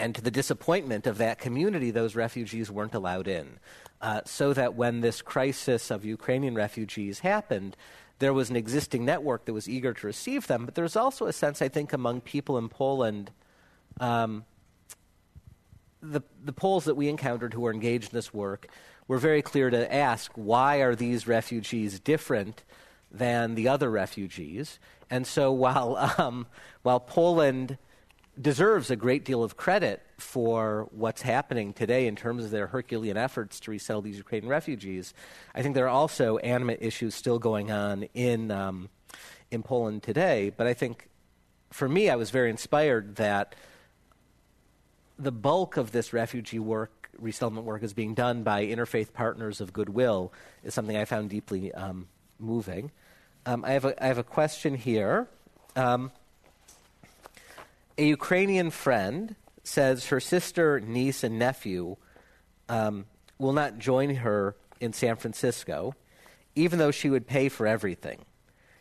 and 0.00 0.14
to 0.14 0.20
the 0.20 0.30
disappointment 0.30 1.06
of 1.06 1.18
that 1.18 1.38
community, 1.38 1.90
those 1.90 2.16
refugees 2.16 2.70
weren't 2.70 2.94
allowed 2.94 3.28
in. 3.28 3.58
Uh, 4.00 4.22
so 4.24 4.52
that 4.54 4.74
when 4.74 5.00
this 5.00 5.20
crisis 5.20 5.90
of 5.90 6.04
Ukrainian 6.04 6.54
refugees 6.54 7.20
happened, 7.20 7.76
there 8.18 8.32
was 8.32 8.50
an 8.50 8.56
existing 8.56 9.04
network 9.04 9.44
that 9.44 9.52
was 9.52 9.68
eager 9.68 9.92
to 9.92 10.06
receive 10.06 10.46
them. 10.46 10.64
But 10.64 10.74
there 10.74 10.84
was 10.84 10.96
also 10.96 11.26
a 11.26 11.32
sense, 11.32 11.60
I 11.60 11.68
think, 11.68 11.92
among 11.92 12.22
people 12.22 12.56
in 12.56 12.68
Poland. 12.68 13.30
Um, 13.98 14.44
the, 16.02 16.22
the 16.42 16.52
Poles 16.52 16.84
that 16.84 16.94
we 16.94 17.08
encountered 17.08 17.52
who 17.52 17.60
were 17.60 17.72
engaged 17.72 18.12
in 18.12 18.16
this 18.16 18.32
work 18.32 18.68
were 19.06 19.18
very 19.18 19.42
clear 19.42 19.68
to 19.70 19.92
ask 19.92 20.32
why 20.34 20.76
are 20.76 20.94
these 20.94 21.26
refugees 21.26 22.00
different 22.00 22.62
than 23.10 23.54
the 23.54 23.68
other 23.68 23.90
refugees? 23.90 24.78
And 25.10 25.26
so 25.26 25.52
while, 25.52 25.96
um, 26.18 26.46
while 26.82 27.00
Poland 27.00 27.76
deserves 28.40 28.90
a 28.90 28.96
great 28.96 29.24
deal 29.24 29.42
of 29.42 29.56
credit 29.56 30.02
for 30.18 30.88
what's 30.92 31.22
happening 31.22 31.72
today 31.72 32.06
in 32.06 32.16
terms 32.16 32.44
of 32.44 32.50
their 32.50 32.66
Herculean 32.68 33.16
efforts 33.16 33.60
to 33.60 33.70
resettle 33.70 34.02
these 34.02 34.16
Ukrainian 34.16 34.48
refugees. 34.48 35.14
I 35.54 35.62
think 35.62 35.74
there 35.74 35.86
are 35.86 35.88
also 35.88 36.38
animate 36.38 36.78
issues 36.80 37.14
still 37.14 37.38
going 37.38 37.70
on 37.70 38.04
in 38.14 38.50
um, 38.50 38.88
in 39.50 39.62
Poland 39.62 40.02
today. 40.02 40.52
But 40.56 40.66
I 40.66 40.74
think, 40.74 41.08
for 41.70 41.88
me, 41.88 42.08
I 42.08 42.16
was 42.16 42.30
very 42.30 42.50
inspired 42.50 43.16
that 43.16 43.54
the 45.18 45.32
bulk 45.32 45.76
of 45.76 45.92
this 45.92 46.12
refugee 46.12 46.58
work, 46.58 47.10
resettlement 47.18 47.66
work, 47.66 47.82
is 47.82 47.92
being 47.92 48.14
done 48.14 48.42
by 48.42 48.64
interfaith 48.64 49.12
partners 49.12 49.60
of 49.60 49.72
goodwill. 49.72 50.32
Is 50.62 50.72
something 50.72 50.96
I 50.96 51.04
found 51.04 51.30
deeply 51.30 51.72
um, 51.74 52.08
moving. 52.38 52.90
Um, 53.44 53.64
I 53.64 53.72
have 53.72 53.84
a 53.84 54.02
I 54.02 54.06
have 54.06 54.18
a 54.18 54.24
question 54.24 54.74
here. 54.74 55.28
A 57.98 58.04
Ukrainian 58.04 58.70
friend 58.70 59.36
says 59.62 60.06
her 60.06 60.20
sister, 60.20 60.80
niece, 60.80 61.22
and 61.22 61.38
nephew 61.38 61.96
um, 62.68 63.06
will 63.38 63.52
not 63.52 63.78
join 63.78 64.16
her 64.16 64.56
in 64.80 64.92
San 64.92 65.16
Francisco, 65.16 65.94
even 66.54 66.78
though 66.78 66.90
she 66.90 67.10
would 67.10 67.26
pay 67.26 67.48
for 67.48 67.66
everything. 67.66 68.24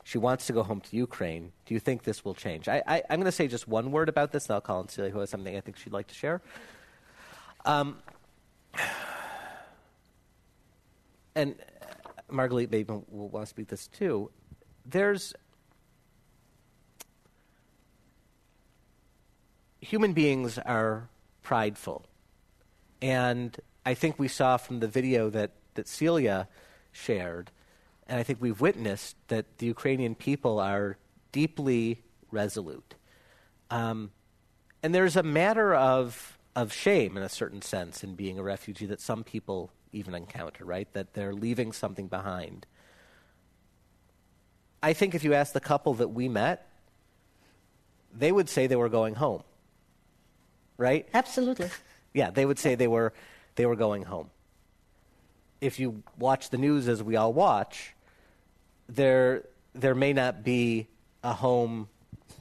She 0.04 0.18
wants 0.18 0.48
to 0.48 0.54
go 0.54 0.64
home 0.64 0.82
to 0.82 0.96
Ukraine. 0.96 1.52
Do 1.66 1.74
you 1.74 1.80
think 1.80 2.04
this 2.04 2.26
will 2.26 2.34
change? 2.34 2.68
I, 2.68 2.82
am 2.88 3.20
going 3.20 3.26
to 3.26 3.32
say 3.32 3.48
just 3.48 3.68
one 3.68 3.92
word 3.92 4.10
about 4.10 4.32
this, 4.32 4.46
and 4.48 4.56
I'll 4.56 4.62
call 4.62 4.80
on 4.80 4.88
Celia, 4.88 5.12
who 5.12 5.20
has 5.20 5.30
something 5.30 5.56
I 5.56 5.62
think 5.62 5.78
she'd 5.78 5.94
like 5.94 6.08
to 6.08 6.16
share. 6.16 6.42
Um, 7.66 7.98
and 11.36 11.56
Margalit 12.32 12.72
maybe 12.72 12.92
will 12.92 13.30
want 13.30 13.46
to 13.46 13.50
speak 13.50 13.68
this 13.68 13.88
too. 13.88 14.32
There's 14.86 15.34
human 19.82 20.14
beings 20.14 20.58
are 20.58 21.10
prideful. 21.42 22.06
And 23.02 23.56
I 23.86 23.94
think 23.94 24.20
we 24.20 24.28
saw 24.28 24.58
from 24.58 24.80
the 24.80 24.88
video 24.88 25.30
that, 25.30 25.52
that 25.76 25.88
Celia 25.88 26.48
shared, 26.92 27.52
and 28.08 28.20
I 28.20 28.24
think 28.24 28.42
we've 28.42 28.60
witnessed 28.60 29.16
that 29.28 29.58
the 29.60 29.68
Ukrainian 29.68 30.16
people 30.16 30.60
are 30.60 30.98
deeply 31.32 32.02
resolute. 32.32 32.96
Um, 33.70 34.12
and 34.84 34.94
there's 34.94 35.16
a 35.16 35.24
matter 35.24 35.74
of, 35.74 36.38
of 36.56 36.74
shame, 36.74 37.18
in 37.18 37.24
a 37.24 37.30
certain 37.30 37.62
sense, 37.62 38.04
in 38.04 38.16
being 38.16 38.40
a 38.40 38.44
refugee 38.44 38.88
that 38.88 39.00
some 39.00 39.24
people 39.24 39.72
even 39.92 40.14
encounter, 40.14 40.66
right? 40.66 40.92
That 40.94 41.14
they're 41.14 41.34
leaving 41.34 41.72
something 41.72 42.08
behind. 42.08 42.66
I 44.82 44.94
think 44.94 45.14
if 45.14 45.24
you 45.24 45.34
ask 45.34 45.54
the 45.54 45.60
couple 45.60 45.94
that 45.96 46.10
we 46.10 46.28
met, 46.30 46.68
they 48.14 48.32
would 48.32 48.50
say 48.50 48.68
they 48.68 48.76
were 48.76 48.90
going 48.90 49.16
home 49.16 49.44
right? 50.80 51.08
Absolutely. 51.14 51.70
Yeah, 52.14 52.32
they 52.32 52.46
would 52.46 52.58
say 52.58 52.74
they 52.74 52.88
were 52.88 53.14
they 53.56 53.68
were 53.68 53.76
going 53.76 54.04
home. 54.04 54.32
If 55.62 55.80
you 55.80 56.02
watch 56.18 56.50
the 56.50 56.58
news 56.58 56.88
as 56.88 57.04
we 57.04 57.18
all 57.18 57.34
watch, 57.34 57.94
there 58.88 59.44
there 59.76 59.94
may 59.94 60.14
not 60.14 60.44
be 60.44 60.88
a 61.24 61.34
home 61.34 61.90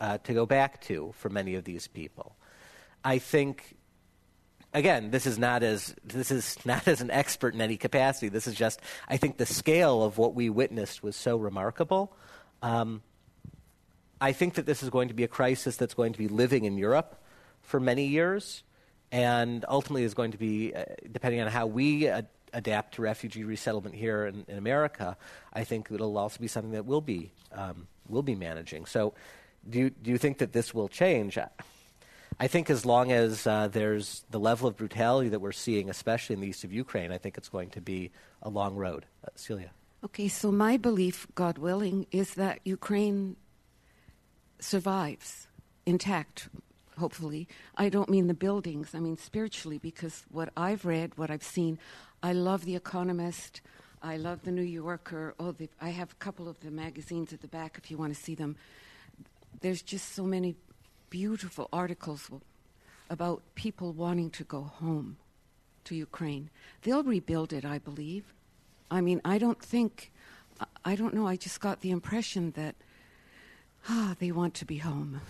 uh, 0.01 0.19
to 0.19 0.33
go 0.33 0.47
back 0.47 0.81
to 0.83 1.13
for 1.19 1.29
many 1.29 1.57
of 1.57 1.65
these 1.65 1.89
people. 1.89 2.37
I 3.05 3.19
think 3.19 3.77
again, 4.73 5.11
this 5.11 5.27
is 5.27 5.39
not 5.39 5.63
as 5.63 5.95
this 6.05 6.31
is 6.31 6.57
not 6.65 6.87
as 6.87 7.01
an 7.01 7.11
expert 7.11 7.55
in 7.55 7.61
any 7.61 7.77
capacity. 7.77 8.29
This 8.29 8.47
is 8.47 8.55
just 8.55 8.81
I 9.09 9.17
think 9.17 9.37
the 9.37 9.47
scale 9.47 10.03
of 10.03 10.17
what 10.17 10.35
we 10.35 10.49
witnessed 10.49 11.03
was 11.03 11.17
so 11.17 11.37
remarkable. 11.37 12.17
Um, 12.63 13.03
I 14.21 14.33
think 14.33 14.55
that 14.55 14.67
this 14.67 14.83
is 14.83 14.91
going 14.91 15.09
to 15.09 15.15
be 15.15 15.25
a 15.25 15.29
crisis 15.29 15.77
that's 15.77 15.95
going 15.95 16.13
to 16.13 16.19
be 16.19 16.29
living 16.29 16.65
in 16.65 16.79
Europe 16.79 17.21
for 17.69 17.79
many 17.79 18.07
years, 18.07 18.63
and 19.13 19.65
ultimately 19.69 20.05
is 20.05 20.15
going 20.15 20.33
to 20.33 20.39
be, 20.39 20.75
uh, 20.75 20.85
depending 21.13 21.41
on 21.43 21.49
how 21.49 21.67
we 21.67 22.09
uh, 22.09 22.23
adapt 22.55 22.95
to 22.95 23.03
refugee 23.03 23.45
resettlement 23.45 23.95
here 23.95 24.25
in, 24.25 24.47
in, 24.49 24.57
America. 24.57 25.19
I 25.53 25.65
think 25.65 25.91
it'll 25.91 26.17
also 26.17 26.41
be 26.41 26.49
something 26.49 26.73
that 26.73 26.87
we'll 26.87 27.03
be 27.03 27.31
um, 27.53 27.87
will 28.09 28.23
be 28.23 28.35
managing. 28.35 28.87
So, 28.87 29.13
do 29.69 29.79
you, 29.79 29.91
do 29.91 30.11
you 30.11 30.17
think 30.17 30.39
that 30.39 30.53
this 30.53 30.73
will 30.73 30.89
change? 30.89 31.37
I 32.41 32.47
think 32.47 32.71
as 32.71 32.87
long 32.87 33.13
as 33.13 33.47
uh, 33.47 33.69
there's 33.69 34.25
the 34.31 34.41
level 34.41 34.67
of 34.67 34.77
brutality 34.77 35.29
that 35.29 35.41
we're 35.41 35.53
seeing, 35.53 35.91
especially 35.91 36.35
in 36.35 36.41
the 36.41 36.49
east 36.49 36.65
of 36.65 36.73
Ukraine, 36.73 37.13
I 37.13 37.19
think 37.19 37.37
it's 37.37 37.51
going 37.51 37.69
to 37.71 37.83
be 37.83 38.11
a 38.43 38.49
long 38.49 38.77
road. 38.77 39.05
Uh, 39.23 39.29
Celia. 39.35 39.73
Okay, 40.03 40.29
so 40.29 40.51
my 40.51 40.79
belief, 40.79 41.27
God 41.35 41.59
willing, 41.59 42.07
is 42.13 42.35
that 42.35 42.61
Ukraine 42.65 43.37
survives 44.59 45.49
intact, 45.85 46.49
hopefully. 46.99 47.49
I 47.77 47.89
don't 47.89 48.11
mean 48.11 48.27
the 48.27 48.35
buildings, 48.35 48.95
I 48.95 49.01
mean 49.01 49.17
spiritually, 49.17 49.79
because 49.79 50.25
what 50.31 50.51
I've 50.57 50.85
read, 50.85 51.17
what 51.17 51.31
I've 51.31 51.43
seen, 51.43 51.79
I 52.23 52.33
love 52.33 52.65
The 52.65 52.77
Economist, 52.77 53.61
I 54.03 54.17
love 54.17 54.43
The 54.43 54.53
New 54.53 54.63
Yorker. 54.63 55.35
Oh, 55.39 55.53
the, 55.53 55.69
I 55.81 55.91
have 55.91 56.13
a 56.13 56.17
couple 56.17 56.49
of 56.49 56.61
the 56.61 56.71
magazines 56.71 57.33
at 57.33 57.41
the 57.41 57.49
back 57.49 57.79
if 57.79 57.91
you 57.91 57.97
want 57.97 58.15
to 58.15 58.21
see 58.21 58.35
them. 58.35 58.57
There's 59.61 59.83
just 59.83 60.15
so 60.15 60.25
many 60.25 60.55
beautiful 61.11 61.69
articles 61.73 62.31
about 63.11 63.43
people 63.55 63.93
wanting 63.93 64.31
to 64.31 64.45
go 64.45 64.63
home 64.63 65.17
to 65.85 65.95
Ukraine. 65.95 66.51
They'll 66.83 67.03
rebuild 67.03 67.53
it, 67.53 67.65
I 67.65 67.79
believe. 67.79 68.35
I 68.91 69.01
mean, 69.01 69.21
I 69.25 69.39
don't 69.39 69.63
think, 69.63 70.13
I 70.85 70.95
don't 70.95 71.15
know, 71.15 71.27
I 71.27 71.37
just 71.37 71.61
got 71.61 71.81
the 71.81 71.91
impression 71.91 72.53
that, 72.53 72.75
ah, 73.89 74.15
they 74.19 74.31
want 74.31 74.55
to 74.55 74.65
be 74.65 74.79
home. 74.79 75.21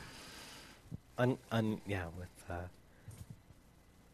Un, 1.18 1.36
un, 1.50 1.80
yeah, 1.86 2.04
with, 2.16 2.28
uh, 2.48 2.68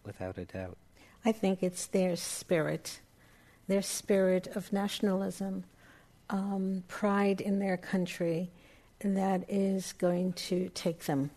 without 0.05 0.39
a 0.39 0.45
doubt. 0.47 0.77
I 1.25 1.33
think 1.33 1.63
it's 1.63 1.87
their 1.87 2.17
spirit, 2.17 3.01
their 3.69 3.83
spirit 3.83 4.47
of 4.55 4.73
nationalism, 4.73 5.65
um, 6.31 6.85
pride 6.89 7.41
in 7.41 7.59
their 7.59 7.77
country, 7.77 8.51
that 9.01 9.45
is 9.49 9.93
going 9.93 10.33
to 10.33 10.71
take 10.75 11.05
them 11.05 11.31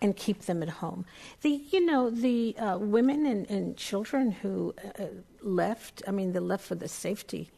and 0.00 0.16
keep 0.16 0.42
them 0.42 0.62
at 0.62 0.68
home. 0.68 1.04
The 1.42 1.60
you 1.70 1.84
know 1.84 2.10
the 2.10 2.56
uh, 2.58 2.78
women 2.78 3.26
and, 3.26 3.48
and, 3.50 3.76
children 3.76 4.30
who 4.30 4.74
uh, 4.98 5.04
left. 5.42 6.02
I 6.06 6.10
mean, 6.12 6.32
they 6.32 6.38
left 6.38 6.64
for 6.64 6.74
the 6.76 6.88
safety. 6.88 7.50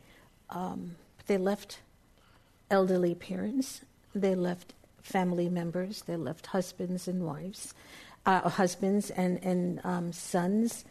Um, 0.49 0.97
they 1.27 1.37
left 1.37 1.81
elderly 2.71 3.15
parents. 3.15 3.83
They 4.15 4.35
left 4.35 4.73
family 5.11 5.49
members. 5.49 6.03
They 6.03 6.17
left 6.17 6.47
husbands 6.47 7.09
and 7.09 7.27
wives, 7.27 7.75
uh, 8.25 8.49
husbands 8.49 9.11
and 9.11 9.43
and 9.43 9.81
um, 9.85 10.13
sons. 10.13 10.85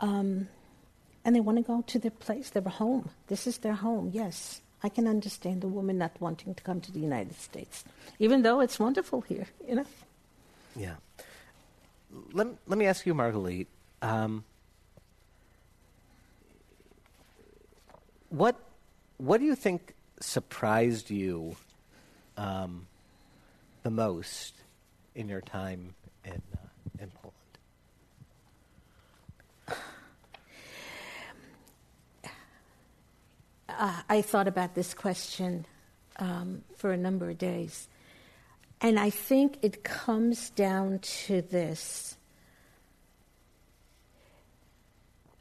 Um, 0.00 0.48
and 1.24 1.36
they 1.36 1.40
want 1.40 1.58
to 1.58 1.62
go 1.62 1.84
to 1.86 1.98
their 1.98 2.10
place, 2.12 2.50
their 2.50 2.62
home. 2.62 3.10
This 3.26 3.46
is 3.46 3.58
their 3.58 3.74
home, 3.74 4.10
yes. 4.14 4.62
I 4.82 4.88
can 4.88 5.06
understand 5.08 5.60
the 5.60 5.68
woman 5.68 5.98
not 5.98 6.12
wanting 6.20 6.54
to 6.54 6.62
come 6.62 6.80
to 6.80 6.92
the 6.92 7.00
United 7.00 7.38
States, 7.40 7.84
even 8.18 8.42
though 8.42 8.60
it's 8.60 8.78
wonderful 8.78 9.22
here, 9.22 9.46
you 9.68 9.74
know. 9.74 9.86
Yeah. 10.76 10.94
Let, 12.32 12.46
let 12.66 12.78
me 12.78 12.86
ask 12.86 13.04
you, 13.04 13.14
Margalit. 13.14 13.66
Um, 14.00 14.44
what 18.30 18.56
what 19.18 19.40
do 19.40 19.46
you 19.46 19.56
think 19.56 19.94
surprised 20.20 21.10
you 21.10 21.56
um, 22.36 22.86
the 23.88 23.94
most 23.94 24.52
in 25.14 25.30
your 25.30 25.40
time 25.40 25.94
in 26.22 26.32
uh, 26.32 27.00
in 27.00 27.10
Poland? 27.22 27.34
Uh, 33.66 34.02
I 34.10 34.20
thought 34.20 34.46
about 34.46 34.74
this 34.74 34.92
question 34.92 35.64
um, 36.16 36.64
for 36.76 36.92
a 36.92 36.98
number 36.98 37.30
of 37.30 37.38
days. 37.38 37.88
And 38.82 38.98
I 39.00 39.08
think 39.08 39.56
it 39.62 39.84
comes 39.84 40.50
down 40.50 40.98
to 41.24 41.40
this. 41.40 42.18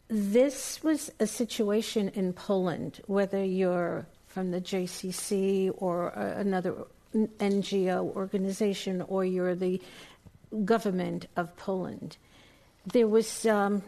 This 0.07 0.81
was 0.83 1.11
a 1.19 1.27
situation 1.27 2.09
in 2.09 2.31
Poland, 2.31 3.01
whether 3.07 3.43
you're 3.43 4.07
from 4.27 4.51
the 4.51 4.61
JCC 4.61 5.73
or 5.75 6.09
another 6.09 6.85
NGO 7.13 8.15
organization 8.15 9.01
or 9.01 9.25
you're 9.25 9.55
the 9.55 9.81
government 10.65 11.27
of 11.35 11.55
Poland. 11.57 12.17
There 12.85 13.07
was 13.07 13.45
um, 13.45 13.83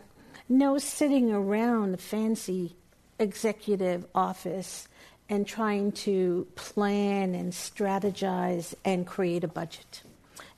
no 0.47 0.77
sitting 0.77 1.31
around 1.31 1.93
a 1.93 1.97
fancy 1.97 2.75
executive 3.17 4.05
office 4.15 4.87
and 5.29 5.45
trying 5.45 5.91
to 5.91 6.47
plan 6.55 7.35
and 7.35 7.53
strategize 7.53 8.73
and 8.83 9.05
create 9.05 9.43
a 9.43 9.47
budget. 9.47 10.01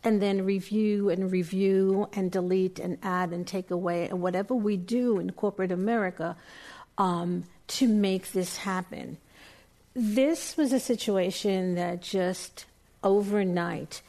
And 0.04 0.22
then 0.22 0.46
review 0.46 1.10
and 1.10 1.32
review 1.32 2.08
and 2.14 2.32
delete 2.32 2.80
and 2.80 2.98
add 3.04 3.32
and 3.32 3.46
take 3.46 3.70
away, 3.70 4.08
and 4.08 4.22
whatever 4.22 4.56
we 4.56 4.78
do 4.78 5.20
in 5.20 5.32
corporate 5.32 5.72
America 5.72 6.36
um, 6.98 7.44
to 7.68 7.88
make 7.88 8.32
this 8.32 8.58
happen. 8.58 9.18
This 9.94 10.56
was 10.56 10.72
a 10.72 10.80
situation 10.80 11.76
that 11.76 12.02
just 12.02 12.66
overnight, 13.04 14.02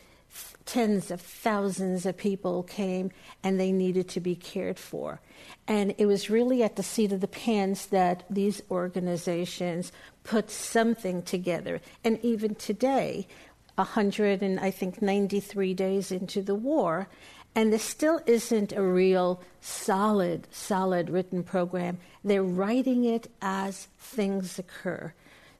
tens 0.64 1.10
of 1.10 1.20
thousands 1.20 2.06
of 2.06 2.16
people 2.16 2.62
came 2.62 3.10
and 3.42 3.58
they 3.58 3.72
needed 3.72 4.08
to 4.10 4.20
be 4.20 4.36
cared 4.36 4.78
for. 4.78 5.20
And 5.66 5.92
it 5.98 6.06
was 6.06 6.30
really 6.30 6.62
at 6.62 6.76
the 6.76 6.84
seat 6.84 7.10
of 7.10 7.20
the 7.20 7.26
pants 7.26 7.86
that 7.86 8.22
these 8.30 8.62
organizations 8.70 9.90
put 10.22 10.50
something 10.50 11.22
together. 11.22 11.80
And 12.04 12.20
even 12.22 12.54
today, 12.54 13.26
100 13.74 14.40
and 14.40 14.60
I 14.60 14.70
think 14.70 15.02
93 15.02 15.74
days 15.74 16.12
into 16.12 16.42
the 16.42 16.54
war, 16.54 17.08
and 17.56 17.72
there 17.72 17.80
still 17.80 18.20
isn't 18.26 18.72
a 18.72 18.82
real 18.82 19.42
solid, 19.60 20.46
solid 20.52 21.10
written 21.10 21.42
program. 21.42 21.98
They're 22.22 22.44
writing 22.44 23.04
it 23.04 23.30
as 23.42 23.88
things 23.98 24.60
occur. 24.60 25.12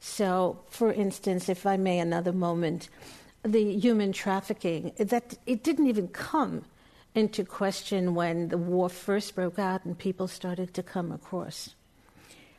So, 0.05 0.59
for 0.69 0.93
instance, 0.93 1.49
if 1.49 1.65
I 1.65 1.77
may, 1.77 2.01
another 2.01 2.33
moment, 2.33 2.89
the 3.45 3.79
human 3.79 4.11
trafficking, 4.11 4.91
that 4.99 5.39
it 5.47 5.63
didn't 5.63 5.87
even 5.87 6.09
come 6.09 6.65
into 7.15 7.45
question 7.45 8.17
when 8.17 8.49
the 8.49 8.59
war 8.59 8.89
first 8.89 9.37
broke 9.37 9.61
out 9.61 9.85
and 9.85 9.97
people 9.97 10.27
started 10.27 10.75
to 10.75 10.83
come 10.83 11.13
across. 11.13 11.77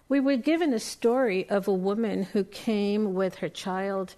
We 0.07 0.21
were 0.21 0.37
given 0.37 0.73
a 0.73 0.79
story 0.79 1.47
of 1.49 1.67
a 1.67 1.73
woman 1.73 2.23
who 2.23 2.45
came 2.45 3.13
with 3.13 3.35
her 3.35 3.49
child 3.49 4.15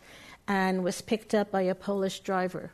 and 0.47 0.83
was 0.83 1.01
picked 1.01 1.33
up 1.33 1.49
by 1.49 1.63
a 1.63 1.73
Polish 1.73 2.19
driver. 2.19 2.73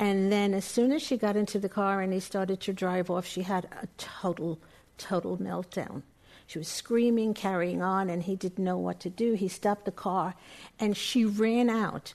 And 0.00 0.32
then, 0.32 0.54
as 0.54 0.64
soon 0.64 0.90
as 0.90 1.02
she 1.02 1.16
got 1.16 1.36
into 1.36 1.60
the 1.60 1.68
car 1.68 2.00
and 2.00 2.12
he 2.12 2.18
started 2.18 2.60
to 2.62 2.72
drive 2.72 3.10
off, 3.10 3.26
she 3.26 3.42
had 3.42 3.66
a 3.66 3.86
total, 3.96 4.58
total 4.98 5.38
meltdown. 5.38 6.02
She 6.46 6.58
was 6.58 6.68
screaming, 6.68 7.34
carrying 7.34 7.82
on, 7.82 8.10
and 8.10 8.22
he 8.22 8.36
didn't 8.36 8.64
know 8.64 8.78
what 8.78 9.00
to 9.00 9.10
do. 9.10 9.32
He 9.32 9.48
stopped 9.48 9.84
the 9.84 9.92
car 9.92 10.34
and 10.78 10.96
she 10.96 11.24
ran 11.24 11.70
out. 11.70 12.14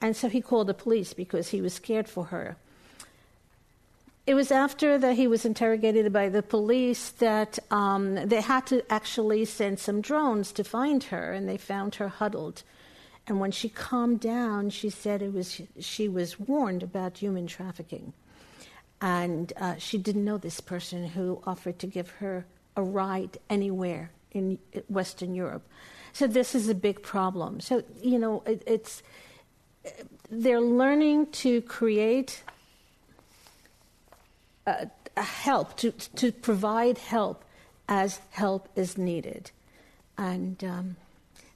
And 0.00 0.16
so 0.16 0.28
he 0.28 0.40
called 0.40 0.66
the 0.66 0.74
police 0.74 1.12
because 1.14 1.48
he 1.48 1.60
was 1.60 1.74
scared 1.74 2.08
for 2.08 2.26
her. 2.26 2.56
It 4.26 4.34
was 4.34 4.50
after 4.50 4.96
that 4.98 5.16
he 5.16 5.26
was 5.26 5.44
interrogated 5.44 6.10
by 6.10 6.30
the 6.30 6.42
police 6.42 7.10
that 7.10 7.58
um, 7.70 8.14
they 8.26 8.40
had 8.40 8.66
to 8.68 8.90
actually 8.90 9.44
send 9.44 9.78
some 9.78 10.00
drones 10.00 10.50
to 10.52 10.64
find 10.64 11.04
her, 11.04 11.32
and 11.32 11.46
they 11.46 11.58
found 11.58 11.96
her 11.96 12.08
huddled. 12.08 12.62
And 13.26 13.38
when 13.38 13.50
she 13.50 13.68
calmed 13.68 14.20
down, 14.20 14.70
she 14.70 14.88
said 14.88 15.20
it 15.20 15.32
was 15.32 15.60
she 15.78 16.08
was 16.08 16.40
warned 16.40 16.82
about 16.82 17.18
human 17.18 17.46
trafficking, 17.46 18.14
and 19.00 19.52
uh, 19.58 19.76
she 19.76 19.98
didn't 19.98 20.24
know 20.24 20.38
this 20.38 20.60
person 20.60 21.08
who 21.08 21.42
offered 21.46 21.78
to 21.80 21.86
give 21.86 22.08
her 22.10 22.46
a 22.76 22.82
ride 22.82 23.38
anywhere 23.48 24.10
in 24.32 24.58
Western 24.88 25.34
Europe. 25.34 25.62
So 26.12 26.26
this 26.26 26.54
is 26.54 26.68
a 26.68 26.74
big 26.74 27.02
problem. 27.02 27.60
So 27.60 27.82
you 28.02 28.18
know, 28.18 28.42
it, 28.46 28.62
it's 28.66 29.02
they're 30.30 30.60
learning 30.60 31.26
to 31.32 31.60
create 31.62 32.42
uh, 34.66 34.86
help, 35.16 35.76
to, 35.76 35.92
to 35.92 36.32
provide 36.32 36.98
help 36.98 37.44
as 37.88 38.20
help 38.30 38.68
is 38.76 38.96
needed. 38.96 39.50
And 40.16 40.62
um, 40.64 40.96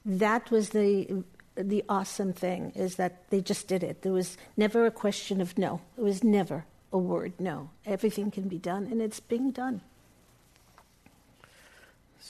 that 0.04 0.50
was 0.50 0.70
the, 0.70 1.24
the 1.56 1.84
awesome 1.88 2.32
thing, 2.32 2.72
is 2.74 2.96
that 2.96 3.28
they 3.30 3.40
just 3.40 3.66
did 3.66 3.82
it. 3.82 4.02
There 4.02 4.12
was 4.12 4.36
never 4.56 4.86
a 4.86 4.90
question 4.90 5.40
of 5.40 5.56
no. 5.56 5.80
It 5.96 6.02
was 6.02 6.22
never 6.22 6.64
a 6.92 6.98
word 6.98 7.32
no. 7.38 7.70
Everything 7.86 8.30
can 8.30 8.48
be 8.48 8.58
done, 8.58 8.86
and 8.90 9.00
it's 9.00 9.20
being 9.20 9.50
done. 9.50 9.80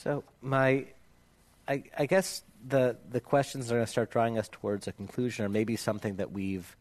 So 0.03 0.23
my, 0.41 0.87
I, 1.67 1.83
I 1.99 2.07
guess 2.07 2.43
the 2.67 2.97
the 3.11 3.21
questions 3.21 3.71
are 3.73 3.77
going 3.77 3.87
to 3.87 3.91
start 3.91 4.13
drawing 4.13 4.39
us 4.39 4.49
towards 4.49 4.87
a 4.87 4.93
conclusion, 4.93 5.45
or 5.45 5.49
maybe 5.49 5.75
something 5.75 6.17
that 6.17 6.31
we've 6.31 6.77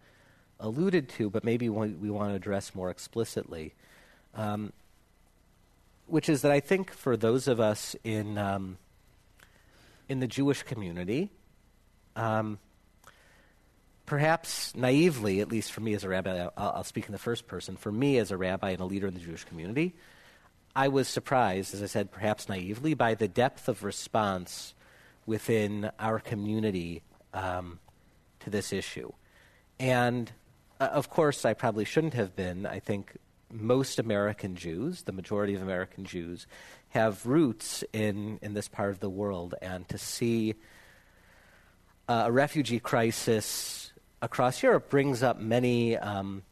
alluded 0.59 1.09
to, 1.09 1.29
but 1.31 1.43
maybe 1.43 1.67
we, 1.67 1.89
we 1.89 2.11
want 2.11 2.29
to 2.31 2.35
address 2.35 2.75
more 2.75 2.91
explicitly. 2.91 3.73
Um, 4.35 4.71
which 6.05 6.29
is 6.29 6.43
that 6.43 6.51
I 6.51 6.59
think 6.59 6.91
for 6.91 7.17
those 7.17 7.47
of 7.47 7.59
us 7.59 7.95
in 8.03 8.37
um, 8.37 8.77
in 10.07 10.19
the 10.19 10.27
Jewish 10.27 10.61
community, 10.61 11.31
um, 12.15 12.59
perhaps 14.05 14.75
naively, 14.75 15.41
at 15.41 15.49
least 15.49 15.71
for 15.71 15.81
me 15.81 15.95
as 15.95 16.03
a 16.03 16.09
rabbi, 16.09 16.37
I'll, 16.37 16.53
I'll, 16.55 16.83
speak 16.83 17.07
in 17.07 17.13
the 17.13 17.17
first 17.17 17.47
person. 17.47 17.77
For 17.77 17.91
me 17.91 18.19
as 18.19 18.29
a 18.29 18.37
rabbi 18.37 18.71
and 18.71 18.79
a 18.79 18.85
leader 18.85 19.07
in 19.07 19.15
the 19.15 19.19
Jewish 19.19 19.43
community, 19.43 19.95
I 20.77 20.89
was 20.89 21.07
surprised, 21.07 21.73
as 21.73 21.81
I 21.81 21.87
said, 21.87 22.11
perhaps 22.11 22.47
naively, 22.47 22.93
by 22.93 23.15
the 23.15 23.27
depth 23.27 23.67
of 23.67 23.83
response 23.83 24.75
within 25.25 25.89
our 25.97 26.19
community 26.19 27.01
um, 27.33 27.79
to 28.41 28.51
this 28.51 28.71
issue. 28.71 29.11
And 29.79 30.31
uh, 30.79 30.83
of 30.83 31.09
course, 31.09 31.45
I 31.45 31.55
probably 31.55 31.83
shouldn't 31.83 32.13
have 32.13 32.35
been. 32.35 32.67
I 32.67 32.79
think 32.79 33.17
most 33.51 33.97
American 33.97 34.55
Jews, 34.55 35.01
the 35.01 35.13
majority 35.13 35.55
of 35.55 35.63
American 35.63 36.05
Jews, 36.05 36.45
have 36.89 37.25
roots 37.25 37.83
in, 37.91 38.37
in 38.43 38.53
this 38.53 38.67
part 38.67 38.91
of 38.91 38.99
the 38.99 39.09
world. 39.09 39.55
And 39.63 39.89
to 39.89 39.97
see 39.97 40.53
uh, 42.07 42.25
a 42.27 42.31
refugee 42.31 42.79
crisis 42.79 43.93
across 44.21 44.61
Europe 44.61 44.91
brings 44.91 45.23
up 45.23 45.39
many 45.39 45.97
um, 45.97 46.43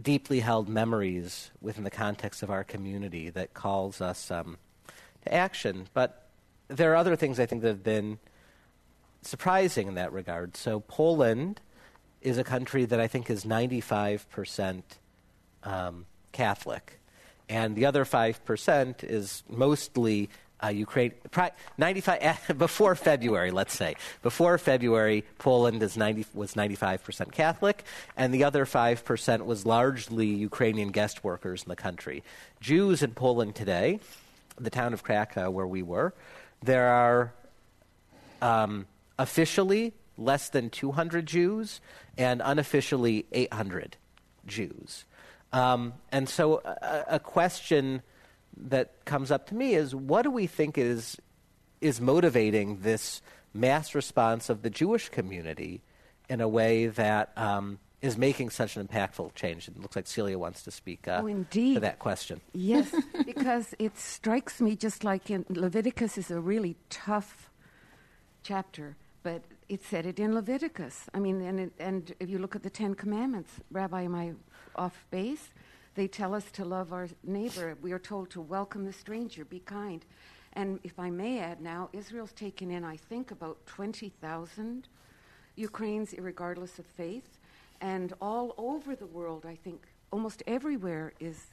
deeply 0.00 0.40
held 0.40 0.68
memories 0.68 1.50
within 1.60 1.84
the 1.84 1.90
context 1.90 2.42
of 2.42 2.50
our 2.50 2.64
community 2.64 3.30
that 3.30 3.54
calls 3.54 4.00
us 4.00 4.30
um, 4.30 4.58
to 5.24 5.34
action. 5.34 5.88
But 5.92 6.28
there 6.68 6.92
are 6.92 6.96
other 6.96 7.16
things 7.16 7.40
I 7.40 7.46
think 7.46 7.62
that 7.62 7.68
have 7.68 7.82
been 7.82 8.18
surprising 9.22 9.88
in 9.88 9.94
that 9.94 10.12
regard. 10.12 10.56
So, 10.56 10.80
Poland 10.80 11.60
is 12.20 12.38
a 12.38 12.44
country 12.44 12.84
that 12.84 13.00
I 13.00 13.06
think 13.06 13.30
is 13.30 13.44
95% 13.44 14.82
um, 15.64 16.06
Catholic. 16.32 17.00
And 17.48 17.74
the 17.76 17.86
other 17.86 18.04
5% 18.04 19.04
is 19.04 19.42
mostly 19.48 20.28
uh, 20.62 20.68
Ukraine, 20.68 21.12
95 21.76 22.54
before 22.58 22.94
February, 22.94 23.50
let's 23.50 23.74
say 23.74 23.94
before 24.22 24.58
February, 24.58 25.24
Poland 25.38 25.82
is 25.82 25.96
90, 25.96 26.26
was 26.34 26.56
95 26.56 27.04
percent 27.04 27.32
Catholic, 27.32 27.84
and 28.16 28.32
the 28.34 28.44
other 28.44 28.66
five 28.66 29.04
percent 29.04 29.46
was 29.46 29.64
largely 29.64 30.26
Ukrainian 30.26 30.90
guest 30.90 31.22
workers 31.22 31.62
in 31.62 31.68
the 31.68 31.76
country. 31.76 32.22
Jews 32.60 33.02
in 33.02 33.12
Poland 33.12 33.54
today, 33.54 34.00
the 34.58 34.70
town 34.70 34.92
of 34.92 35.02
Krakow 35.02 35.50
where 35.50 35.66
we 35.66 35.82
were, 35.82 36.14
there 36.62 36.88
are 36.88 37.32
um, 38.42 38.86
officially 39.18 39.92
less 40.16 40.48
than 40.48 40.70
200 40.70 41.26
Jews 41.26 41.80
and 42.16 42.42
unofficially 42.44 43.26
800 43.32 43.96
Jews. 44.46 45.04
Um, 45.52 45.94
and 46.12 46.28
so 46.28 46.60
a, 46.64 47.04
a, 47.08 47.18
question 47.18 48.02
that 48.66 49.04
comes 49.04 49.30
up 49.30 49.46
to 49.48 49.54
me 49.54 49.74
is 49.74 49.94
what 49.94 50.22
do 50.22 50.30
we 50.30 50.46
think 50.46 50.78
is, 50.78 51.16
is 51.80 52.00
motivating 52.00 52.80
this 52.80 53.22
mass 53.54 53.94
response 53.94 54.48
of 54.48 54.62
the 54.62 54.70
Jewish 54.70 55.08
community 55.08 55.82
in 56.28 56.40
a 56.40 56.48
way 56.48 56.86
that 56.86 57.32
um, 57.36 57.78
is 58.02 58.16
making 58.16 58.50
such 58.50 58.76
an 58.76 58.86
impactful 58.86 59.34
change? 59.34 59.68
It 59.68 59.80
looks 59.80 59.96
like 59.96 60.06
Celia 60.06 60.38
wants 60.38 60.62
to 60.64 60.70
speak 60.70 61.08
uh, 61.08 61.20
oh, 61.22 61.26
indeed. 61.26 61.74
to 61.74 61.80
that 61.80 61.98
question. 61.98 62.40
Yes, 62.52 62.94
because 63.26 63.74
it 63.78 63.96
strikes 63.98 64.60
me 64.60 64.76
just 64.76 65.04
like 65.04 65.30
in 65.30 65.44
Leviticus 65.48 66.18
is 66.18 66.30
a 66.30 66.40
really 66.40 66.76
tough 66.90 67.50
chapter, 68.42 68.96
but 69.22 69.42
it 69.68 69.84
said 69.84 70.06
it 70.06 70.18
in 70.18 70.34
Leviticus. 70.34 71.06
I 71.12 71.18
mean, 71.18 71.42
and, 71.42 71.60
it, 71.60 71.72
and 71.78 72.14
if 72.20 72.30
you 72.30 72.38
look 72.38 72.56
at 72.56 72.62
the 72.62 72.70
Ten 72.70 72.94
Commandments, 72.94 73.50
Rabbi, 73.70 74.02
am 74.02 74.14
I 74.14 74.32
off 74.76 75.04
base? 75.10 75.50
They 75.98 76.06
tell 76.06 76.32
us 76.32 76.44
to 76.52 76.64
love 76.64 76.92
our 76.92 77.08
neighbor. 77.24 77.76
We 77.82 77.90
are 77.90 77.98
told 77.98 78.30
to 78.30 78.40
welcome 78.40 78.84
the 78.84 78.92
stranger, 78.92 79.44
be 79.44 79.58
kind. 79.58 80.04
And 80.52 80.78
if 80.84 80.96
I 80.96 81.10
may 81.10 81.40
add 81.40 81.60
now, 81.60 81.88
Israel's 81.92 82.30
taken 82.30 82.70
in, 82.70 82.84
I 82.84 82.96
think, 82.96 83.32
about 83.32 83.66
20,000 83.66 84.88
Ukrainians, 85.56 86.14
regardless 86.16 86.78
of 86.78 86.86
faith. 86.86 87.40
And 87.80 88.12
all 88.20 88.54
over 88.58 88.94
the 88.94 89.08
world, 89.08 89.44
I 89.44 89.56
think, 89.56 89.88
almost 90.12 90.44
everywhere 90.46 91.14
is 91.18 91.46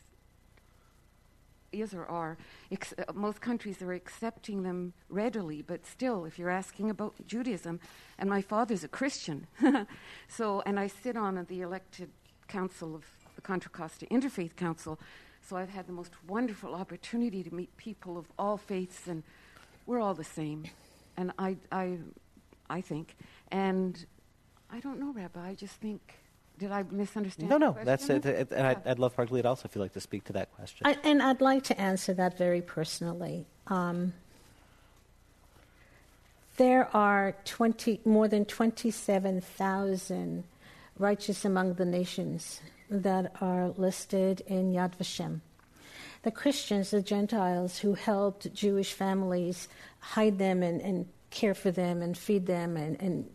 is 1.71 1.95
or 1.95 2.05
are. 2.05 2.37
Ex- 2.71 2.93
most 3.15 3.41
countries 3.41 3.81
are 3.81 3.93
accepting 3.93 4.61
them 4.61 4.93
readily, 5.09 5.63
but 5.63 5.87
still, 5.87 6.23
if 6.23 6.37
you're 6.37 6.51
asking 6.51 6.91
about 6.91 7.15
Judaism, 7.25 7.79
and 8.19 8.29
my 8.29 8.43
father's 8.43 8.83
a 8.83 8.87
Christian, 8.87 9.47
so 10.27 10.61
and 10.67 10.79
I 10.79 10.85
sit 10.85 11.17
on 11.17 11.43
the 11.49 11.61
elected 11.61 12.11
council 12.47 12.93
of 12.93 13.03
Contra 13.45 13.69
Costa 13.69 14.07
Interfaith 14.07 14.55
Council, 14.55 14.99
so 15.47 15.55
I've 15.55 15.69
had 15.69 15.85
the 15.85 15.93
most 15.93 16.11
wonderful 16.27 16.73
opportunity 16.73 17.43
to 17.43 17.53
meet 17.53 17.75
people 17.77 18.17
of 18.17 18.25
all 18.39 18.57
faiths, 18.57 19.07
and 19.07 19.21
we're 19.85 20.01
all 20.01 20.15
the 20.15 20.23
same, 20.23 20.63
and 21.15 21.31
I, 21.37 21.57
I, 21.71 21.99
I 22.69 22.81
think, 22.81 23.15
and 23.51 24.03
I 24.71 24.79
don't 24.79 24.99
know, 24.99 25.13
Rabbi. 25.13 25.49
I 25.49 25.53
just 25.53 25.75
think 25.75 26.01
did 26.57 26.71
I 26.71 26.83
misunderstand? 26.89 27.49
No, 27.49 27.57
no, 27.57 27.77
that's 27.83 28.09
it. 28.09 28.25
And 28.25 28.47
yeah. 28.49 28.69
I'd, 28.69 28.87
I'd, 28.87 28.99
love 28.99 29.15
Margalit 29.15 29.45
also 29.45 29.67
if 29.67 29.75
you'd 29.75 29.81
like 29.81 29.93
to 29.93 29.99
speak 29.99 30.23
to 30.25 30.33
that 30.33 30.55
question. 30.55 30.87
I, 30.87 30.97
and 31.03 31.21
I'd 31.21 31.41
like 31.41 31.65
to 31.65 31.79
answer 31.79 32.13
that 32.13 32.37
very 32.37 32.61
personally. 32.61 33.45
Um, 33.67 34.13
there 36.55 36.87
are 36.95 37.35
20, 37.43 37.99
more 38.05 38.29
than 38.29 38.45
27,000 38.45 40.45
righteous 40.97 41.45
among 41.45 41.73
the 41.73 41.85
nations 41.85 42.61
that 42.89 43.33
are 43.41 43.69
listed 43.69 44.41
in 44.47 44.71
Yad 44.71 44.95
Vashem. 44.97 45.41
The 46.23 46.31
Christians, 46.31 46.91
the 46.91 47.01
Gentiles 47.01 47.79
who 47.79 47.93
helped 47.93 48.53
Jewish 48.53 48.93
families 48.93 49.67
hide 49.99 50.39
them 50.39 50.63
and, 50.63 50.81
and 50.81 51.07
care 51.29 51.53
for 51.53 51.71
them 51.71 52.01
and 52.01 52.17
feed 52.17 52.45
them 52.45 52.77
and, 52.77 52.99
and 53.01 53.29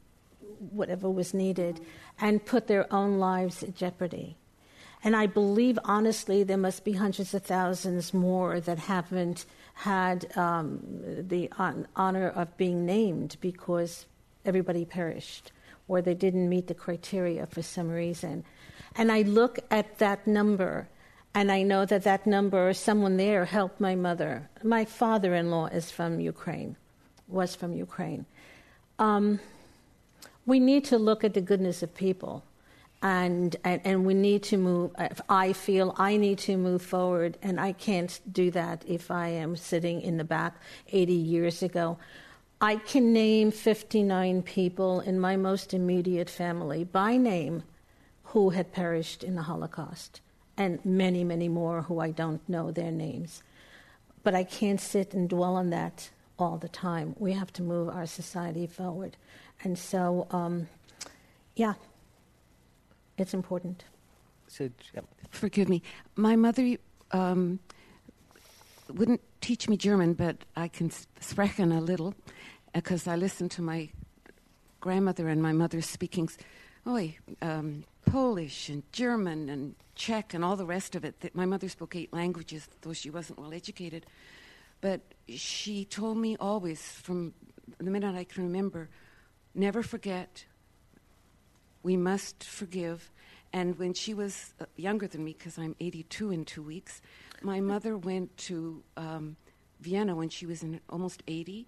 whatever 0.73 1.09
was 1.09 1.35
needed 1.35 1.81
and 2.21 2.45
put 2.45 2.67
their 2.67 2.93
own 2.93 3.19
lives 3.19 3.63
at 3.63 3.77
jeopardy. 3.77 4.37
And 5.03 5.17
I 5.17 5.27
believe, 5.27 5.79
honestly, 5.85 6.43
there 6.43 6.59
must 6.59 6.85
be 6.85 6.93
hundreds 6.93 7.33
of 7.33 7.43
thousands 7.43 8.13
more 8.13 8.61
that 8.61 8.79
haven't 8.79 9.47
had 9.75 10.37
um, 10.37 10.81
the 11.29 11.51
on- 11.59 11.87
honor 11.97 12.29
of 12.29 12.57
being 12.57 12.85
named 12.85 13.37
because 13.41 14.05
everybody 14.45 14.85
perished 14.85 15.53
or 15.91 16.01
they 16.01 16.15
didn't 16.15 16.49
meet 16.49 16.69
the 16.69 16.75
criteria 16.75 17.47
for 17.47 17.63
some 17.63 17.89
reason. 17.89 18.45
And 18.95 19.11
I 19.11 19.23
look 19.23 19.59
at 19.73 19.99
that 19.99 20.25
number 20.25 20.89
and 21.35 21.51
I 21.51 21.63
know 21.63 21.85
that 21.85 22.03
that 22.05 22.27
number, 22.27 22.69
or 22.69 22.75
someone 22.75 23.17
there 23.17 23.45
helped 23.45 23.81
my 23.81 23.95
mother. 23.95 24.49
My 24.65 24.85
father 24.85 25.35
in 25.35 25.51
law 25.51 25.67
is 25.67 25.91
from 25.91 26.19
Ukraine, 26.19 26.77
was 27.29 27.55
from 27.55 27.73
Ukraine. 27.73 28.27
Um, 28.99 29.39
we 30.45 30.59
need 30.59 30.85
to 30.87 30.99
look 30.99 31.23
at 31.23 31.35
the 31.35 31.41
goodness 31.41 31.83
of 31.83 31.95
people. 31.95 32.45
And, 33.03 33.57
and, 33.65 33.81
and 33.85 34.05
we 34.05 34.13
need 34.13 34.43
to 34.45 34.59
move. 34.59 34.91
I 35.29 35.55
feel 35.55 35.95
I 35.97 36.19
need 36.19 36.39
to 36.41 36.59
move 36.59 36.83
forward, 36.83 37.39
and 37.41 37.59
I 37.59 37.73
can't 37.73 38.21
do 38.31 38.51
that 38.51 38.85
if 38.87 39.11
I 39.11 39.29
am 39.29 39.57
sitting 39.57 40.03
in 40.03 40.19
the 40.19 40.25
back 40.25 40.61
80 40.93 41.15
years 41.15 41.63
ago. 41.63 41.97
I 42.61 42.77
can 42.77 43.13
name 43.13 43.51
59 43.51 44.43
people 44.43 45.01
in 45.01 45.19
my 45.19 45.37
most 45.37 45.73
immediate 45.73 46.29
family 46.29 46.85
by 46.85 47.17
name 47.17 47.63
who 48.25 48.51
had 48.51 48.73
perished 48.73 49.25
in 49.25 49.35
the 49.35 49.43
Holocaust, 49.43 50.21
and 50.59 50.85
many, 50.85 51.25
many 51.25 51.49
more 51.49 51.83
who 51.83 52.01
I 52.01 52.11
don't 52.11 52.47
know 52.49 52.71
their 52.71 52.91
names. 52.91 53.43
But 54.23 54.35
I 54.35 54.45
can't 54.45 54.81
sit 54.81 55.15
and 55.15 55.29
dwell 55.29 55.57
on 55.57 55.71
that 55.71 56.11
all 56.39 56.59
the 56.59 56.69
time. 56.69 57.17
We 57.19 57.33
have 57.33 57.51
to 57.55 57.63
move 57.63 57.89
our 57.89 58.07
society 58.07 58.67
forward. 58.67 59.17
And 59.65 59.79
so, 59.79 60.27
um, 60.31 60.69
yeah, 61.57 61.75
it's 63.17 63.33
important. 63.33 63.85
So, 64.49 64.69
Forgive 65.31 65.69
me. 65.69 65.83
My 66.15 66.37
mother 66.37 66.77
um, 67.13 67.59
wouldn't 68.95 69.21
teach 69.41 69.69
me 69.69 69.77
German, 69.77 70.15
but 70.15 70.37
I 70.57 70.69
can 70.69 70.91
sprechen 71.21 71.73
a 71.73 71.81
little 71.81 72.15
because 72.75 73.07
I 73.07 73.17
listened 73.17 73.51
to 73.53 73.63
my 73.63 73.89
grandmother 74.81 75.29
and 75.29 75.43
my 75.43 75.53
mother 75.53 75.83
speaking 75.83 76.29
oh, 76.87 77.11
um, 77.43 77.85
Polish 78.07 78.69
and 78.69 78.83
German 78.93 79.49
and 79.49 79.75
Czech 79.95 80.35
and 80.35 80.45
all 80.45 80.57
the 80.57 80.67
rest 80.67 80.95
of 80.95 81.05
it. 81.05 81.21
That 81.21 81.35
my 81.35 81.47
mother 81.47 81.69
spoke 81.69 81.95
eight 81.97 82.13
languages, 82.13 82.69
though 82.83 82.93
she 82.93 83.11
wasn't 83.11 83.39
well 83.39 83.53
educated. 83.53 84.07
But 84.81 85.01
she 85.29 85.85
told 85.85 86.17
me 86.17 86.37
always, 86.41 86.81
from 86.81 87.35
the 87.79 87.91
minute 87.91 88.15
I 88.15 88.25
can 88.25 88.45
remember, 88.45 88.89
never 89.55 89.83
forget. 89.83 90.45
We 91.83 91.97
must 91.97 92.45
forgive. 92.45 93.11
And 93.53 93.79
when 93.79 93.95
she 93.95 94.15
was 94.15 94.55
uh, 94.61 94.67
younger 94.77 95.07
than 95.07 95.25
me, 95.25 95.35
because 95.37 95.59
I'm 95.59 95.75
82 95.81 96.31
in 96.31 96.45
two 96.45 96.63
weeks, 96.63 97.03
my 97.43 97.61
mother 97.61 97.97
went 97.97 98.37
to 98.39 98.83
um, 98.97 99.37
Vienna 99.81 100.15
when 100.15 100.29
she 100.29 100.47
was 100.47 100.63
in 100.63 100.81
almost 100.89 101.23
80, 101.27 101.67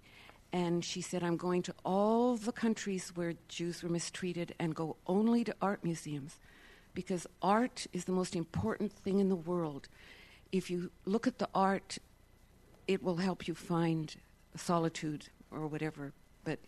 and 0.51 0.85
she 0.85 1.01
said, 1.01 1.23
I'm 1.23 1.37
going 1.37 1.63
to 1.63 1.73
all 1.83 2.37
the 2.37 2.51
countries 2.51 3.11
where 3.15 3.33
Jews 3.47 3.81
were 3.81 3.89
mistreated 3.89 4.53
and 4.59 4.75
go 4.75 4.97
only 5.07 5.43
to 5.43 5.55
art 5.61 5.83
museums 5.83 6.37
because 6.93 7.25
art 7.41 7.87
is 7.91 8.05
the 8.05 8.11
most 8.11 8.35
important 8.35 8.91
thing 8.91 9.19
in 9.19 9.29
the 9.29 9.35
world. 9.35 9.89
If 10.51 10.69
you 10.69 10.91
look 11.05 11.25
at 11.25 11.39
the 11.39 11.49
art, 11.55 11.97
it 12.87 13.01
will 13.01 13.17
help 13.17 13.47
you 13.47 13.55
find 13.55 14.15
solitude 14.55 15.29
or 15.49 15.67
whatever, 15.67 16.13
but 16.43 16.59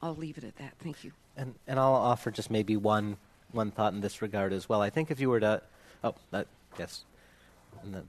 I'll 0.00 0.14
leave 0.14 0.38
it 0.38 0.44
at 0.44 0.56
that. 0.56 0.74
Thank 0.78 1.02
you. 1.02 1.12
And, 1.36 1.54
and 1.66 1.80
I'll 1.80 1.94
offer 1.94 2.30
just 2.30 2.50
maybe 2.50 2.76
one, 2.76 3.16
one 3.50 3.72
thought 3.72 3.92
in 3.92 4.00
this 4.00 4.22
regard 4.22 4.52
as 4.52 4.68
well. 4.68 4.80
I 4.80 4.90
think 4.90 5.10
if 5.10 5.18
you 5.18 5.30
were 5.30 5.40
to, 5.40 5.62
oh, 6.04 6.14
uh, 6.32 6.44
yes. 6.78 7.04
Then, 7.82 8.06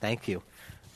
thank 0.00 0.28
you. 0.28 0.42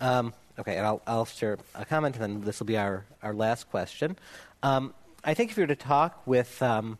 Um, 0.00 0.32
Okay, 0.58 0.76
and 0.76 0.86
I'll, 0.86 1.02
I'll 1.06 1.24
share 1.24 1.58
a 1.74 1.84
comment, 1.84 2.16
and 2.16 2.22
then 2.22 2.40
this 2.42 2.60
will 2.60 2.66
be 2.66 2.76
our, 2.76 3.04
our 3.22 3.34
last 3.34 3.68
question. 3.70 4.16
Um, 4.62 4.94
I 5.24 5.34
think 5.34 5.50
if 5.50 5.56
you 5.56 5.62
were 5.62 5.68
to 5.68 5.76
talk 5.76 6.24
with, 6.26 6.62
um, 6.62 6.98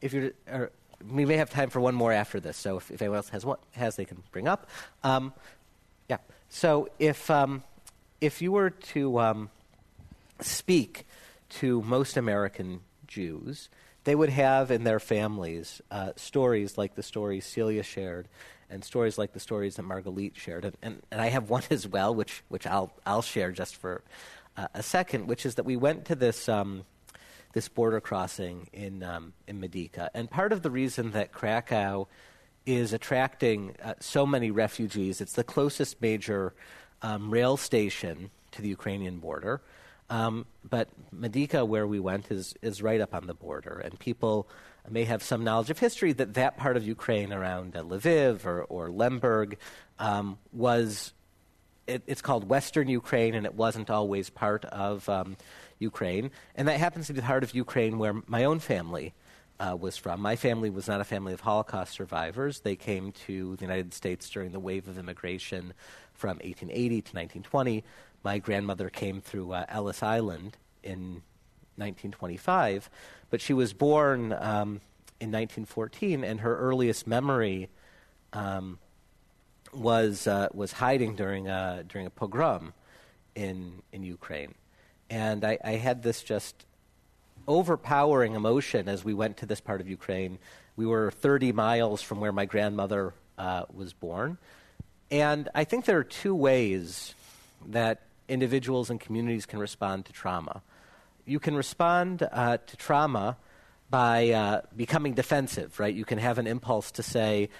if 0.00 0.12
you 0.12 0.32
we 1.10 1.24
may 1.24 1.36
have 1.36 1.50
time 1.50 1.70
for 1.70 1.80
one 1.80 1.96
more 1.96 2.12
after 2.12 2.38
this, 2.38 2.56
so 2.56 2.76
if, 2.76 2.90
if 2.92 3.02
anyone 3.02 3.16
else 3.16 3.30
has 3.30 3.44
one, 3.44 3.58
has, 3.72 3.96
they 3.96 4.04
can 4.04 4.22
bring 4.30 4.46
up. 4.46 4.68
Um, 5.02 5.32
yeah. 6.08 6.18
So 6.48 6.88
if 7.00 7.28
um, 7.30 7.64
if 8.20 8.40
you 8.40 8.52
were 8.52 8.70
to 8.70 9.18
um, 9.18 9.50
speak 10.40 11.04
to 11.50 11.82
most 11.82 12.16
American 12.16 12.80
Jews, 13.08 13.68
they 14.04 14.14
would 14.14 14.28
have 14.28 14.70
in 14.70 14.84
their 14.84 15.00
families 15.00 15.82
uh, 15.90 16.12
stories 16.14 16.78
like 16.78 16.94
the 16.94 17.02
stories 17.02 17.44
Celia 17.44 17.82
shared 17.82 18.28
and 18.72 18.82
stories 18.82 19.18
like 19.18 19.32
the 19.32 19.40
stories 19.40 19.76
that 19.76 19.82
Margalit 19.82 20.34
shared. 20.36 20.64
And, 20.64 20.76
and, 20.82 21.02
and 21.10 21.20
I 21.20 21.28
have 21.28 21.50
one 21.50 21.62
as 21.70 21.86
well, 21.86 22.14
which, 22.14 22.42
which 22.48 22.66
I'll, 22.66 22.92
I'll 23.06 23.22
share 23.22 23.52
just 23.52 23.76
for 23.76 24.02
uh, 24.56 24.68
a 24.74 24.82
second, 24.82 25.26
which 25.28 25.46
is 25.46 25.56
that 25.56 25.64
we 25.64 25.76
went 25.76 26.06
to 26.06 26.14
this, 26.14 26.48
um, 26.48 26.84
this 27.52 27.68
border 27.68 28.00
crossing 28.00 28.68
in, 28.72 29.02
um, 29.02 29.34
in 29.46 29.60
Medyka. 29.60 30.08
And 30.14 30.30
part 30.30 30.52
of 30.52 30.62
the 30.62 30.70
reason 30.70 31.12
that 31.12 31.32
Krakow 31.32 32.08
is 32.64 32.92
attracting 32.92 33.76
uh, 33.82 33.94
so 34.00 34.24
many 34.24 34.50
refugees, 34.50 35.20
it's 35.20 35.34
the 35.34 35.44
closest 35.44 36.00
major 36.00 36.54
um, 37.02 37.30
rail 37.30 37.56
station 37.56 38.30
to 38.52 38.62
the 38.62 38.68
Ukrainian 38.68 39.18
border. 39.18 39.60
Um, 40.10 40.46
but 40.68 40.88
Medyka, 41.14 41.66
where 41.66 41.86
we 41.86 41.98
went, 41.98 42.30
is, 42.30 42.54
is 42.62 42.82
right 42.82 43.00
up 43.00 43.14
on 43.14 43.26
the 43.26 43.34
border, 43.34 43.80
and 43.82 43.98
people 43.98 44.46
may 44.90 45.04
have 45.04 45.22
some 45.22 45.44
knowledge 45.44 45.70
of 45.70 45.78
history 45.78 46.12
that 46.12 46.34
that 46.34 46.56
part 46.56 46.76
of 46.76 46.86
Ukraine 46.86 47.32
around 47.32 47.76
uh, 47.76 47.82
Lviv 47.82 48.44
or, 48.44 48.64
or 48.64 48.90
Lemberg 48.90 49.58
um, 49.98 50.38
was, 50.52 51.12
it, 51.86 52.02
it's 52.06 52.22
called 52.22 52.48
Western 52.48 52.88
Ukraine, 52.88 53.34
and 53.34 53.46
it 53.46 53.54
wasn't 53.54 53.90
always 53.90 54.28
part 54.30 54.64
of 54.66 55.08
um, 55.08 55.36
Ukraine. 55.78 56.30
And 56.54 56.68
that 56.68 56.78
happens 56.78 57.06
to 57.06 57.12
be 57.12 57.20
the 57.20 57.26
heart 57.26 57.44
of 57.44 57.54
Ukraine 57.54 57.98
where 57.98 58.14
my 58.26 58.44
own 58.44 58.58
family 58.58 59.14
uh, 59.60 59.76
was 59.76 59.96
from. 59.96 60.20
My 60.20 60.36
family 60.36 60.70
was 60.70 60.88
not 60.88 61.00
a 61.00 61.04
family 61.04 61.32
of 61.32 61.40
Holocaust 61.40 61.92
survivors. 61.92 62.60
They 62.60 62.76
came 62.76 63.12
to 63.26 63.56
the 63.56 63.62
United 63.62 63.94
States 63.94 64.28
during 64.28 64.50
the 64.50 64.60
wave 64.60 64.88
of 64.88 64.98
immigration 64.98 65.72
from 66.14 66.38
1880 66.38 66.88
to 66.88 66.96
1920. 66.96 67.84
My 68.24 68.38
grandmother 68.38 68.88
came 68.88 69.20
through 69.20 69.52
uh, 69.52 69.66
Ellis 69.68 70.02
Island 70.02 70.56
in 70.82 71.22
1925, 71.76 72.90
but 73.30 73.40
she 73.40 73.54
was 73.54 73.72
born 73.72 74.32
um, 74.32 74.80
in 75.20 75.30
1914, 75.30 76.24
and 76.24 76.40
her 76.40 76.56
earliest 76.56 77.06
memory 77.06 77.68
um, 78.32 78.78
was 79.72 80.26
uh, 80.26 80.48
was 80.52 80.72
hiding 80.72 81.14
during 81.14 81.48
a 81.48 81.84
during 81.88 82.06
a 82.06 82.10
pogrom 82.10 82.74
in 83.34 83.82
in 83.92 84.02
Ukraine, 84.02 84.54
and 85.08 85.44
I, 85.44 85.58
I 85.64 85.72
had 85.72 86.02
this 86.02 86.22
just 86.22 86.66
overpowering 87.48 88.34
emotion 88.34 88.88
as 88.88 89.04
we 89.04 89.14
went 89.14 89.36
to 89.38 89.46
this 89.46 89.60
part 89.60 89.80
of 89.80 89.88
Ukraine. 89.88 90.38
We 90.76 90.86
were 90.86 91.10
30 91.10 91.52
miles 91.52 92.02
from 92.02 92.20
where 92.20 92.32
my 92.32 92.44
grandmother 92.44 93.14
uh, 93.38 93.64
was 93.72 93.92
born, 93.92 94.38
and 95.10 95.48
I 95.54 95.64
think 95.64 95.84
there 95.84 95.98
are 95.98 96.04
two 96.04 96.34
ways 96.34 97.14
that 97.66 98.02
individuals 98.28 98.90
and 98.90 99.00
communities 99.00 99.46
can 99.46 99.58
respond 99.58 100.06
to 100.06 100.12
trauma 100.12 100.62
you 101.24 101.38
can 101.38 101.54
respond 101.54 102.26
uh, 102.30 102.58
to 102.58 102.76
trauma 102.76 103.36
by 103.90 104.30
uh, 104.30 104.62
becoming 104.76 105.14
defensive, 105.14 105.78
right? 105.78 105.94
You 105.94 106.04
can 106.04 106.18
have 106.18 106.38
an 106.38 106.46
impulse 106.46 106.90
to 106.92 107.02
say, 107.02 107.50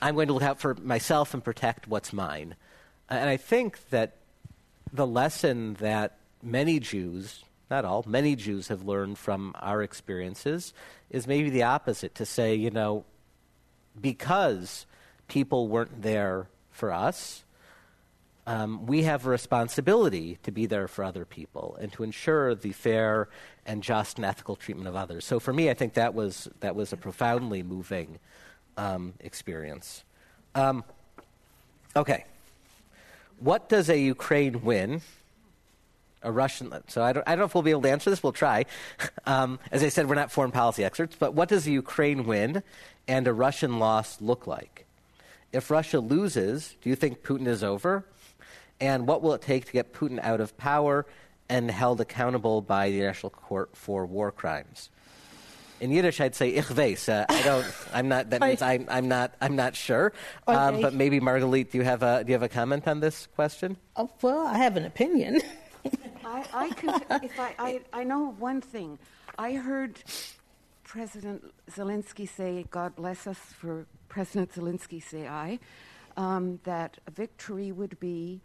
I'm 0.00 0.14
going 0.14 0.28
to 0.28 0.32
look 0.32 0.42
out 0.42 0.58
for 0.58 0.74
myself 0.74 1.34
and 1.34 1.44
protect 1.44 1.86
what's 1.86 2.12
mine. 2.12 2.56
And 3.08 3.28
I 3.28 3.36
think 3.36 3.90
that 3.90 4.16
the 4.92 5.06
lesson 5.06 5.74
that 5.74 6.16
many 6.42 6.80
Jews, 6.80 7.44
not 7.70 7.84
all, 7.84 8.04
many 8.06 8.36
Jews 8.36 8.68
have 8.68 8.84
learned 8.84 9.18
from 9.18 9.54
our 9.60 9.82
experiences 9.82 10.72
is 11.10 11.26
maybe 11.26 11.50
the 11.50 11.64
opposite 11.64 12.14
to 12.16 12.24
say, 12.24 12.54
you 12.54 12.70
know, 12.70 13.04
because 14.00 14.86
people 15.28 15.68
weren't 15.68 16.02
there 16.02 16.48
for 16.70 16.92
us, 16.92 17.44
um, 18.46 18.86
we 18.86 19.02
have 19.02 19.26
a 19.26 19.30
responsibility 19.30 20.38
to 20.42 20.50
be 20.50 20.66
there 20.66 20.88
for 20.88 21.04
other 21.04 21.24
people 21.24 21.76
and 21.80 21.92
to 21.92 22.02
ensure 22.02 22.54
the 22.54 22.72
fair 22.72 23.28
and 23.66 23.82
just 23.82 24.16
and 24.16 24.24
ethical 24.24 24.56
treatment 24.56 24.88
of 24.88 24.96
others. 24.96 25.24
So 25.24 25.38
for 25.38 25.52
me, 25.52 25.70
I 25.70 25.74
think 25.74 25.94
that 25.94 26.14
was 26.14 26.48
that 26.60 26.74
was 26.74 26.92
a 26.92 26.96
profoundly 26.96 27.62
moving 27.62 28.18
um, 28.76 29.14
experience. 29.20 30.04
Um, 30.54 30.84
okay, 31.94 32.24
what 33.38 33.68
does 33.68 33.88
a 33.88 33.98
Ukraine 33.98 34.62
win? 34.62 35.02
A 36.22 36.30
Russian. 36.30 36.72
So 36.88 37.02
I 37.02 37.14
don't, 37.14 37.26
I 37.26 37.30
don't 37.30 37.40
know 37.40 37.44
if 37.46 37.54
we'll 37.54 37.62
be 37.62 37.70
able 37.70 37.82
to 37.82 37.90
answer 37.90 38.10
this. 38.10 38.22
We'll 38.22 38.32
try. 38.32 38.66
Um, 39.26 39.60
as 39.70 39.84
I 39.84 39.90
said, 39.90 40.08
we're 40.08 40.16
not 40.16 40.32
foreign 40.32 40.50
policy 40.50 40.82
experts. 40.82 41.14
But 41.16 41.34
what 41.34 41.48
does 41.48 41.64
a 41.66 41.70
Ukraine 41.70 42.24
win 42.24 42.64
and 43.06 43.28
a 43.28 43.32
Russian 43.32 43.78
loss 43.78 44.20
look 44.20 44.46
like? 44.46 44.86
If 45.52 45.70
Russia 45.70 46.00
loses, 46.00 46.74
do 46.82 46.90
you 46.90 46.96
think 46.96 47.22
Putin 47.22 47.46
is 47.46 47.62
over? 47.62 48.04
And 48.80 49.06
what 49.06 49.22
will 49.22 49.34
it 49.34 49.42
take 49.42 49.66
to 49.66 49.72
get 49.72 49.92
Putin 49.92 50.18
out 50.22 50.40
of 50.40 50.56
power 50.56 51.06
and 51.48 51.70
held 51.70 52.00
accountable 52.00 52.62
by 52.62 52.90
the 52.90 52.96
International 52.98 53.30
Court 53.30 53.70
for 53.74 54.06
War 54.06 54.32
Crimes? 54.32 54.90
In 55.80 55.90
Yiddish, 55.90 56.20
I'd 56.20 56.34
say 56.34 56.50
ich 56.50 56.66
weiß. 56.66 57.08
Uh, 57.08 57.24
I 57.28 57.42
don't. 57.42 57.66
I'm 57.94 58.08
not. 58.08 58.28
That 58.30 58.42
means 58.42 58.60
I'm, 58.60 58.86
I'm 58.90 59.08
not. 59.08 59.34
I'm 59.40 59.56
not 59.56 59.74
sure. 59.74 60.12
Um, 60.46 60.82
but 60.82 60.92
maybe 60.92 61.20
Margalit, 61.20 61.70
do 61.70 61.78
you 61.78 61.84
have 61.84 62.02
a 62.02 62.22
do 62.22 62.28
you 62.28 62.34
have 62.34 62.42
a 62.42 62.50
comment 62.50 62.86
on 62.86 63.00
this 63.00 63.26
question? 63.34 63.78
Oh, 63.96 64.10
well, 64.20 64.46
I 64.46 64.58
have 64.58 64.76
an 64.76 64.84
opinion. 64.84 65.40
I, 66.24 66.44
I, 66.52 66.68
can, 66.68 67.02
if 67.22 67.40
I, 67.40 67.54
I, 67.58 67.80
I 67.94 68.04
know 68.04 68.32
one 68.38 68.60
thing. 68.60 68.98
I 69.38 69.54
heard 69.54 69.98
President 70.84 71.50
Zelensky 71.70 72.28
say, 72.28 72.66
"God 72.70 72.94
bless 72.94 73.26
us," 73.26 73.38
for 73.38 73.86
President 74.10 74.52
Zelensky 74.52 75.02
say, 75.02 75.26
"I," 75.26 75.60
um, 76.18 76.60
that 76.64 76.98
victory 77.10 77.72
would 77.72 77.98
be 77.98 78.42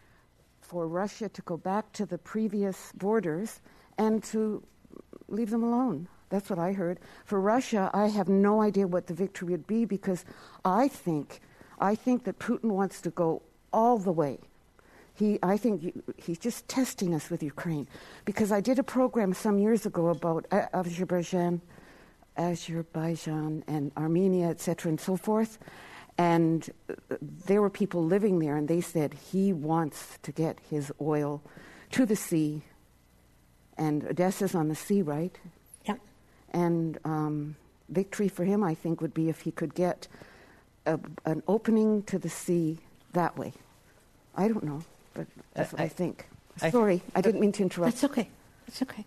for 0.65 0.87
Russia 0.87 1.29
to 1.29 1.41
go 1.43 1.57
back 1.57 1.91
to 1.93 2.05
the 2.05 2.17
previous 2.17 2.91
borders 2.93 3.61
and 3.97 4.23
to 4.23 4.63
leave 5.27 5.51
them 5.51 5.63
alone. 5.63 6.07
That's 6.29 6.49
what 6.49 6.57
I 6.57 6.73
heard. 6.73 6.99
For 7.23 7.39
Russia, 7.39 7.91
I 7.93 8.07
have 8.07 8.27
no 8.27 8.61
idea 8.61 8.87
what 8.87 9.05
the 9.07 9.13
victory 9.13 9.49
would 9.49 9.67
be 9.67 9.85
because 9.85 10.25
I 10.65 10.87
think, 10.87 11.39
I 11.79 11.93
think 11.93 12.23
that 12.23 12.39
Putin 12.39 12.71
wants 12.71 12.99
to 13.01 13.11
go 13.11 13.43
all 13.71 13.99
the 13.99 14.11
way. 14.11 14.39
He, 15.13 15.39
I 15.43 15.55
think 15.55 16.03
he's 16.17 16.39
just 16.39 16.67
testing 16.67 17.13
us 17.13 17.29
with 17.29 17.41
Ukraine 17.41 17.87
because 18.25 18.51
I 18.51 18.59
did 18.59 18.79
a 18.79 18.83
program 18.83 19.33
some 19.33 19.59
years 19.59 19.85
ago 19.85 20.09
about 20.09 20.45
Azerbaijan, 20.51 21.61
Azerbaijan 22.37 23.63
and 23.67 23.91
Armenia, 23.95 24.47
etc., 24.47 24.89
and 24.89 24.99
so 24.99 25.15
forth. 25.15 25.57
And 26.17 26.69
there 27.45 27.61
were 27.61 27.69
people 27.69 28.03
living 28.03 28.39
there, 28.39 28.55
and 28.55 28.67
they 28.67 28.81
said 28.81 29.13
he 29.31 29.51
wants 29.51 30.17
to 30.23 30.31
get 30.31 30.59
his 30.69 30.91
oil 31.01 31.41
to 31.91 32.05
the 32.05 32.15
sea. 32.15 32.61
And 33.77 34.05
Odessa's 34.05 34.55
on 34.55 34.69
the 34.69 34.75
sea, 34.75 35.01
right? 35.01 35.37
Yep. 35.85 35.99
And 36.51 36.97
um, 37.03 37.55
victory 37.89 38.29
for 38.29 38.45
him, 38.45 38.63
I 38.63 38.73
think, 38.73 39.01
would 39.01 39.13
be 39.13 39.27
if 39.27 39.41
he 39.41 39.51
could 39.51 39.75
get 39.75 40.07
a, 40.85 40.99
an 41.25 41.43
opening 41.47 42.03
to 42.03 42.17
the 42.17 42.29
sea 42.29 42.79
that 43.13 43.37
way. 43.37 43.53
I 44.35 44.47
don't 44.47 44.63
know, 44.63 44.83
but 45.13 45.27
that's 45.53 45.73
uh, 45.73 45.77
what 45.77 45.81
I, 45.81 45.85
I 45.85 45.89
think. 45.89 46.27
I 46.61 46.69
Sorry, 46.69 47.01
I 47.13 47.21
didn't 47.21 47.41
mean 47.41 47.51
to 47.53 47.63
interrupt. 47.63 47.93
That's 47.93 48.03
okay. 48.05 48.29
That's 48.67 48.81
okay. 48.81 49.05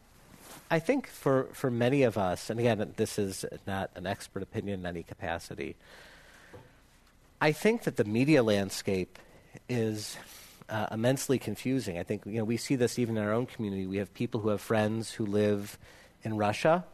I 0.71 0.79
think 0.79 1.07
for, 1.07 1.45
for 1.53 1.71
many 1.71 2.03
of 2.03 2.19
us, 2.19 2.51
and 2.51 2.61
again, 2.61 2.93
this 2.97 3.19
is 3.19 3.45
not 3.67 3.91
an 3.95 4.07
expert 4.07 4.43
opinion 4.43 4.81
in 4.81 4.87
any 4.87 5.03
capacity, 5.03 5.77
I 7.41 7.53
think 7.53 7.85
that 7.85 7.97
the 7.97 8.05
media 8.05 8.43
landscape 8.43 9.17
is 9.69 10.17
uh, 10.69 10.87
immensely 10.91 11.39
confusing. 11.39 11.97
I 11.97 12.03
think 12.03 12.27
you 12.27 12.39
know 12.39 12.45
we 12.45 12.57
see 12.57 12.75
this 12.75 12.99
even 12.99 13.17
in 13.17 13.23
our 13.23 13.33
own 13.33 13.47
community. 13.47 13.87
We 13.87 13.99
have 13.99 14.13
people 14.13 14.41
who 14.41 14.49
have 14.49 14.61
friends 14.61 15.13
who 15.13 15.25
live 15.25 15.79
in 16.25 16.37
Russia, 16.37 16.85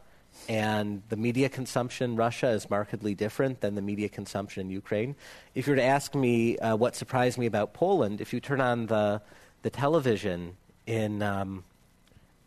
and 0.47 1.01
the 1.09 1.15
media 1.15 1.49
consumption 1.49 2.11
in 2.11 2.15
Russia 2.15 2.49
is 2.49 2.69
markedly 2.69 3.15
different 3.15 3.61
than 3.61 3.73
the 3.73 3.81
media 3.81 4.07
consumption 4.07 4.61
in 4.61 4.69
Ukraine. 4.69 5.15
If 5.55 5.65
you 5.65 5.71
were 5.71 5.77
to 5.77 5.83
ask 5.83 6.13
me 6.13 6.59
uh, 6.59 6.75
what 6.75 6.95
surprised 6.95 7.39
me 7.39 7.47
about 7.47 7.73
Poland, 7.73 8.21
if 8.21 8.31
you 8.31 8.39
turn 8.39 8.61
on 8.61 8.85
the 8.85 9.23
the 9.63 9.71
television 9.71 10.57
in 10.85 11.23
um, 11.23 11.63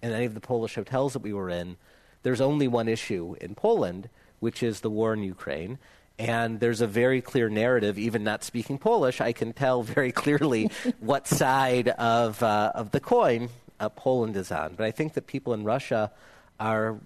in 0.02 0.12
any 0.12 0.24
of 0.24 0.34
the 0.34 0.40
Polish 0.40 0.76
hotels 0.76 1.14
that 1.14 1.22
we 1.22 1.32
were 1.32 1.50
in, 1.50 1.76
there's 2.22 2.40
only 2.40 2.68
one 2.68 2.88
issue 2.88 3.34
in 3.40 3.56
Poland, 3.56 4.08
which 4.38 4.62
is 4.62 4.82
the 4.82 4.90
war 4.90 5.12
in 5.14 5.24
Ukraine. 5.24 5.78
And 6.18 6.58
there's 6.58 6.80
a 6.80 6.86
very 6.86 7.20
clear 7.20 7.48
narrative, 7.48 7.98
even 7.98 8.24
not 8.24 8.42
speaking 8.42 8.78
Polish, 8.78 9.20
I 9.20 9.32
can 9.32 9.52
tell 9.52 9.82
very 9.82 10.10
clearly 10.10 10.70
what 11.00 11.28
side 11.28 11.88
of, 11.88 12.42
uh, 12.42 12.72
of 12.74 12.90
the 12.90 13.00
coin 13.00 13.50
uh, 13.78 13.88
Poland 13.88 14.36
is 14.36 14.50
on. 14.50 14.74
But 14.74 14.86
I 14.86 14.90
think 14.90 15.14
that 15.14 15.26
people 15.26 15.54
in 15.54 15.62
Russia 15.62 16.10
are 16.58 16.98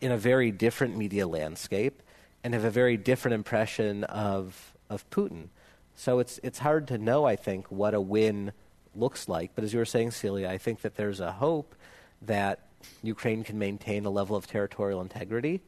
in 0.00 0.10
a 0.10 0.16
very 0.16 0.50
different 0.50 0.96
media 0.96 1.26
landscape 1.26 2.02
and 2.42 2.54
have 2.54 2.64
a 2.64 2.70
very 2.70 2.96
different 2.96 3.36
impression 3.36 4.02
of, 4.04 4.72
of 4.90 5.08
Putin. 5.10 5.48
So 5.94 6.18
it's, 6.18 6.40
it's 6.42 6.58
hard 6.58 6.88
to 6.88 6.98
know, 6.98 7.24
I 7.24 7.36
think, 7.36 7.70
what 7.70 7.94
a 7.94 8.00
win 8.00 8.52
looks 8.96 9.28
like. 9.28 9.52
But 9.54 9.62
as 9.62 9.72
you 9.72 9.78
were 9.78 9.84
saying, 9.84 10.10
Celia, 10.10 10.48
I 10.48 10.58
think 10.58 10.80
that 10.80 10.96
there's 10.96 11.20
a 11.20 11.30
hope 11.30 11.76
that 12.22 12.60
Ukraine 13.02 13.44
can 13.44 13.58
maintain 13.58 14.04
a 14.04 14.10
level 14.10 14.34
of 14.34 14.48
territorial 14.48 15.00
integrity 15.00 15.62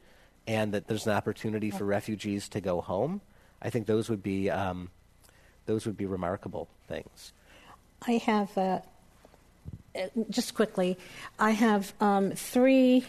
and 0.47 0.73
that 0.73 0.87
there's 0.87 1.05
an 1.05 1.13
opportunity 1.13 1.71
for 1.71 1.85
refugees 1.85 2.49
to 2.49 2.61
go 2.61 2.81
home. 2.81 3.21
I 3.61 3.69
think 3.69 3.87
those 3.87 4.09
would 4.09 4.21
be 4.21 4.49
um, 4.49 4.89
those 5.65 5.85
would 5.85 5.97
be 5.97 6.05
remarkable 6.05 6.67
things. 6.87 7.33
I 8.07 8.13
have 8.13 8.57
uh, 8.57 8.79
just 10.29 10.53
quickly. 10.53 10.97
I 11.39 11.51
have 11.51 11.93
um, 11.99 12.31
three 12.31 13.05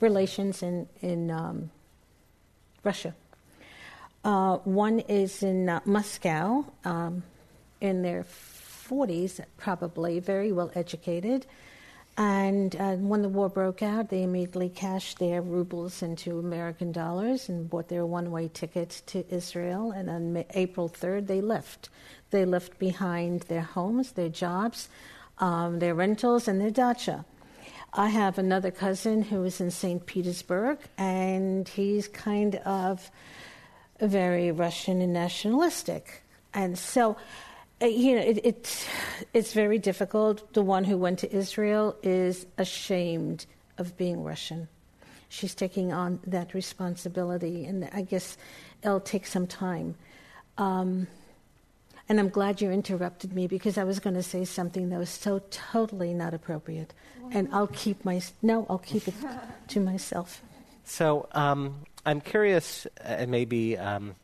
relations 0.00 0.62
in 0.62 0.88
in 1.02 1.30
um, 1.30 1.70
Russia. 2.82 3.14
Uh, 4.24 4.58
one 4.58 5.00
is 5.00 5.42
in 5.42 5.68
uh, 5.68 5.80
Moscow, 5.86 6.66
um, 6.84 7.22
in 7.80 8.02
their 8.02 8.24
40s, 8.24 9.40
probably 9.56 10.20
very 10.20 10.52
well 10.52 10.70
educated. 10.74 11.46
And 12.20 12.76
uh, 12.76 12.96
when 12.96 13.22
the 13.22 13.30
war 13.30 13.48
broke 13.48 13.82
out, 13.82 14.10
they 14.10 14.24
immediately 14.24 14.68
cashed 14.68 15.18
their 15.18 15.40
rubles 15.40 16.02
into 16.02 16.38
American 16.38 16.92
dollars 16.92 17.48
and 17.48 17.70
bought 17.70 17.88
their 17.88 18.04
one 18.04 18.30
way 18.30 18.48
ticket 18.52 19.00
to 19.06 19.24
Israel. 19.34 19.90
And 19.90 20.10
on 20.10 20.44
April 20.50 20.90
3rd, 20.90 21.28
they 21.28 21.40
left. 21.40 21.88
They 22.30 22.44
left 22.44 22.78
behind 22.78 23.44
their 23.44 23.62
homes, 23.62 24.12
their 24.12 24.28
jobs, 24.28 24.90
um, 25.38 25.78
their 25.78 25.94
rentals, 25.94 26.46
and 26.46 26.60
their 26.60 26.70
dacha. 26.70 27.24
I 27.94 28.10
have 28.10 28.36
another 28.36 28.70
cousin 28.70 29.22
who 29.22 29.42
is 29.44 29.58
in 29.58 29.70
St. 29.70 30.04
Petersburg, 30.04 30.76
and 30.98 31.66
he's 31.66 32.06
kind 32.06 32.56
of 32.66 33.10
very 33.98 34.52
Russian 34.52 35.00
and 35.00 35.14
nationalistic. 35.14 36.22
And 36.52 36.78
so 36.78 37.16
you 37.80 38.16
know, 38.16 38.22
it, 38.22 38.44
it, 38.44 38.88
it's 39.32 39.52
very 39.52 39.78
difficult. 39.78 40.52
The 40.52 40.62
one 40.62 40.84
who 40.84 40.96
went 40.96 41.18
to 41.20 41.34
Israel 41.34 41.96
is 42.02 42.46
ashamed 42.58 43.46
of 43.78 43.96
being 43.96 44.22
Russian. 44.22 44.68
She's 45.28 45.54
taking 45.54 45.92
on 45.92 46.20
that 46.26 46.54
responsibility, 46.54 47.64
and 47.64 47.88
I 47.92 48.02
guess 48.02 48.36
it'll 48.82 49.00
take 49.00 49.26
some 49.26 49.46
time. 49.46 49.94
Um, 50.58 51.06
and 52.08 52.18
I'm 52.18 52.28
glad 52.28 52.60
you 52.60 52.72
interrupted 52.72 53.32
me 53.32 53.46
because 53.46 53.78
I 53.78 53.84
was 53.84 54.00
going 54.00 54.16
to 54.16 54.22
say 54.22 54.44
something 54.44 54.88
that 54.88 54.98
was 54.98 55.10
so 55.10 55.40
totally 55.50 56.12
not 56.12 56.34
appropriate. 56.34 56.92
And 57.30 57.48
I'll 57.52 57.68
keep 57.68 58.04
my 58.04 58.20
no, 58.42 58.66
I'll 58.68 58.78
keep 58.78 59.06
it 59.06 59.14
to 59.68 59.80
myself. 59.80 60.42
So 60.82 61.28
um, 61.32 61.76
I'm 62.04 62.20
curious, 62.20 62.88
and 63.00 63.28
uh, 63.28 63.30
maybe 63.30 63.78
um, 63.78 64.16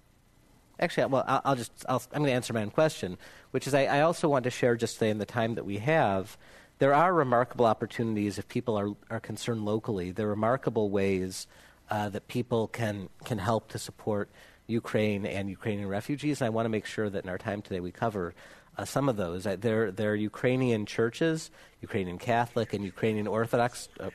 actually, 0.78 1.06
well, 1.06 1.24
I'll, 1.26 1.42
I'll 1.44 1.56
just 1.56 1.84
i 1.88 1.94
am 1.94 2.00
going 2.12 2.24
to 2.24 2.32
answer 2.32 2.52
my 2.52 2.62
own 2.62 2.70
question 2.70 3.18
which 3.56 3.66
is 3.66 3.72
I, 3.72 3.84
I 3.84 4.00
also 4.02 4.28
want 4.28 4.44
to 4.44 4.50
share 4.50 4.76
just 4.76 4.98
say 4.98 5.08
in 5.08 5.16
the 5.16 5.24
time 5.24 5.54
that 5.54 5.64
we 5.64 5.78
have, 5.78 6.36
there 6.78 6.92
are 6.92 7.14
remarkable 7.14 7.64
opportunities 7.64 8.38
if 8.38 8.46
people 8.48 8.78
are, 8.78 8.90
are 9.08 9.18
concerned 9.18 9.64
locally. 9.64 10.10
There 10.10 10.26
are 10.26 10.30
remarkable 10.30 10.90
ways 10.90 11.46
uh, 11.90 12.10
that 12.10 12.28
people 12.28 12.68
can, 12.68 13.08
can 13.24 13.38
help 13.38 13.68
to 13.68 13.78
support 13.78 14.28
Ukraine 14.66 15.24
and 15.24 15.48
Ukrainian 15.48 15.88
refugees. 15.88 16.42
And 16.42 16.46
I 16.46 16.50
want 16.50 16.66
to 16.66 16.68
make 16.68 16.84
sure 16.84 17.08
that 17.08 17.24
in 17.24 17.30
our 17.30 17.38
time 17.38 17.62
today 17.62 17.80
we 17.80 17.92
cover 17.92 18.34
uh, 18.76 18.84
some 18.84 19.08
of 19.08 19.16
those. 19.16 19.44
There, 19.44 19.90
there 19.90 20.10
are 20.10 20.14
Ukrainian 20.14 20.84
churches, 20.84 21.50
Ukrainian 21.80 22.18
Catholic 22.18 22.74
and 22.74 22.84
Ukrainian 22.84 23.26
Orthodox, 23.26 23.88
uh, 24.00 24.10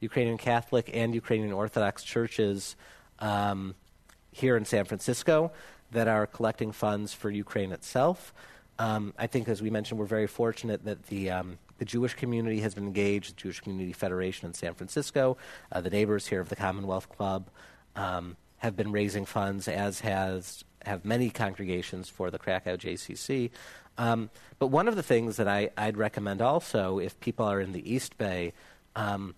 Ukrainian 0.00 0.36
Catholic 0.36 0.90
and 0.92 1.14
Ukrainian 1.14 1.52
Orthodox 1.52 2.04
churches 2.04 2.76
um, 3.20 3.74
here 4.32 4.58
in 4.58 4.66
San 4.66 4.84
Francisco 4.84 5.50
that 5.92 6.08
are 6.08 6.26
collecting 6.26 6.72
funds 6.72 7.14
for 7.14 7.30
Ukraine 7.30 7.72
itself. 7.72 8.34
Um, 8.78 9.14
I 9.18 9.26
think, 9.26 9.48
as 9.48 9.62
we 9.62 9.70
mentioned, 9.70 10.00
we're 10.00 10.06
very 10.06 10.26
fortunate 10.26 10.84
that 10.84 11.06
the 11.06 11.30
um, 11.30 11.58
the 11.78 11.84
Jewish 11.84 12.14
community 12.14 12.60
has 12.60 12.74
been 12.74 12.86
engaged, 12.86 13.36
the 13.36 13.40
Jewish 13.40 13.60
Community 13.60 13.92
Federation 13.92 14.46
in 14.46 14.54
San 14.54 14.74
Francisco, 14.74 15.36
uh, 15.70 15.80
the 15.80 15.90
neighbors 15.90 16.26
here 16.26 16.40
of 16.40 16.48
the 16.48 16.56
Commonwealth 16.56 17.08
Club 17.08 17.48
um, 17.96 18.36
have 18.58 18.76
been 18.76 18.92
raising 18.92 19.24
funds, 19.24 19.68
as 19.68 20.00
has 20.00 20.64
have 20.84 21.04
many 21.04 21.30
congregations 21.30 22.08
for 22.08 22.30
the 22.30 22.38
Krakow 22.38 22.76
JCC. 22.76 23.50
Um, 23.98 24.30
but 24.58 24.68
one 24.68 24.88
of 24.88 24.96
the 24.96 25.02
things 25.02 25.36
that 25.36 25.48
I, 25.48 25.70
would 25.76 25.96
recommend 25.96 26.40
also, 26.40 26.98
if 26.98 27.18
people 27.20 27.46
are 27.46 27.60
in 27.60 27.72
the 27.72 27.92
East 27.92 28.16
Bay, 28.16 28.52
um, 28.96 29.34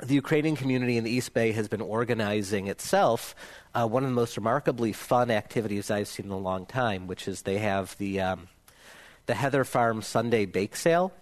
the 0.00 0.14
Ukrainian 0.14 0.56
community 0.56 0.96
in 0.96 1.04
the 1.04 1.10
East 1.10 1.34
Bay 1.34 1.52
has 1.52 1.68
been 1.68 1.80
organizing 1.80 2.66
itself 2.66 3.34
uh, 3.74 3.86
one 3.86 4.04
of 4.04 4.10
the 4.10 4.14
most 4.14 4.36
remarkably 4.36 4.92
fun 4.92 5.30
activities 5.30 5.90
I've 5.90 6.08
seen 6.08 6.26
in 6.26 6.32
a 6.32 6.38
long 6.38 6.66
time, 6.66 7.06
which 7.06 7.26
is 7.26 7.42
they 7.42 7.58
have 7.58 7.96
the 7.98 8.20
um, 8.20 8.48
the 9.26 9.34
Heather 9.34 9.64
Farm 9.64 10.02
Sunday 10.02 10.46
Bake 10.46 10.76
Sale. 10.76 11.12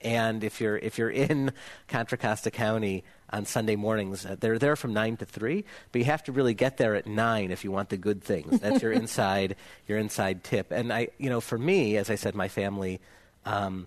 And 0.00 0.44
if 0.44 0.60
you're 0.60 0.76
if 0.76 0.98
you're 0.98 1.10
in 1.10 1.52
Contra 1.88 2.18
Costa 2.18 2.50
County 2.50 3.04
on 3.30 3.46
Sunday 3.46 3.76
mornings, 3.76 4.26
uh, 4.26 4.36
they're 4.38 4.58
there 4.58 4.76
from 4.76 4.92
nine 4.92 5.16
to 5.18 5.24
three. 5.24 5.64
But 5.92 6.00
you 6.00 6.04
have 6.06 6.24
to 6.24 6.32
really 6.32 6.54
get 6.54 6.76
there 6.76 6.94
at 6.94 7.06
nine 7.06 7.50
if 7.50 7.64
you 7.64 7.70
want 7.70 7.88
the 7.90 7.96
good 7.96 8.22
things. 8.22 8.60
That's 8.60 8.82
your 8.82 8.92
inside 9.00 9.56
your 9.86 9.98
inside 9.98 10.44
tip. 10.44 10.72
And 10.72 10.92
I, 10.92 11.08
you 11.18 11.30
know, 11.30 11.40
for 11.40 11.56
me, 11.56 11.96
as 11.96 12.10
I 12.10 12.16
said, 12.16 12.34
my 12.34 12.48
family 12.48 13.00
um, 13.44 13.86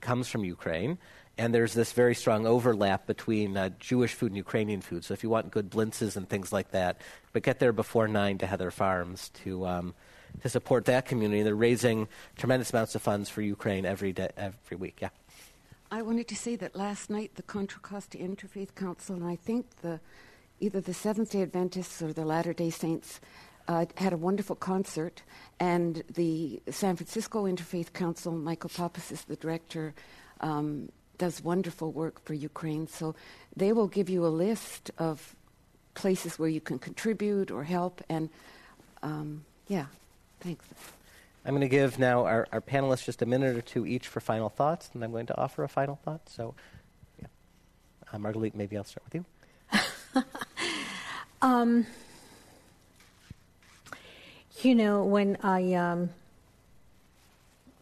comes 0.00 0.28
from 0.28 0.44
Ukraine, 0.44 0.98
and 1.36 1.54
there's 1.54 1.74
this 1.74 1.92
very 1.92 2.14
strong 2.14 2.46
overlap 2.46 3.06
between 3.06 3.56
uh, 3.56 3.70
Jewish 3.80 4.14
food 4.14 4.30
and 4.30 4.36
Ukrainian 4.36 4.80
food. 4.80 5.04
So 5.04 5.14
if 5.14 5.22
you 5.22 5.30
want 5.30 5.50
good 5.50 5.70
blintzes 5.70 6.16
and 6.16 6.28
things 6.28 6.52
like 6.52 6.70
that, 6.70 7.00
but 7.32 7.42
get 7.42 7.58
there 7.58 7.72
before 7.72 8.08
nine 8.08 8.38
to 8.38 8.46
Heather 8.46 8.70
Farms 8.70 9.30
to. 9.42 9.66
Um, 9.66 9.94
to 10.42 10.48
support 10.48 10.84
that 10.86 11.06
community. 11.06 11.44
They're 11.44 11.54
raising 11.54 12.08
tremendous 12.36 12.72
amounts 12.72 12.96
of 12.96 13.02
funds 13.02 13.30
for 13.30 13.40
Ukraine 13.40 13.86
every 13.86 14.12
day, 14.12 14.30
every 14.36 14.76
week. 14.76 14.98
Yeah. 15.00 15.10
I 15.92 16.02
wanted 16.02 16.26
to 16.26 16.34
say 16.34 16.56
that 16.56 16.74
last 16.74 17.08
night 17.08 17.36
the 17.36 17.44
Contra 17.44 17.80
Costa 17.80 18.18
Interfaith 18.18 18.74
Council 18.74 19.14
and 19.14 19.24
I 19.24 19.36
think 19.36 19.64
the 19.82 20.00
either 20.60 20.80
the 20.80 20.94
Seventh 20.94 21.30
Day 21.30 21.42
Adventists 21.42 22.02
or 22.02 22.12
the 22.12 22.24
Latter 22.24 22.52
Day 22.52 22.70
Saints 22.70 23.20
uh, 23.68 23.86
had 23.96 24.12
a 24.12 24.16
wonderful 24.16 24.56
concert, 24.56 25.22
and 25.58 26.02
the 26.12 26.60
San 26.70 26.96
Francisco 26.96 27.44
Interfaith 27.44 27.92
Council, 27.92 28.32
Michael 28.32 28.70
Pappas 28.70 29.10
is 29.10 29.24
the 29.24 29.36
director, 29.36 29.94
um, 30.40 30.90
does 31.18 31.42
wonderful 31.42 31.92
work 31.92 32.24
for 32.24 32.34
Ukraine. 32.34 32.86
So 32.86 33.14
they 33.56 33.72
will 33.72 33.88
give 33.88 34.08
you 34.08 34.26
a 34.26 34.28
list 34.28 34.90
of 34.98 35.34
places 35.94 36.38
where 36.38 36.48
you 36.48 36.60
can 36.60 36.78
contribute 36.78 37.50
or 37.50 37.64
help, 37.64 38.02
and 38.08 38.28
um, 39.02 39.44
yeah, 39.68 39.86
Thanks. 40.44 40.66
I'm 41.46 41.52
going 41.52 41.62
to 41.62 41.68
give 41.68 41.98
now 41.98 42.26
our, 42.26 42.46
our 42.52 42.60
panelists 42.60 43.06
just 43.06 43.22
a 43.22 43.26
minute 43.26 43.56
or 43.56 43.62
two 43.62 43.86
each 43.86 44.08
for 44.08 44.20
final 44.20 44.50
thoughts, 44.50 44.90
and 44.92 45.02
I'm 45.02 45.10
going 45.10 45.24
to 45.26 45.38
offer 45.40 45.64
a 45.64 45.68
final 45.68 45.98
thought. 46.04 46.28
So, 46.28 46.54
yeah. 47.18 47.28
Uh, 48.12 48.18
Margalit, 48.18 48.54
maybe 48.54 48.76
I'll 48.76 48.84
start 48.84 49.04
with 49.10 49.14
you. 49.14 50.24
um, 51.42 51.86
you 54.60 54.74
know, 54.74 55.02
when 55.04 55.38
I 55.42 55.72
um, 55.72 56.10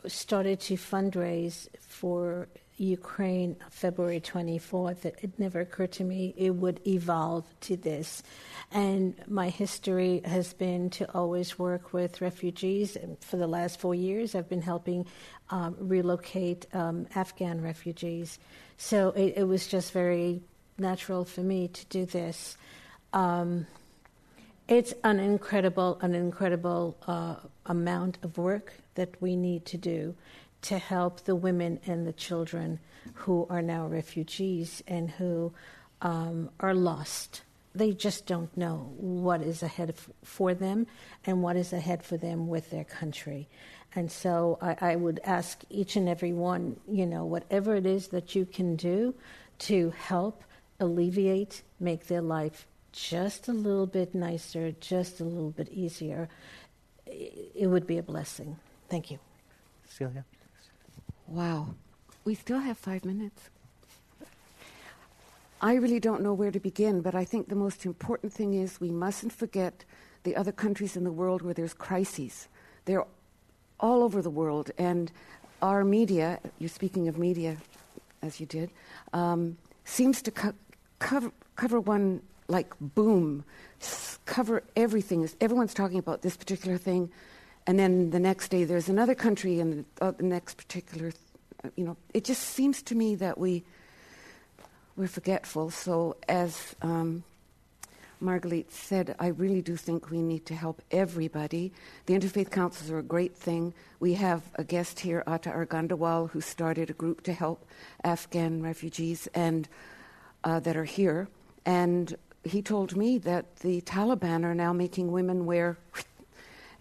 started 0.07 0.61
to 0.61 0.74
fundraise 0.74 1.66
for 1.80 2.47
Ukraine 2.83 3.57
February 3.70 4.20
24th, 4.20 5.05
it, 5.05 5.18
it 5.22 5.39
never 5.39 5.61
occurred 5.61 5.93
to 5.93 6.05
me 6.05 6.35
it 6.37 6.51
would 6.51 6.80
evolve 6.87 7.45
to 7.61 7.76
this. 7.76 8.22
And 8.72 9.14
my 9.28 9.51
history 9.51 10.20
has 10.24 10.53
been 10.53 10.91
to 10.91 11.11
always 11.14 11.59
work 11.59 11.93
with 11.93 12.20
refugees. 12.20 12.97
For 13.20 13.37
the 13.37 13.47
last 13.47 13.78
four 13.78 13.95
years, 13.95 14.35
I've 14.35 14.49
been 14.49 14.62
helping 14.62 15.07
um, 15.51 15.76
relocate 15.78 16.66
um, 16.74 17.07
Afghan 17.14 17.61
refugees. 17.61 18.39
So 18.78 19.11
it, 19.11 19.35
it, 19.37 19.45
was 19.45 19.68
just 19.68 19.93
very 19.93 20.43
natural 20.78 21.24
for 21.24 21.43
me 21.43 21.68
to 21.68 21.87
do 21.87 22.05
this. 22.07 22.57
Um, 23.12 23.66
it's 24.66 24.95
an 25.05 25.20
incredible, 25.20 25.99
an 26.01 26.14
incredible 26.14 26.97
uh, 27.07 27.37
amount 27.66 28.18
of 28.22 28.39
work 28.39 28.72
that 28.95 29.20
we 29.20 29.37
need 29.37 29.66
to 29.66 29.76
do 29.76 30.14
to 30.62 30.78
help 30.78 31.24
the 31.24 31.36
women 31.36 31.80
and 31.86 32.06
the 32.06 32.12
children 32.12 32.78
who 33.14 33.46
are 33.50 33.62
now 33.62 33.86
refugees 33.86 34.82
and 34.86 35.10
who 35.10 35.52
um, 36.00 36.50
are 36.60 36.74
lost 36.74 37.42
they 37.74 37.92
just 37.92 38.26
don't 38.26 38.54
know 38.56 38.92
what 38.96 39.42
is 39.42 39.62
ahead 39.62 39.94
for 40.24 40.54
them 40.54 40.86
and 41.24 41.42
what 41.42 41.56
is 41.56 41.72
ahead 41.72 42.02
for 42.02 42.16
them 42.16 42.48
with 42.48 42.70
their 42.70 42.84
country. 42.84 43.48
And 43.94 44.10
so 44.10 44.58
I, 44.60 44.92
I, 44.92 44.96
would 44.96 45.20
ask 45.24 45.62
each 45.70 45.96
and 45.96 46.08
every 46.08 46.32
one, 46.32 46.76
you 46.88 47.06
know, 47.06 47.24
whatever 47.24 47.74
it 47.76 47.86
is 47.86 48.08
that 48.08 48.34
you 48.34 48.46
can 48.46 48.76
do 48.76 49.14
to 49.60 49.90
help 49.90 50.44
alleviate, 50.80 51.62
make 51.78 52.06
their 52.06 52.22
life 52.22 52.66
just 52.92 53.48
a 53.48 53.52
little 53.52 53.86
bit 53.86 54.14
nicer, 54.14 54.72
just 54.72 55.20
a 55.20 55.24
little 55.24 55.50
bit 55.50 55.68
easier, 55.70 56.28
it 57.06 57.68
would 57.68 57.86
be 57.86 57.98
a 57.98 58.02
blessing. 58.02 58.56
Thank 58.88 59.10
you. 59.10 59.18
Celia? 59.88 60.24
Wow. 61.33 61.68
We 62.26 62.35
still 62.35 62.59
have 62.59 62.76
five 62.76 63.07
minutes. 63.07 63.49
I 65.62 65.74
really 65.76 65.99
don't 65.99 66.20
know 66.22 66.35
where 66.35 66.51
to 66.51 66.61
begin, 66.61 67.01
but 67.01 67.14
I 67.14 67.24
think 67.24 67.49
the 67.49 67.55
most 67.55 67.87
important 67.87 68.35
thing 68.35 68.53
is 68.53 68.80
we 68.83 68.91
mustn't 68.91 69.33
forget 69.33 69.85
the 70.24 70.37
other 70.37 70.53
countries 70.53 70.95
in 70.95 71.05
the 71.05 71.11
world 71.11 71.41
where 71.41 71.55
there's 71.55 71.72
crises. 71.72 72.49
They're 72.85 73.07
all 73.80 74.03
over 74.03 74.20
the 74.20 74.28
world, 74.28 74.72
and 74.76 75.11
our 75.62 75.85
media, 75.85 76.39
you're 76.59 76.68
speaking 76.68 77.09
of 77.09 77.16
media 77.16 77.57
as 78.20 78.39
you 78.39 78.45
did, 78.45 78.70
um, 79.14 79.57
seems 79.85 80.20
to 80.22 80.30
co- 80.30 80.55
cover, 80.99 81.33
cover 81.57 81.80
one 81.80 82.20
like 82.49 82.74
boom, 82.78 83.43
cover 84.26 84.62
everything. 84.76 85.26
Everyone's 85.41 85.72
talking 85.72 85.99
about 85.99 86.20
this 86.20 86.37
particular 86.37 86.76
thing, 86.76 87.11
and 87.66 87.78
then 87.78 88.10
the 88.10 88.20
next 88.20 88.48
day 88.48 88.64
there's 88.64 88.88
another 88.88 89.14
country, 89.14 89.60
and 89.60 89.84
the, 89.96 90.04
uh, 90.04 90.10
the 90.12 90.24
next 90.24 90.56
particular, 90.56 91.12
you 91.76 91.84
know, 91.84 91.96
it 92.12 92.24
just 92.24 92.42
seems 92.42 92.82
to 92.82 92.94
me 92.94 93.14
that 93.16 93.38
we 93.38 93.64
we're 94.96 95.08
forgetful. 95.08 95.70
So 95.70 96.16
as 96.28 96.76
um, 96.82 97.24
Margalit 98.22 98.70
said, 98.70 99.16
I 99.18 99.28
really 99.28 99.62
do 99.62 99.76
think 99.76 100.10
we 100.10 100.22
need 100.22 100.46
to 100.46 100.54
help 100.54 100.82
everybody. 100.90 101.72
The 102.06 102.14
interfaith 102.14 102.50
councils 102.50 102.90
are 102.90 102.98
a 102.98 103.02
great 103.02 103.36
thing. 103.36 103.74
We 104.00 104.14
have 104.14 104.42
a 104.56 104.64
guest 104.64 105.00
here, 105.00 105.24
Atta 105.26 105.50
Arghandiwal, 105.50 106.30
who 106.30 106.40
started 106.40 106.90
a 106.90 106.92
group 106.92 107.22
to 107.24 107.32
help 107.32 107.66
Afghan 108.04 108.62
refugees 108.62 109.28
and 109.34 109.68
uh, 110.44 110.60
that 110.60 110.76
are 110.76 110.84
here. 110.84 111.28
And 111.64 112.14
he 112.44 112.62
told 112.62 112.96
me 112.96 113.18
that 113.18 113.56
the 113.56 113.80
Taliban 113.82 114.44
are 114.44 114.54
now 114.54 114.72
making 114.72 115.10
women 115.10 115.46
wear 115.46 115.78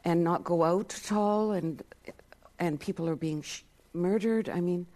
and 0.03 0.23
not 0.23 0.43
go 0.43 0.63
out 0.63 0.95
at 0.95 1.11
all, 1.11 1.51
and 1.51 1.83
and 2.59 2.79
people 2.79 3.07
are 3.09 3.15
being 3.15 3.41
sh- 3.41 3.63
murdered. 3.93 4.49
I 4.49 4.61
mean, 4.61 4.87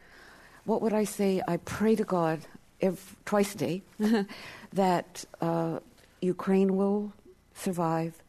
what 0.66 0.82
would 0.82 0.93
I 0.93 1.03
say? 1.03 1.41
I 1.47 1.58
pray 1.58 1.95
to 1.95 2.03
God 2.03 2.39
every, 2.82 3.16
twice 3.26 3.56
a 3.56 3.58
day 3.58 3.82
that. 4.74 5.26
Uh, 5.41 5.80
Ukraine 6.26 6.76
will 6.76 7.14
survive, 7.53 8.22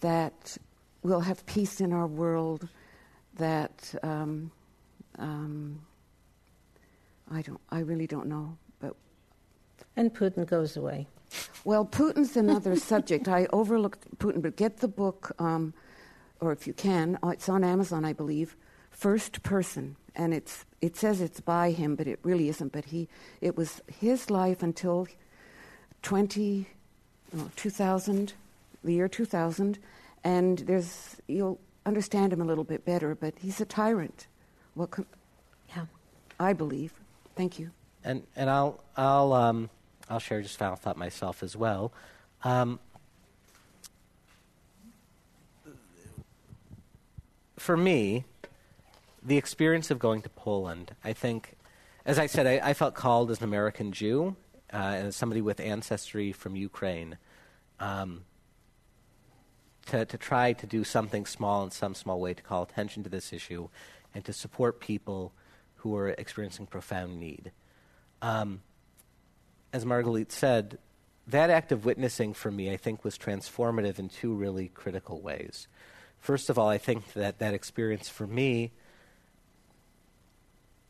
that 0.00 0.56
we'll 1.02 1.20
have 1.20 1.44
peace 1.46 1.80
in 1.80 1.92
our 1.92 2.06
world, 2.06 2.68
that 3.36 3.94
um, 4.02 4.50
um, 5.18 5.80
I 7.30 7.42
don't, 7.42 7.60
I 7.70 7.80
really 7.80 8.06
don't 8.06 8.26
know, 8.26 8.56
but 8.80 8.94
and 9.96 10.12
Putin 10.14 10.46
goes 10.46 10.76
away. 10.76 11.06
Well, 11.64 11.84
Putin's 11.84 12.36
another 12.36 12.76
subject. 12.92 13.28
I 13.28 13.46
overlooked 13.52 14.18
Putin, 14.18 14.42
but 14.42 14.56
get 14.56 14.78
the 14.78 14.88
book, 14.88 15.32
um, 15.38 15.72
or 16.40 16.52
if 16.52 16.66
you 16.66 16.72
can, 16.72 17.18
uh, 17.22 17.28
it's 17.28 17.48
on 17.48 17.64
Amazon, 17.64 18.04
I 18.04 18.12
believe. 18.12 18.56
First 18.90 19.42
person, 19.42 19.96
and 20.16 20.34
it's 20.34 20.64
it 20.80 20.96
says 20.96 21.20
it's 21.20 21.40
by 21.40 21.70
him, 21.70 21.94
but 21.94 22.06
it 22.06 22.18
really 22.22 22.48
isn't. 22.48 22.72
But 22.72 22.86
he, 22.86 23.08
it 23.40 23.56
was 23.56 23.80
his 23.86 24.30
life 24.30 24.62
until 24.62 25.06
twenty 26.02 26.66
2000, 27.56 28.32
the 28.84 28.92
year 28.92 29.08
2000, 29.08 29.78
and 30.24 30.58
there's 30.60 31.16
you'll 31.26 31.58
understand 31.86 32.32
him 32.32 32.40
a 32.40 32.44
little 32.44 32.64
bit 32.64 32.84
better. 32.84 33.14
But 33.14 33.34
he's 33.38 33.60
a 33.60 33.64
tyrant. 33.64 34.26
What? 34.74 34.90
Com- 34.90 35.06
yeah, 35.68 35.86
I 36.40 36.52
believe. 36.52 36.92
Thank 37.36 37.58
you. 37.58 37.70
And 38.04 38.22
and 38.36 38.48
I'll 38.50 38.80
I'll 38.96 39.32
um, 39.32 39.70
I'll 40.08 40.18
share 40.18 40.40
just 40.42 40.56
final 40.58 40.76
thought 40.76 40.96
myself 40.96 41.42
as 41.42 41.56
well. 41.56 41.92
Um, 42.44 42.78
for 47.58 47.76
me, 47.76 48.24
the 49.22 49.36
experience 49.36 49.90
of 49.90 49.98
going 49.98 50.22
to 50.22 50.28
Poland, 50.28 50.94
I 51.04 51.12
think, 51.12 51.56
as 52.04 52.18
I 52.18 52.26
said, 52.26 52.46
I, 52.46 52.70
I 52.70 52.74
felt 52.74 52.94
called 52.94 53.30
as 53.30 53.38
an 53.38 53.44
American 53.44 53.92
Jew 53.92 54.36
uh, 54.72 54.76
and 54.76 55.08
as 55.08 55.16
somebody 55.16 55.40
with 55.40 55.60
ancestry 55.60 56.32
from 56.32 56.56
Ukraine, 56.56 57.18
um, 57.80 58.24
to, 59.86 60.04
to 60.04 60.18
try 60.18 60.52
to 60.52 60.66
do 60.66 60.84
something 60.84 61.26
small 61.26 61.64
in 61.64 61.70
some 61.70 61.94
small 61.94 62.20
way 62.20 62.34
to 62.34 62.42
call 62.42 62.62
attention 62.62 63.02
to 63.04 63.10
this 63.10 63.32
issue 63.32 63.68
and 64.14 64.24
to 64.24 64.32
support 64.32 64.80
people 64.80 65.32
who 65.76 65.96
are 65.96 66.10
experiencing 66.10 66.66
profound 66.66 67.18
need. 67.18 67.52
Um, 68.20 68.62
as 69.72 69.84
Margalit 69.84 70.32
said, 70.32 70.78
that 71.26 71.50
act 71.50 71.72
of 71.72 71.84
witnessing 71.84 72.32
for 72.34 72.50
me, 72.50 72.72
I 72.72 72.76
think, 72.76 73.04
was 73.04 73.18
transformative 73.18 73.98
in 73.98 74.08
two 74.08 74.32
really 74.32 74.68
critical 74.68 75.20
ways. 75.20 75.68
First 76.20 76.50
of 76.50 76.58
all, 76.58 76.68
I 76.68 76.78
think 76.78 77.12
that 77.14 77.38
that 77.38 77.54
experience 77.54 78.08
for 78.08 78.26
me, 78.26 78.72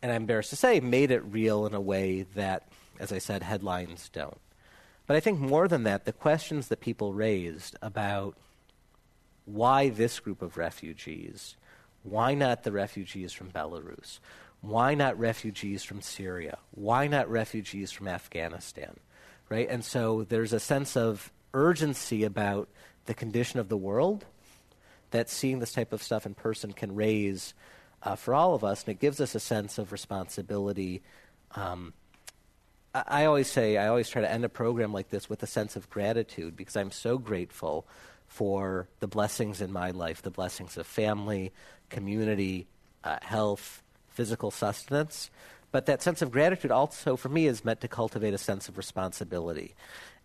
and 0.02 0.10
I'm 0.10 0.22
embarrassed 0.22 0.50
to 0.50 0.56
say, 0.56 0.80
made 0.80 1.10
it 1.10 1.22
real 1.24 1.66
in 1.66 1.74
a 1.74 1.80
way 1.80 2.26
that 2.34 2.68
as 2.98 3.12
I 3.12 3.18
said, 3.18 3.42
headlines 3.42 4.08
don't. 4.12 4.40
But 5.06 5.16
I 5.16 5.20
think 5.20 5.38
more 5.38 5.68
than 5.68 5.84
that, 5.84 6.04
the 6.04 6.12
questions 6.12 6.68
that 6.68 6.80
people 6.80 7.14
raised 7.14 7.76
about 7.80 8.36
why 9.46 9.88
this 9.88 10.20
group 10.20 10.42
of 10.42 10.56
refugees, 10.58 11.56
why 12.02 12.34
not 12.34 12.64
the 12.64 12.72
refugees 12.72 13.32
from 13.32 13.50
Belarus, 13.50 14.18
why 14.60 14.94
not 14.94 15.18
refugees 15.18 15.84
from 15.84 16.02
Syria, 16.02 16.58
why 16.72 17.06
not 17.06 17.30
refugees 17.30 17.90
from 17.90 18.08
Afghanistan, 18.08 18.98
right? 19.48 19.68
And 19.70 19.84
so 19.84 20.24
there's 20.24 20.52
a 20.52 20.60
sense 20.60 20.96
of 20.96 21.32
urgency 21.54 22.24
about 22.24 22.68
the 23.06 23.14
condition 23.14 23.60
of 23.60 23.68
the 23.68 23.76
world 23.76 24.26
that 25.10 25.30
seeing 25.30 25.58
this 25.58 25.72
type 25.72 25.92
of 25.92 26.02
stuff 26.02 26.26
in 26.26 26.34
person 26.34 26.72
can 26.72 26.94
raise 26.94 27.54
uh, 28.02 28.16
for 28.16 28.34
all 28.34 28.54
of 28.54 28.62
us, 28.62 28.84
and 28.84 28.92
it 28.92 29.00
gives 29.00 29.20
us 29.20 29.34
a 29.34 29.40
sense 29.40 29.78
of 29.78 29.92
responsibility 29.92 31.02
um, 31.54 31.92
I 32.94 33.26
always 33.26 33.48
say, 33.50 33.76
I 33.76 33.88
always 33.88 34.08
try 34.08 34.22
to 34.22 34.30
end 34.30 34.44
a 34.44 34.48
program 34.48 34.92
like 34.92 35.10
this 35.10 35.28
with 35.28 35.42
a 35.42 35.46
sense 35.46 35.76
of 35.76 35.90
gratitude 35.90 36.56
because 36.56 36.76
I'm 36.76 36.90
so 36.90 37.18
grateful 37.18 37.86
for 38.26 38.88
the 39.00 39.06
blessings 39.06 39.60
in 39.60 39.72
my 39.72 39.90
life 39.90 40.22
the 40.22 40.30
blessings 40.30 40.76
of 40.76 40.86
family, 40.86 41.52
community, 41.90 42.66
uh, 43.04 43.18
health, 43.22 43.82
physical 44.08 44.50
sustenance. 44.50 45.30
But 45.70 45.86
that 45.86 46.02
sense 46.02 46.22
of 46.22 46.32
gratitude 46.32 46.70
also, 46.70 47.16
for 47.16 47.28
me, 47.28 47.46
is 47.46 47.64
meant 47.64 47.82
to 47.82 47.88
cultivate 47.88 48.32
a 48.32 48.38
sense 48.38 48.68
of 48.68 48.78
responsibility. 48.78 49.74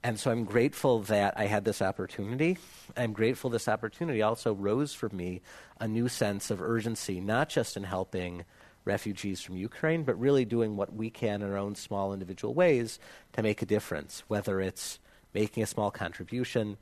And 0.04 0.20
so 0.20 0.32
I'm 0.32 0.44
grateful 0.44 1.00
that 1.04 1.36
I 1.38 1.46
had 1.46 1.64
this 1.64 1.82
opportunity. 1.82 2.58
I'm 2.98 3.14
grateful 3.14 3.50
this 3.50 3.70
opportunity 3.70 4.22
also 4.22 4.54
rose 4.54 4.94
for 4.94 5.08
me 5.10 5.42
a 5.80 5.88
new 5.88 6.10
sense 6.10 6.52
of 6.52 6.62
urgency, 6.62 7.22
not 7.22 7.48
just 7.48 7.78
in 7.78 7.84
helping 7.84 8.44
refugees 8.84 9.42
from 9.42 9.56
Ukraine, 9.56 10.04
but 10.04 10.20
really 10.20 10.44
doing 10.44 10.76
what 10.76 10.94
we 10.94 11.10
can 11.10 11.42
in 11.42 11.50
our 11.50 11.58
own 11.58 11.76
small 11.76 12.12
individual 12.12 12.54
ways 12.54 13.00
to 13.32 13.42
make 13.42 13.62
a 13.62 13.66
difference, 13.66 14.24
whether 14.28 14.60
it's 14.60 15.00
making 15.34 15.64
a 15.64 15.68
small 15.68 15.90
contribution, 15.90 16.76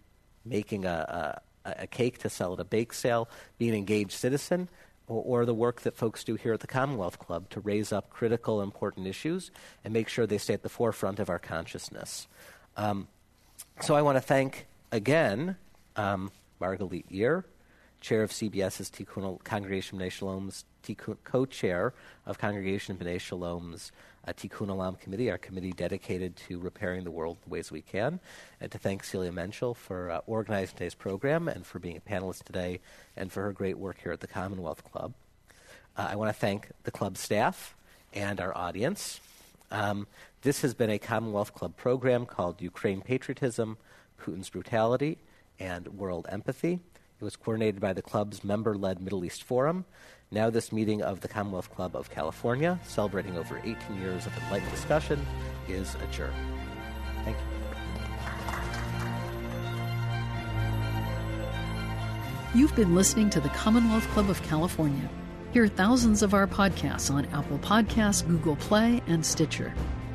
making 0.44 0.86
a, 0.86 1.40
a, 1.64 1.76
a 1.84 1.88
cake 1.88 2.18
to 2.20 2.30
sell 2.30 2.54
at 2.54 2.60
a 2.60 2.66
bake 2.66 2.92
sale, 2.92 3.30
being 3.60 3.72
an 3.72 3.78
engaged 3.78 4.14
citizen, 4.14 4.68
or, 5.08 5.42
or, 5.42 5.46
the 5.46 5.54
work 5.54 5.82
that 5.82 5.96
folks 5.96 6.24
do 6.24 6.36
here 6.36 6.54
at 6.54 6.62
the 6.62 6.68
Commonwealth 6.68 7.20
Club 7.20 7.50
to 7.50 7.60
raise 7.60 7.92
up 7.92 8.10
critical, 8.10 8.62
important 8.62 9.08
issues 9.08 9.52
and 9.84 9.94
make 9.94 10.08
sure 10.08 10.26
they 10.26 10.38
stay 10.38 10.54
at 10.54 10.64
the 10.64 10.70
forefront 10.70 11.20
of 11.20 11.30
our 11.30 11.40
consciousness. 11.40 12.28
Um, 12.78 13.08
so 13.82 13.96
I 13.96 14.02
want 14.02 14.18
to 14.18 14.22
thank 14.22 14.68
again 14.92 15.56
um, 15.96 16.32
Margalit 16.60 17.06
chair 18.02 18.24
of 18.24 18.32
CBS's 18.32 18.90
Tikkun 18.90 19.44
Congregation 19.44 20.00
B'nai 20.00 20.10
Shalom's 20.12 20.66
co-chair 21.24 21.94
of 22.26 22.40
Congregation 22.40 22.98
B'nai 22.98 23.18
Shalom's 23.18 23.92
uh, 24.28 24.34
Tikkun 24.34 24.68
Olam 24.68 25.00
Committee, 25.00 25.32
our 25.32 25.38
committee 25.38 25.72
dedicated 25.72 26.36
to 26.36 26.60
repairing 26.60 27.04
the 27.04 27.12
world 27.12 27.38
the 27.44 27.50
ways 27.50 27.72
we 27.72 27.82
can, 27.82 28.20
and 28.60 28.72
to 28.72 28.78
thank 28.78 29.04
Celia 29.04 29.32
Menczel 29.32 29.76
for 29.76 30.12
uh, 30.12 30.22
organizing 30.28 30.76
today's 30.78 30.96
program 30.96 31.48
and 31.48 31.66
for 31.66 31.80
being 31.80 31.98
a 31.98 32.02
panelist 32.02 32.44
today 32.44 32.80
and 33.16 33.32
for 33.32 33.44
her 33.44 33.52
great 33.52 33.78
work 33.78 33.98
here 34.02 34.12
at 34.12 34.20
the 34.20 34.28
Commonwealth 34.28 34.84
Club. 34.92 35.14
Uh, 35.98 36.08
I 36.10 36.16
want 36.16 36.30
to 36.30 36.40
thank 36.40 36.70
the 36.84 36.92
club 36.92 37.18
staff 37.18 37.76
and 38.14 38.40
our 38.40 38.56
audience. 38.56 39.20
Um, 39.72 40.08
this 40.44 40.64
has 40.64 40.74
been 40.74 40.90
a 40.90 40.98
Commonwealth 40.98 41.54
Club 41.54 41.78
program 41.78 42.26
called 42.26 42.64
Ukraine 42.64 43.02
Patriotism, 43.02 43.78
Putin's 44.20 44.50
Brutality, 44.50 45.20
and 45.60 45.88
World 45.90 46.26
Empathy. 46.32 46.80
It 47.20 47.24
was 47.24 47.36
coordinated 47.36 47.80
by 47.80 47.94
the 47.94 48.02
club's 48.02 48.44
member 48.44 48.76
led 48.76 49.00
Middle 49.00 49.24
East 49.24 49.44
Forum. 49.44 49.86
Now, 50.32 50.50
this 50.50 50.72
meeting 50.72 51.04
of 51.04 51.22
the 51.22 51.28
Commonwealth 51.28 51.72
Club 51.72 51.96
of 51.96 52.10
California, 52.10 52.80
celebrating 52.84 53.38
over 53.38 53.62
18 53.64 54.00
years 54.00 54.26
of 54.26 54.36
enlightened 54.36 54.72
discussion, 54.72 55.24
is 55.68 55.94
adjourned. 56.10 56.34
Thank 57.24 57.38
you. 57.38 57.44
You've 62.60 62.76
been 62.76 62.96
listening 62.96 63.30
to 63.30 63.40
the 63.40 63.50
Commonwealth 63.50 64.08
Club 64.08 64.28
of 64.28 64.42
California. 64.42 65.08
Hear 65.54 65.68
thousands 65.68 66.24
of 66.24 66.34
our 66.34 66.48
podcasts 66.48 67.14
on 67.14 67.28
Apple 67.28 67.60
Podcasts, 67.60 68.28
Google 68.28 68.56
Play, 68.56 69.04
and 69.06 69.24
Stitcher. 69.24 69.72